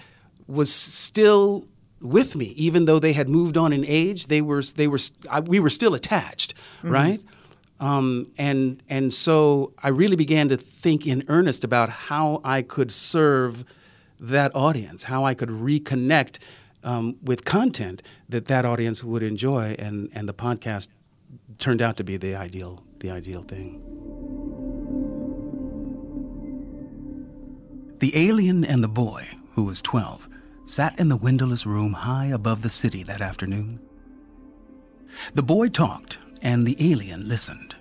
was 0.46 0.72
still 0.72 1.66
with 2.00 2.34
me, 2.34 2.46
even 2.56 2.84
though 2.86 2.98
they 2.98 3.12
had 3.12 3.28
moved 3.28 3.56
on 3.56 3.72
in 3.72 3.84
age. 3.84 4.26
They 4.26 4.40
were 4.40 4.62
they 4.62 4.88
were 4.88 4.98
I, 5.30 5.40
we 5.40 5.60
were 5.60 5.70
still 5.70 5.94
attached, 5.94 6.54
Mhm. 6.82 6.90
right? 6.90 7.20
Um, 7.78 8.26
and 8.38 8.82
and 8.88 9.12
so 9.14 9.72
I 9.82 9.88
really 9.88 10.16
began 10.16 10.48
to 10.50 10.56
think 10.56 11.06
in 11.06 11.24
earnest 11.28 11.64
about 11.64 11.88
how 11.88 12.40
I 12.44 12.62
could 12.62 12.92
serve 12.92 13.64
that 14.18 14.54
audience, 14.54 15.04
how 15.04 15.24
I 15.24 15.34
could 15.34 15.48
reconnect 15.48 16.38
um, 16.84 17.16
with 17.22 17.44
content 17.44 18.02
that 18.28 18.46
that 18.46 18.64
audience 18.64 19.02
would 19.04 19.22
enjoy, 19.22 19.74
and 19.78 20.08
and 20.14 20.28
the 20.28 20.34
podcast 20.34 20.88
turned 21.58 21.80
out 21.82 21.96
to 21.98 22.04
be 22.04 22.16
the 22.16 22.34
ideal 22.34 22.82
the 23.00 23.10
ideal 23.10 23.42
thing. 23.42 23.80
The 27.98 28.16
alien 28.16 28.64
and 28.64 28.82
the 28.82 28.88
boy, 28.88 29.28
who 29.54 29.64
was 29.64 29.82
12, 29.82 30.26
sat 30.70 30.96
in 31.00 31.08
the 31.08 31.16
windowless 31.16 31.66
room 31.66 31.92
high 31.92 32.26
above 32.26 32.62
the 32.62 32.70
city 32.70 33.02
that 33.02 33.20
afternoon. 33.20 33.80
The 35.34 35.42
boy 35.42 35.66
talked, 35.68 36.18
and 36.42 36.64
the 36.64 36.76
alien 36.78 37.26
listened. 37.26 37.74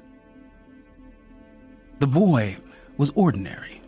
The 1.99 2.07
boy 2.07 2.57
was 2.97 3.11
ordinary. 3.11 3.83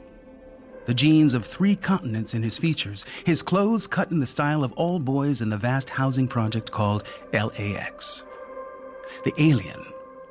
The 0.86 0.93
genes 0.93 1.34
of 1.34 1.47
three 1.47 1.76
continents 1.76 2.36
in 2.36 2.43
his 2.43 2.60
features, 2.60 3.04
his 3.26 3.41
clothes 3.41 3.88
cut 3.88 4.12
in 4.12 4.20
the 4.20 4.28
style 4.28 4.64
of 4.64 4.72
all 4.74 4.99
boys 4.99 5.41
in 5.41 5.49
the 5.49 5.58
vast 5.58 5.89
housing 5.89 6.28
project 6.28 6.70
called 6.70 7.04
LAX. 7.34 8.24
The 9.24 9.34
alien 9.41 9.84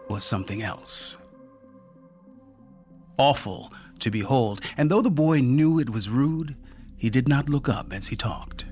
was 0.08 0.22
something 0.22 0.62
else. 0.62 1.16
Awful 3.18 3.72
to 3.98 4.12
behold, 4.12 4.60
and 4.76 4.88
though 4.88 5.02
the 5.02 5.10
boy 5.10 5.40
knew 5.40 5.80
it 5.80 5.90
was 5.90 6.08
rude, 6.08 6.54
he 7.00 7.08
did 7.08 7.26
not 7.26 7.48
look 7.48 7.66
up 7.66 7.94
as 7.94 8.08
he 8.08 8.14
talked. 8.14 8.66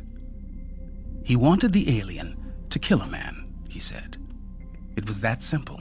He 1.25 1.35
wanted 1.35 1.73
the 1.73 1.99
alien 1.99 2.37
to 2.69 2.79
kill 2.79 3.01
a 3.01 3.07
man, 3.07 3.55
he 3.71 3.81
said. 3.81 4.19
It 4.97 5.07
was 5.07 5.21
that 5.21 5.43
simple. 5.43 5.81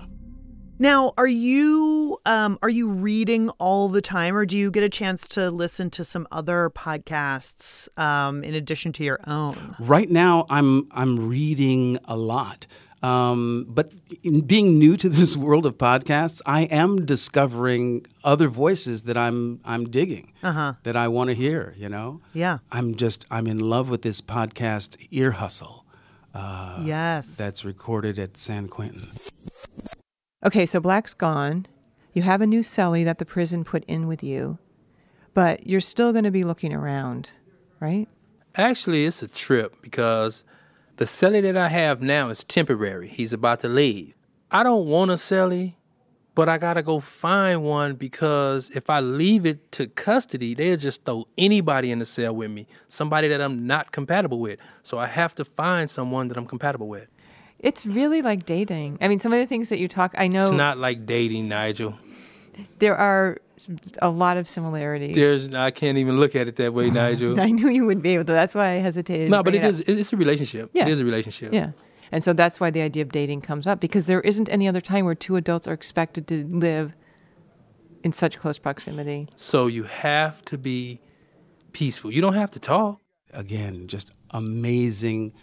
Now, 0.79 1.13
are 1.17 1.27
you 1.27 2.17
um, 2.25 2.57
are 2.61 2.69
you 2.69 2.87
reading 2.87 3.49
all 3.59 3.89
the 3.89 4.01
time, 4.01 4.33
or 4.33 4.45
do 4.45 4.57
you 4.57 4.71
get 4.71 4.81
a 4.83 4.89
chance 4.89 5.27
to 5.29 5.51
listen 5.51 5.89
to 5.89 6.05
some 6.05 6.25
other 6.31 6.69
podcasts 6.69 7.89
um, 7.99 8.45
in 8.45 8.53
addition 8.53 8.93
to 8.93 9.03
your 9.03 9.19
own? 9.27 9.75
Right 9.77 10.09
now, 10.09 10.45
I'm 10.49 10.87
I'm 10.91 11.27
reading 11.27 11.99
a 12.05 12.15
lot. 12.15 12.65
Um, 13.03 13.65
but 13.69 13.91
in 14.23 14.41
being 14.41 14.79
new 14.79 14.97
to 14.97 15.07
this 15.09 15.37
world 15.45 15.65
of 15.65 15.77
podcasts, 15.77 16.41
I 16.45 16.63
am 16.63 17.05
discovering 17.05 18.05
other 18.23 18.47
voices 18.47 19.03
that 19.03 19.15
I'm 19.17 19.59
I'm 19.63 19.89
digging, 19.89 20.33
Uh-huh. 20.43 20.73
that 20.83 20.95
I 20.95 21.07
want 21.07 21.27
to 21.29 21.35
hear. 21.35 21.73
You 21.77 21.89
know, 21.89 22.21
Yeah. 22.33 22.57
I'm 22.71 22.95
just 22.95 23.25
I'm 23.29 23.45
in 23.47 23.59
love 23.59 23.89
with 23.89 24.01
this 24.01 24.19
podcast, 24.21 24.97
Ear 25.11 25.31
Hustle. 25.31 25.85
Uh, 26.33 26.81
Yes. 26.85 27.35
that's 27.35 27.63
recorded 27.65 28.17
at 28.19 28.37
San 28.37 28.67
Quentin. 28.67 29.07
Okay, 30.45 30.65
so 30.65 30.79
Black's 30.79 31.13
gone. 31.13 31.65
You 32.13 32.21
have 32.23 32.41
a 32.41 32.47
new 32.47 32.61
cellie 32.61 33.05
that 33.05 33.17
the 33.19 33.25
prison 33.25 33.63
put 33.63 33.83
in 33.85 34.07
with 34.07 34.23
you, 34.23 34.57
but 35.33 35.65
you're 35.67 35.81
still 35.81 36.11
going 36.11 36.23
to 36.25 36.31
be 36.31 36.43
looking 36.43 36.73
around, 36.73 37.31
right? 37.79 38.07
Actually, 38.55 39.05
it's 39.05 39.21
a 39.21 39.27
trip 39.27 39.75
because 39.81 40.43
the 40.97 41.05
cellie 41.05 41.41
that 41.41 41.57
I 41.57 41.69
have 41.69 42.01
now 42.01 42.29
is 42.29 42.43
temporary. 42.43 43.07
He's 43.09 43.33
about 43.33 43.59
to 43.61 43.67
leave. 43.69 44.13
I 44.51 44.63
don't 44.63 44.85
want 44.87 45.11
a 45.11 45.15
cellie, 45.15 45.73
but 46.35 46.47
I 46.49 46.57
gotta 46.57 46.81
go 46.83 46.99
find 46.99 47.63
one 47.63 47.95
because 47.95 48.69
if 48.71 48.89
I 48.89 48.99
leave 48.99 49.45
it 49.45 49.71
to 49.73 49.87
custody, 49.87 50.53
they'll 50.53 50.77
just 50.77 51.03
throw 51.05 51.27
anybody 51.37 51.91
in 51.91 51.99
the 51.99 52.05
cell 52.05 52.35
with 52.35 52.51
me, 52.51 52.67
somebody 52.87 53.27
that 53.27 53.41
I'm 53.41 53.65
not 53.67 53.91
compatible 53.91 54.39
with. 54.39 54.59
So 54.83 54.97
I 54.99 55.07
have 55.07 55.35
to 55.35 55.45
find 55.45 55.89
someone 55.89 56.27
that 56.29 56.37
I'm 56.37 56.45
compatible 56.45 56.87
with. 56.87 57.07
It's 57.59 57.85
really 57.85 58.21
like 58.21 58.45
dating. 58.45 58.99
I 59.01 59.07
mean, 59.07 59.19
some 59.19 59.33
of 59.33 59.39
the 59.39 59.47
things 59.47 59.69
that 59.69 59.79
you 59.79 59.87
talk, 59.87 60.13
I 60.17 60.27
know 60.27 60.43
It's 60.43 60.51
not 60.51 60.77
like 60.77 61.05
dating, 61.07 61.47
Nigel. 61.47 61.97
there 62.79 62.95
are 62.95 63.37
a 64.01 64.09
lot 64.09 64.37
of 64.37 64.47
similarities. 64.47 65.15
There's 65.15 65.53
I 65.53 65.71
can't 65.71 65.97
even 65.97 66.17
look 66.17 66.35
at 66.35 66.47
it 66.47 66.55
that 66.57 66.73
way, 66.73 66.89
Nigel. 67.01 67.39
I 67.39 67.51
knew 67.51 67.69
you 67.69 67.85
wouldn't 67.85 68.03
be 68.03 68.15
able 68.15 68.25
to. 68.25 68.33
That's 68.33 68.55
why 68.55 68.73
I 68.73 68.75
hesitated. 68.75 69.29
No, 69.29 69.37
but 69.43 69.51
bring 69.51 69.63
it 69.63 69.65
up. 69.65 69.71
is 69.71 69.79
it's 69.81 70.13
a 70.13 70.17
relationship. 70.17 70.69
Yeah. 70.73 70.83
It 70.83 70.89
is 70.89 70.99
a 70.99 71.05
relationship. 71.05 71.53
Yeah. 71.53 71.71
And 72.11 72.23
so 72.23 72.33
that's 72.33 72.59
why 72.59 72.71
the 72.71 72.81
idea 72.81 73.03
of 73.03 73.11
dating 73.11 73.41
comes 73.41 73.67
up 73.67 73.79
because 73.79 74.05
there 74.05 74.21
isn't 74.21 74.47
any 74.49 74.67
other 74.67 74.79
time 74.81 75.05
where 75.05 75.15
two 75.15 75.35
adults 75.35 75.67
are 75.67 75.73
expected 75.73 76.27
to 76.27 76.45
live 76.45 76.95
in 78.03 78.13
such 78.13 78.37
close 78.37 78.57
proximity. 78.57 79.27
So 79.35 79.67
you 79.67 79.83
have 79.83 80.43
to 80.45 80.57
be 80.57 81.01
peaceful. 81.73 82.11
You 82.11 82.21
don't 82.21 82.35
have 82.35 82.51
to 82.51 82.59
talk. 82.59 83.01
Again, 83.33 83.87
just 83.87 84.11
amazing, 84.31 85.33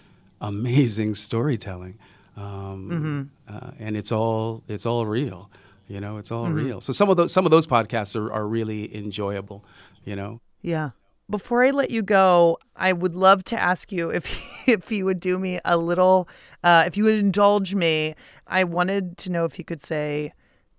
amazing 0.41 1.15
storytelling, 1.15 1.99
um, 2.37 3.31
uh, 3.47 3.73
and 3.79 3.97
it's 3.97 4.11
all 4.11 4.65
it's 4.67 4.87
all 4.87 5.05
real. 5.05 5.51
You 5.87 6.01
know, 6.01 6.17
it's 6.17 6.31
all 6.33 6.47
Mhm. 6.47 6.55
real. 6.55 6.81
So 6.81 6.93
some 6.93 7.11
of 7.11 7.17
those 7.17 7.33
some 7.33 7.45
of 7.45 7.51
those 7.51 7.67
podcasts 7.67 8.17
are, 8.17 8.33
are 8.33 8.47
really 8.47 8.95
enjoyable. 8.97 9.65
You 10.05 10.17
know. 10.17 10.41
Yeah. 10.63 10.91
Before 11.31 11.65
I 11.65 11.71
let 11.71 11.91
you 11.91 12.03
go, 12.03 12.59
I 12.77 12.93
would 12.93 13.15
love 13.15 13.45
to 13.45 13.59
ask 13.61 13.91
you 13.93 14.11
if 14.11 14.27
if 14.67 14.91
you 14.93 15.05
would 15.05 15.21
do 15.21 15.39
me 15.39 15.59
a 15.65 15.77
little, 15.77 16.29
uh, 16.63 16.85
if 16.87 16.97
you 16.97 17.05
would 17.05 17.15
indulge 17.15 17.75
me. 17.75 18.15
I 18.47 18.65
wanted 18.65 19.17
to 19.19 19.31
know 19.31 19.45
if 19.47 19.59
you 19.59 19.65
could 19.65 19.81
say, 19.81 20.33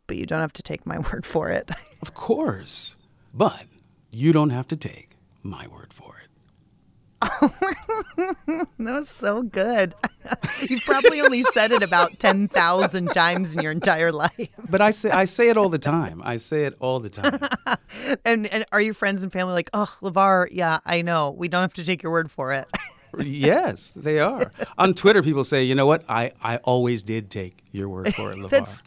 but 0.07 0.17
you 0.17 0.25
don't 0.25 0.41
have 0.41 0.53
to 0.53 0.63
take 0.63 0.85
my 0.85 0.99
word 1.11 1.25
for 1.25 1.49
it. 1.49 1.69
Of 2.01 2.13
course, 2.13 2.95
but 3.33 3.65
you 4.11 4.31
don't 4.33 4.51
have 4.51 4.67
to 4.69 4.75
take 4.75 5.11
my 5.43 5.67
word 5.67 5.91
for 5.93 6.15
it. 6.23 6.24
that 8.17 8.67
was 8.77 9.09
so 9.09 9.43
good. 9.43 9.93
You've 10.61 10.83
probably 10.83 11.21
only 11.21 11.43
said 11.53 11.71
it 11.71 11.83
about 11.83 12.19
ten 12.19 12.47
thousand 12.47 13.07
times 13.07 13.53
in 13.53 13.61
your 13.61 13.71
entire 13.71 14.11
life. 14.11 14.49
But 14.69 14.81
I 14.81 14.91
say 14.91 15.11
I 15.11 15.25
say 15.25 15.49
it 15.49 15.57
all 15.57 15.69
the 15.69 15.79
time. 15.79 16.21
I 16.23 16.37
say 16.37 16.65
it 16.65 16.75
all 16.79 16.99
the 16.99 17.09
time. 17.09 17.39
and 18.25 18.47
and 18.47 18.65
are 18.71 18.81
your 18.81 18.93
friends 18.93 19.23
and 19.23 19.31
family 19.31 19.53
like, 19.53 19.69
oh, 19.73 19.93
Levar? 20.01 20.47
Yeah, 20.51 20.79
I 20.85 21.01
know. 21.01 21.31
We 21.31 21.47
don't 21.47 21.61
have 21.61 21.73
to 21.73 21.83
take 21.83 22.03
your 22.03 22.11
word 22.11 22.31
for 22.31 22.51
it. 22.53 22.67
yes, 23.19 23.91
they 23.95 24.19
are. 24.19 24.51
On 24.77 24.93
Twitter, 24.93 25.23
people 25.23 25.43
say, 25.43 25.63
you 25.63 25.75
know 25.75 25.85
what? 25.85 26.03
I, 26.09 26.33
I 26.41 26.57
always 26.57 27.01
did 27.01 27.29
take 27.29 27.63
your 27.71 27.87
word 27.87 28.13
for 28.13 28.31
it, 28.31 28.37
LeVar. 28.37 28.49
That's 28.49 28.83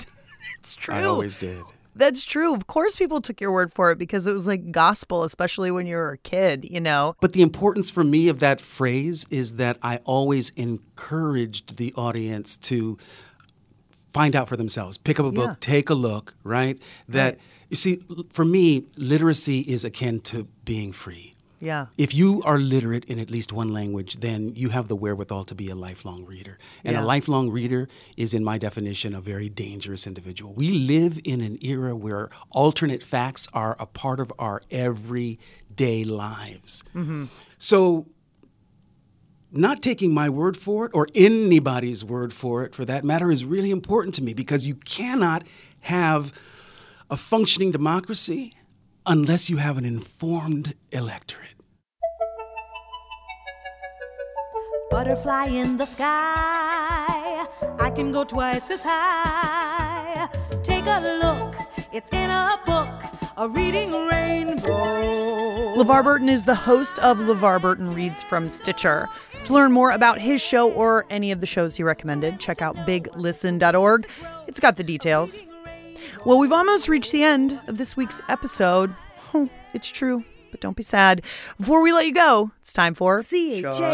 it's 0.60 0.74
true. 0.74 0.94
I 0.94 1.04
always 1.04 1.36
did. 1.38 1.62
That's 1.98 2.22
true. 2.22 2.54
Of 2.54 2.66
course, 2.68 2.94
people 2.96 3.20
took 3.20 3.40
your 3.40 3.50
word 3.52 3.72
for 3.72 3.90
it 3.90 3.98
because 3.98 4.26
it 4.28 4.32
was 4.32 4.46
like 4.46 4.70
gospel, 4.70 5.24
especially 5.24 5.70
when 5.72 5.86
you 5.86 5.96
were 5.96 6.12
a 6.12 6.18
kid, 6.18 6.64
you 6.70 6.80
know? 6.80 7.16
But 7.20 7.32
the 7.32 7.42
importance 7.42 7.90
for 7.90 8.04
me 8.04 8.28
of 8.28 8.38
that 8.38 8.60
phrase 8.60 9.26
is 9.30 9.54
that 9.54 9.78
I 9.82 9.96
always 10.04 10.50
encouraged 10.50 11.76
the 11.76 11.92
audience 11.94 12.56
to 12.58 12.96
find 14.12 14.36
out 14.36 14.48
for 14.48 14.56
themselves, 14.56 14.96
pick 14.96 15.18
up 15.18 15.26
a 15.26 15.32
book, 15.32 15.48
Yeah. 15.48 15.54
take 15.60 15.90
a 15.90 15.94
look, 15.94 16.34
right? 16.44 16.78
That, 17.08 17.34
Right. 17.34 17.38
you 17.68 17.76
see, 17.76 18.00
for 18.32 18.44
me, 18.44 18.84
literacy 18.96 19.60
is 19.60 19.84
akin 19.84 20.20
to 20.20 20.46
being 20.64 20.92
free. 20.92 21.34
Yeah. 21.60 21.86
If 21.96 22.14
you 22.14 22.42
are 22.44 22.58
literate 22.58 23.04
in 23.06 23.18
at 23.18 23.30
least 23.30 23.52
one 23.52 23.68
language, 23.68 24.16
then 24.20 24.52
you 24.54 24.68
have 24.68 24.88
the 24.88 24.94
wherewithal 24.96 25.44
to 25.46 25.54
be 25.54 25.68
a 25.68 25.74
lifelong 25.74 26.24
reader. 26.24 26.58
And 26.84 26.94
Yeah. 26.94 27.02
a 27.02 27.04
lifelong 27.04 27.50
reader 27.50 27.88
is, 28.16 28.32
in 28.32 28.44
my 28.44 28.58
definition, 28.58 29.14
a 29.14 29.20
very 29.20 29.48
dangerous 29.48 30.06
individual. 30.06 30.52
We 30.54 30.70
live 30.70 31.18
in 31.24 31.40
an 31.40 31.58
era 31.60 31.96
where 31.96 32.30
alternate 32.50 33.02
facts 33.02 33.48
are 33.52 33.76
a 33.80 33.86
part 33.86 34.20
of 34.20 34.32
our 34.38 34.62
everyday 34.70 36.04
lives. 36.04 36.84
Mm-hmm. 36.94 37.24
So, 37.58 38.06
not 39.50 39.80
taking 39.82 40.12
my 40.12 40.28
word 40.28 40.56
for 40.56 40.84
it 40.86 40.92
or 40.94 41.08
anybody's 41.14 42.04
word 42.04 42.32
for 42.32 42.64
it, 42.64 42.74
for 42.74 42.84
that 42.84 43.02
matter, 43.02 43.30
is 43.30 43.44
really 43.44 43.70
important 43.70 44.14
to 44.16 44.22
me 44.22 44.34
because 44.34 44.66
you 44.66 44.74
cannot 44.74 45.42
have 45.80 46.32
a 47.10 47.16
functioning 47.16 47.70
democracy 47.70 48.54
unless 49.08 49.48
you 49.48 49.56
have 49.56 49.78
an 49.78 49.86
informed 49.86 50.74
electorate. 50.92 51.48
Butterfly 54.90 55.46
in 55.46 55.78
the 55.78 55.86
sky. 55.86 57.46
I 57.80 57.90
can 57.90 58.12
go 58.12 58.24
twice 58.24 58.70
as 58.70 58.82
high. 58.82 60.28
Take 60.62 60.84
a 60.86 61.18
look, 61.22 61.54
it's 61.90 62.12
in 62.12 62.30
a 62.30 62.56
book, 62.66 62.88
a 63.38 63.48
reading 63.48 63.92
rainbow. 64.06 65.74
LeVar 65.76 66.04
Burton 66.04 66.28
is 66.28 66.44
the 66.44 66.54
host 66.54 66.98
of 66.98 67.18
LeVar 67.18 67.62
Burton 67.62 67.94
Reads 67.94 68.22
from 68.22 68.50
Stitcher. 68.50 69.08
To 69.46 69.54
learn 69.54 69.72
more 69.72 69.90
about 69.90 70.20
his 70.20 70.42
show 70.42 70.70
or 70.72 71.06
any 71.08 71.32
of 71.32 71.40
the 71.40 71.46
shows 71.46 71.76
he 71.76 71.82
recommended, 71.82 72.40
check 72.40 72.60
out 72.60 72.76
biglisten.org. 72.76 74.06
It's 74.46 74.60
got 74.60 74.76
the 74.76 74.84
details. 74.84 75.40
Well, 76.28 76.38
we've 76.38 76.52
almost 76.52 76.90
reached 76.90 77.10
the 77.12 77.22
end 77.22 77.58
of 77.68 77.78
this 77.78 77.96
week's 77.96 78.20
episode. 78.28 78.94
Oh, 79.32 79.48
it's 79.72 79.88
true, 79.88 80.22
but 80.50 80.60
don't 80.60 80.76
be 80.76 80.82
sad. 80.82 81.22
Before 81.58 81.80
we 81.80 81.90
let 81.90 82.04
you 82.04 82.12
go, 82.12 82.50
it's 82.60 82.74
time 82.74 82.92
for 82.92 83.22
G-R-A-P-H-Y. 83.22 83.86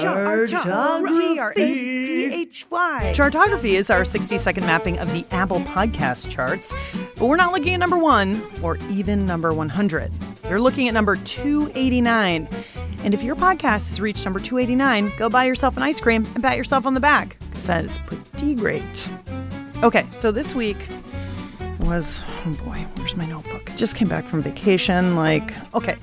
Chartography 3.14 3.74
is 3.74 3.88
our 3.88 4.04
60 4.04 4.36
second 4.38 4.66
mapping 4.66 4.98
of 4.98 5.12
the 5.12 5.24
Apple 5.30 5.60
podcast 5.60 6.28
charts, 6.28 6.74
but 7.16 7.26
we're 7.26 7.36
not 7.36 7.52
looking 7.52 7.72
at 7.74 7.78
number 7.78 7.98
one 7.98 8.42
or 8.64 8.78
even 8.90 9.26
number 9.26 9.54
100. 9.54 10.10
You're 10.48 10.60
looking 10.60 10.88
at 10.88 10.94
number 10.94 11.14
289. 11.14 12.48
And 13.04 13.14
if 13.14 13.22
your 13.22 13.36
podcast 13.36 13.90
has 13.90 14.00
reached 14.00 14.24
number 14.24 14.40
289, 14.40 15.12
go 15.16 15.28
buy 15.28 15.44
yourself 15.44 15.76
an 15.76 15.84
ice 15.84 16.00
cream 16.00 16.26
and 16.34 16.42
pat 16.42 16.56
yourself 16.56 16.84
on 16.84 16.94
the 16.94 17.00
back, 17.00 17.36
because 17.50 17.68
that 17.68 17.84
is 17.84 17.96
pretty 17.98 18.56
great. 18.56 19.08
Okay, 19.84 20.04
so 20.10 20.32
this 20.32 20.52
week 20.52 20.78
was, 21.84 22.24
oh 22.46 22.50
boy, 22.64 22.86
where's 22.96 23.16
my 23.16 23.26
notebook? 23.26 23.70
Just 23.76 23.96
came 23.96 24.08
back 24.08 24.24
from 24.24 24.42
vacation. 24.42 25.16
Like, 25.16 25.52
okay. 25.74 25.96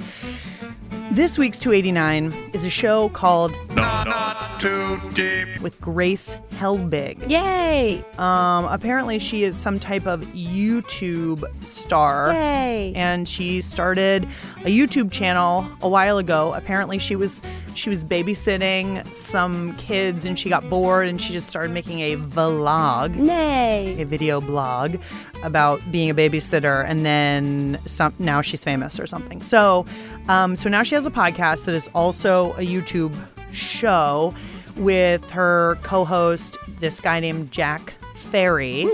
This 1.11 1.37
week's 1.37 1.59
289 1.59 2.31
is 2.53 2.63
a 2.63 2.69
show 2.69 3.09
called 3.09 3.51
Not 3.75 4.61
too 4.61 4.97
deep. 5.13 5.59
with 5.59 5.79
Grace 5.81 6.37
Helbig. 6.51 7.29
Yay! 7.29 8.01
Um, 8.17 8.63
apparently 8.65 9.19
she 9.19 9.43
is 9.43 9.57
some 9.57 9.77
type 9.77 10.07
of 10.07 10.21
YouTube 10.27 11.43
star. 11.65 12.31
Yay! 12.31 12.93
And 12.95 13.27
she 13.27 13.59
started 13.59 14.23
a 14.59 14.69
YouTube 14.69 15.11
channel 15.11 15.67
a 15.81 15.89
while 15.89 16.17
ago. 16.17 16.53
Apparently 16.53 16.97
she 16.97 17.17
was 17.17 17.41
she 17.73 17.89
was 17.89 18.03
babysitting 18.05 19.05
some 19.07 19.75
kids 19.77 20.23
and 20.23 20.37
she 20.39 20.47
got 20.49 20.69
bored 20.69 21.07
and 21.07 21.21
she 21.21 21.33
just 21.33 21.47
started 21.49 21.71
making 21.71 21.99
a 22.01 22.15
vlog. 22.17 23.15
Nay. 23.15 24.01
A 24.01 24.05
video 24.05 24.39
blog 24.39 24.95
about 25.43 25.79
being 25.91 26.09
a 26.09 26.15
babysitter 26.15 26.85
and 26.87 27.05
then 27.05 27.79
some 27.85 28.13
now 28.19 28.41
she's 28.41 28.63
famous 28.63 28.99
or 28.99 29.07
something. 29.07 29.41
So 29.41 29.85
um, 30.27 30.55
so 30.55 30.69
now 30.69 30.83
she 30.83 30.95
has 30.95 31.05
a 31.05 31.11
podcast 31.11 31.65
that 31.65 31.75
is 31.75 31.87
also 31.93 32.51
a 32.53 32.65
YouTube 32.65 33.15
show 33.53 34.33
with 34.77 35.29
her 35.31 35.77
co-host, 35.83 36.57
this 36.79 37.01
guy 37.01 37.19
named 37.19 37.51
Jack 37.51 37.93
Ferry, 38.31 38.87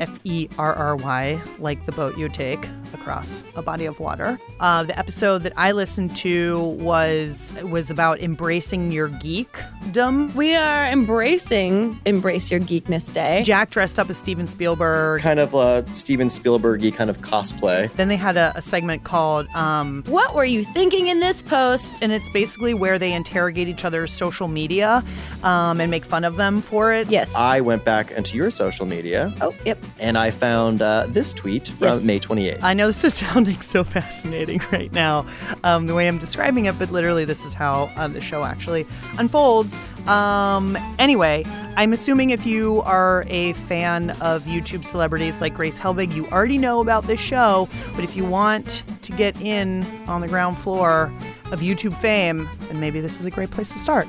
F 0.00 0.18
E 0.24 0.48
R 0.58 0.72
R 0.74 0.96
Y, 0.96 1.40
like 1.58 1.84
the 1.84 1.92
boat 1.92 2.16
you 2.16 2.28
take 2.30 2.66
across 2.94 3.42
a 3.54 3.62
body 3.62 3.84
of 3.84 4.00
water. 4.00 4.38
Uh, 4.60 4.82
the 4.82 4.98
episode 4.98 5.42
that 5.42 5.52
I 5.56 5.72
listened 5.72 6.16
to 6.18 6.58
was 6.78 7.52
was 7.64 7.90
about 7.90 8.20
embracing 8.20 8.90
your 8.90 9.08
geekdom. 9.08 10.34
We 10.34 10.54
are 10.54 10.86
embracing 10.86 12.00
Embrace 12.06 12.50
Your 12.50 12.60
Geekness 12.60 13.12
Day. 13.12 13.42
Jack 13.42 13.70
dressed 13.70 13.98
up 13.98 14.08
as 14.08 14.16
Steven 14.16 14.46
Spielberg. 14.46 15.20
Kind 15.20 15.40
of 15.40 15.54
a 15.54 15.84
Steven 15.92 16.28
Spielbergy 16.28 16.94
kind 16.94 17.10
of 17.10 17.18
cosplay. 17.20 17.92
Then 17.94 18.08
they 18.08 18.16
had 18.16 18.36
a, 18.36 18.52
a 18.56 18.62
segment 18.62 19.04
called 19.04 19.48
um, 19.54 20.02
What 20.06 20.34
were 20.34 20.44
you 20.44 20.64
thinking 20.64 21.08
in 21.08 21.20
this 21.20 21.42
post? 21.42 22.02
And 22.02 22.12
it's 22.12 22.28
basically 22.30 22.74
where 22.74 22.98
they 22.98 23.12
interrogate 23.12 23.68
each 23.68 23.84
other's 23.84 24.12
social 24.12 24.48
media 24.48 25.04
um, 25.42 25.80
and 25.80 25.90
make 25.90 26.04
fun 26.04 26.24
of 26.24 26.36
them 26.36 26.62
for 26.62 26.92
it. 26.92 27.10
Yes. 27.10 27.34
I 27.34 27.60
went 27.60 27.84
back 27.84 28.10
into 28.12 28.36
your 28.36 28.50
social 28.62 28.86
media. 28.86 29.32
Oh, 29.40 29.52
yep. 29.66 29.78
And 29.98 30.16
I 30.16 30.30
found 30.30 30.80
uh, 30.82 31.06
this 31.08 31.32
tweet 31.34 31.68
from 31.68 31.88
Yes. 31.88 32.04
May 32.04 32.20
28th. 32.20 32.62
I 32.62 32.74
know 32.74 32.86
this 32.86 33.02
is 33.02 33.14
sounding 33.24 33.60
so 33.60 33.82
fascinating 33.82 34.60
right 34.70 34.92
now, 34.92 35.26
um, 35.64 35.86
the 35.86 35.94
way 35.94 36.06
I'm 36.06 36.18
describing 36.18 36.66
it, 36.66 36.78
but 36.78 36.90
literally, 36.92 37.24
this 37.24 37.44
is 37.44 37.54
how 37.54 37.90
uh, 37.96 38.06
the 38.08 38.20
show 38.20 38.44
actually 38.44 38.86
unfolds. 39.18 39.78
Um, 40.06 40.76
anyway, 40.98 41.44
I'm 41.76 41.92
assuming 41.92 42.30
if 42.30 42.44
you 42.46 42.82
are 42.82 43.24
a 43.28 43.52
fan 43.70 44.10
of 44.20 44.42
YouTube 44.44 44.84
celebrities 44.84 45.40
like 45.40 45.54
Grace 45.54 45.78
Helbig, 45.78 46.14
you 46.14 46.26
already 46.28 46.58
know 46.58 46.80
about 46.80 47.04
this 47.04 47.20
show, 47.20 47.68
but 47.94 48.04
if 48.04 48.16
you 48.16 48.24
want 48.24 48.82
to 49.02 49.12
get 49.12 49.40
in 49.40 49.84
on 50.08 50.20
the 50.20 50.28
ground 50.28 50.58
floor 50.58 51.10
of 51.52 51.60
YouTube 51.60 51.96
fame, 52.00 52.48
then 52.68 52.78
maybe 52.80 53.00
this 53.00 53.18
is 53.20 53.26
a 53.26 53.30
great 53.30 53.50
place 53.50 53.70
to 53.72 53.78
start. 53.78 54.06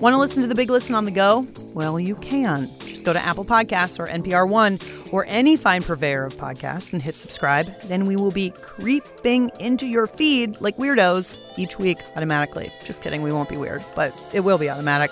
Want 0.00 0.12
to 0.12 0.18
listen 0.18 0.42
to 0.42 0.48
the 0.48 0.54
big 0.54 0.70
listen 0.70 0.94
on 0.94 1.04
the 1.04 1.10
go? 1.10 1.44
Well, 1.74 1.98
you 1.98 2.14
can. 2.14 2.68
Just 2.86 3.02
go 3.02 3.12
to 3.12 3.18
Apple 3.18 3.44
Podcasts 3.44 3.98
or 3.98 4.06
NPR 4.06 4.48
One 4.48 4.78
or 5.10 5.24
any 5.26 5.56
fine 5.56 5.82
purveyor 5.82 6.24
of 6.24 6.36
podcasts 6.36 6.92
and 6.92 7.02
hit 7.02 7.16
subscribe. 7.16 7.66
Then 7.82 8.06
we 8.06 8.14
will 8.14 8.30
be 8.30 8.50
creeping 8.50 9.50
into 9.58 9.86
your 9.86 10.06
feed 10.06 10.60
like 10.60 10.76
weirdos 10.76 11.58
each 11.58 11.80
week 11.80 11.98
automatically. 12.14 12.70
Just 12.84 13.02
kidding, 13.02 13.22
we 13.22 13.32
won't 13.32 13.48
be 13.48 13.56
weird, 13.56 13.84
but 13.96 14.14
it 14.32 14.40
will 14.40 14.56
be 14.56 14.70
automatic. 14.70 15.10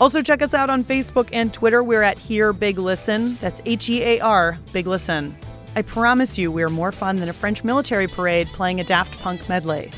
Also, 0.00 0.22
check 0.22 0.42
us 0.42 0.54
out 0.54 0.70
on 0.70 0.82
Facebook 0.82 1.28
and 1.32 1.54
Twitter. 1.54 1.84
We're 1.84 2.02
at 2.02 2.18
Hear 2.18 2.52
Big 2.52 2.78
Listen. 2.78 3.36
That's 3.36 3.62
H 3.64 3.88
E 3.88 4.02
A 4.02 4.18
R, 4.18 4.58
Big 4.72 4.88
Listen. 4.88 5.36
I 5.76 5.82
promise 5.82 6.36
you, 6.36 6.50
we're 6.50 6.68
more 6.68 6.90
fun 6.90 7.16
than 7.16 7.28
a 7.28 7.32
French 7.32 7.62
military 7.62 8.08
parade 8.08 8.48
playing 8.48 8.80
a 8.80 8.84
Daft 8.84 9.16
Punk 9.22 9.48
medley. 9.48 9.92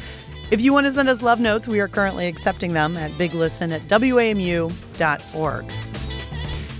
If 0.53 0.61
you 0.61 0.75
want 0.75 0.85
to 0.85 0.93
send 0.93 1.09
us 1.09 1.23
love 1.23 1.41
notes, 1.41 1.67
we 1.67 1.81
are 1.81 1.89
currently 1.89 2.27
accepting 2.27 2.75
them 2.75 2.95
at 2.99 3.11
biglisten 3.13 3.73
at 3.73 3.81
wamu.org. 3.89 5.67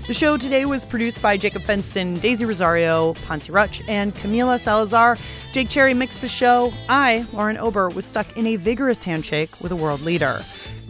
The 0.05 0.13
show 0.13 0.37
today 0.37 0.65
was 0.65 0.85
produced 0.85 1.23
by 1.23 1.37
Jacob 1.37 1.63
Fenston, 1.63 2.21
Daisy 2.21 2.45
Rosario, 2.45 3.15
Ponce 3.25 3.49
Rutch, 3.49 3.81
and 3.87 4.13
Camila 4.13 4.59
Salazar. 4.59 5.17
Jake 5.53 5.69
Cherry 5.69 5.95
mixed 5.95 6.21
the 6.21 6.29
show. 6.29 6.71
I, 6.87 7.25
Lauren 7.33 7.57
Ober, 7.57 7.89
was 7.89 8.05
stuck 8.05 8.37
in 8.37 8.45
a 8.45 8.57
vigorous 8.57 9.01
handshake 9.01 9.59
with 9.59 9.71
a 9.71 9.75
world 9.75 10.01
leader. 10.01 10.39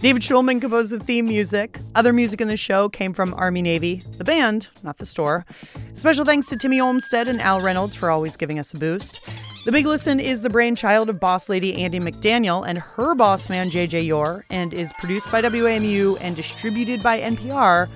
David 0.01 0.21
Schulman 0.21 0.59
composed 0.59 0.91
the 0.91 0.99
theme 0.99 1.27
music. 1.27 1.79
Other 1.95 2.11
music 2.11 2.41
in 2.41 2.49
the 2.49 2.57
show 2.57 2.89
came 2.89 3.13
from 3.13 3.33
Army 3.35 3.61
Navy, 3.61 4.03
the 4.17 4.25
band, 4.25 4.67
not 4.83 4.97
the 4.97 5.05
store. 5.05 5.45
Special 5.93 6.25
thanks 6.25 6.47
to 6.47 6.57
Timmy 6.57 6.81
Olmstead 6.81 7.29
and 7.29 7.39
Al 7.39 7.61
Reynolds 7.61 7.95
for 7.95 8.11
always 8.11 8.35
giving 8.35 8.59
us 8.59 8.73
a 8.73 8.77
boost. 8.77 9.21
The 9.65 9.71
Big 9.71 9.85
Listen 9.85 10.19
is 10.19 10.41
the 10.41 10.49
brainchild 10.49 11.09
of 11.09 11.21
boss 11.21 11.47
lady 11.47 11.77
Andi 11.77 12.01
McDaniel 12.01 12.67
and 12.67 12.77
her 12.77 13.15
boss 13.15 13.47
man 13.47 13.69
JJ 13.69 14.05
Yore 14.05 14.43
and 14.49 14.73
is 14.73 14.91
produced 14.99 15.31
by 15.31 15.41
WAMU 15.41 16.17
and 16.19 16.35
distributed 16.35 17.01
by 17.01 17.21
NPR 17.21 17.87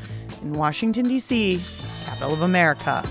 in 0.43 0.53
Washington, 0.53 1.09
D.C., 1.09 1.61
capital 2.05 2.31
of 2.31 2.41
America. 2.41 3.03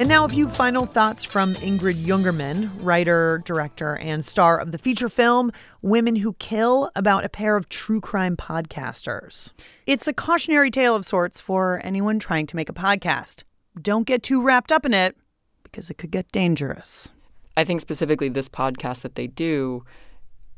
And 0.00 0.08
now, 0.08 0.24
a 0.24 0.28
few 0.30 0.48
final 0.48 0.86
thoughts 0.86 1.22
from 1.22 1.52
Ingrid 1.56 2.02
Jungermann, 2.02 2.70
writer, 2.82 3.42
director, 3.44 3.98
and 3.98 4.24
star 4.24 4.58
of 4.58 4.72
the 4.72 4.78
feature 4.78 5.10
film 5.10 5.52
Women 5.82 6.16
Who 6.16 6.32
Kill, 6.38 6.90
about 6.96 7.26
a 7.26 7.28
pair 7.28 7.56
of 7.56 7.68
true 7.68 8.00
crime 8.00 8.38
podcasters. 8.38 9.52
It's 9.86 10.08
a 10.08 10.14
cautionary 10.14 10.70
tale 10.70 10.96
of 10.96 11.04
sorts 11.04 11.42
for 11.42 11.78
anyone 11.84 12.18
trying 12.18 12.46
to 12.46 12.56
make 12.56 12.70
a 12.70 12.74
podcast. 12.74 13.42
Don't 13.82 14.06
get 14.06 14.22
too 14.22 14.40
wrapped 14.40 14.72
up 14.72 14.86
in 14.86 14.94
it 14.94 15.14
because 15.62 15.90
it 15.90 15.98
could 15.98 16.10
get 16.10 16.32
dangerous. 16.32 17.10
I 17.56 17.64
think 17.64 17.80
specifically 17.80 18.28
this 18.28 18.48
podcast 18.48 19.02
that 19.02 19.14
they 19.14 19.26
do 19.26 19.84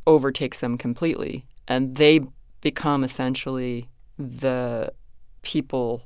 overtakes 0.07 0.61
them 0.61 0.79
completely. 0.79 1.47
And 1.67 1.97
they 1.97 2.21
become 2.61 3.05
essentially 3.05 3.89
the 4.19 4.93
people 5.43 6.03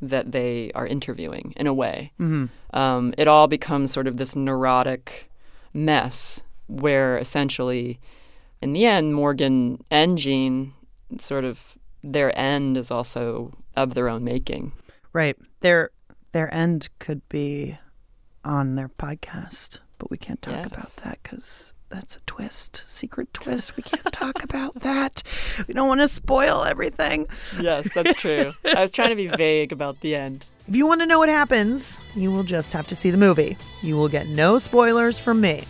that 0.00 0.32
they 0.32 0.72
are 0.74 0.86
interviewing 0.86 1.52
in 1.56 1.66
a 1.66 1.74
way. 1.74 2.12
Mhm. 2.18 2.48
Um, 2.72 3.14
it 3.16 3.28
all 3.28 3.46
becomes 3.46 3.92
sort 3.92 4.06
of 4.06 4.16
this 4.16 4.34
neurotic 4.34 5.30
mess 5.72 6.40
where 6.66 7.18
essentially, 7.18 8.00
in 8.60 8.72
the 8.72 8.84
end, 8.84 9.14
Morgan 9.14 9.84
and 9.90 10.18
Jean 10.18 10.72
sort 11.18 11.44
of 11.44 11.78
their 12.02 12.36
end 12.36 12.76
is 12.76 12.90
also 12.90 13.52
of 13.76 13.94
their 13.94 14.08
own 14.08 14.24
making. 14.24 14.72
Right. 15.12 15.36
Their 15.60 15.90
their 16.32 16.52
end 16.52 16.88
could 16.98 17.26
be 17.28 17.78
on 18.44 18.74
their 18.74 18.88
podcast, 18.88 19.78
but 20.02 20.10
we 20.10 20.18
can't 20.18 20.42
talk 20.42 20.66
about 20.66 20.96
that 21.04 21.20
because 21.22 21.74
that's 21.88 22.16
a 22.16 22.20
twist, 22.26 22.82
secret 22.88 23.32
twist. 23.32 23.76
We 23.76 23.84
can't 23.84 24.12
talk 24.12 24.42
about 24.42 24.74
that. 24.80 25.22
We 25.68 25.74
don't 25.74 25.86
want 25.86 26.00
to 26.00 26.08
spoil 26.08 26.64
everything. 26.64 27.28
Yes, 27.60 27.94
that's 27.94 28.14
true. 28.20 28.52
I 28.64 28.82
was 28.82 28.90
trying 28.90 29.10
to 29.10 29.14
be 29.14 29.28
vague 29.28 29.70
about 29.70 30.00
the 30.00 30.16
end. 30.16 30.44
If 30.66 30.74
you 30.74 30.88
want 30.88 31.02
to 31.02 31.06
know 31.06 31.20
what 31.20 31.28
happens, 31.28 31.98
you 32.16 32.32
will 32.32 32.42
just 32.42 32.72
have 32.72 32.88
to 32.88 32.96
see 32.96 33.10
the 33.10 33.16
movie. 33.16 33.56
You 33.80 33.96
will 33.96 34.08
get 34.08 34.26
no 34.26 34.58
spoilers 34.58 35.20
from 35.20 35.40
me. 35.40 35.62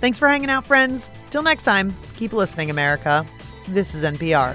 Thanks 0.00 0.16
for 0.16 0.28
hanging 0.28 0.48
out, 0.50 0.64
friends. 0.64 1.10
Till 1.32 1.42
next 1.42 1.64
time, 1.64 1.92
keep 2.14 2.32
listening, 2.32 2.70
America. 2.70 3.26
This 3.66 3.96
is 3.96 4.04
NPR. 4.04 4.54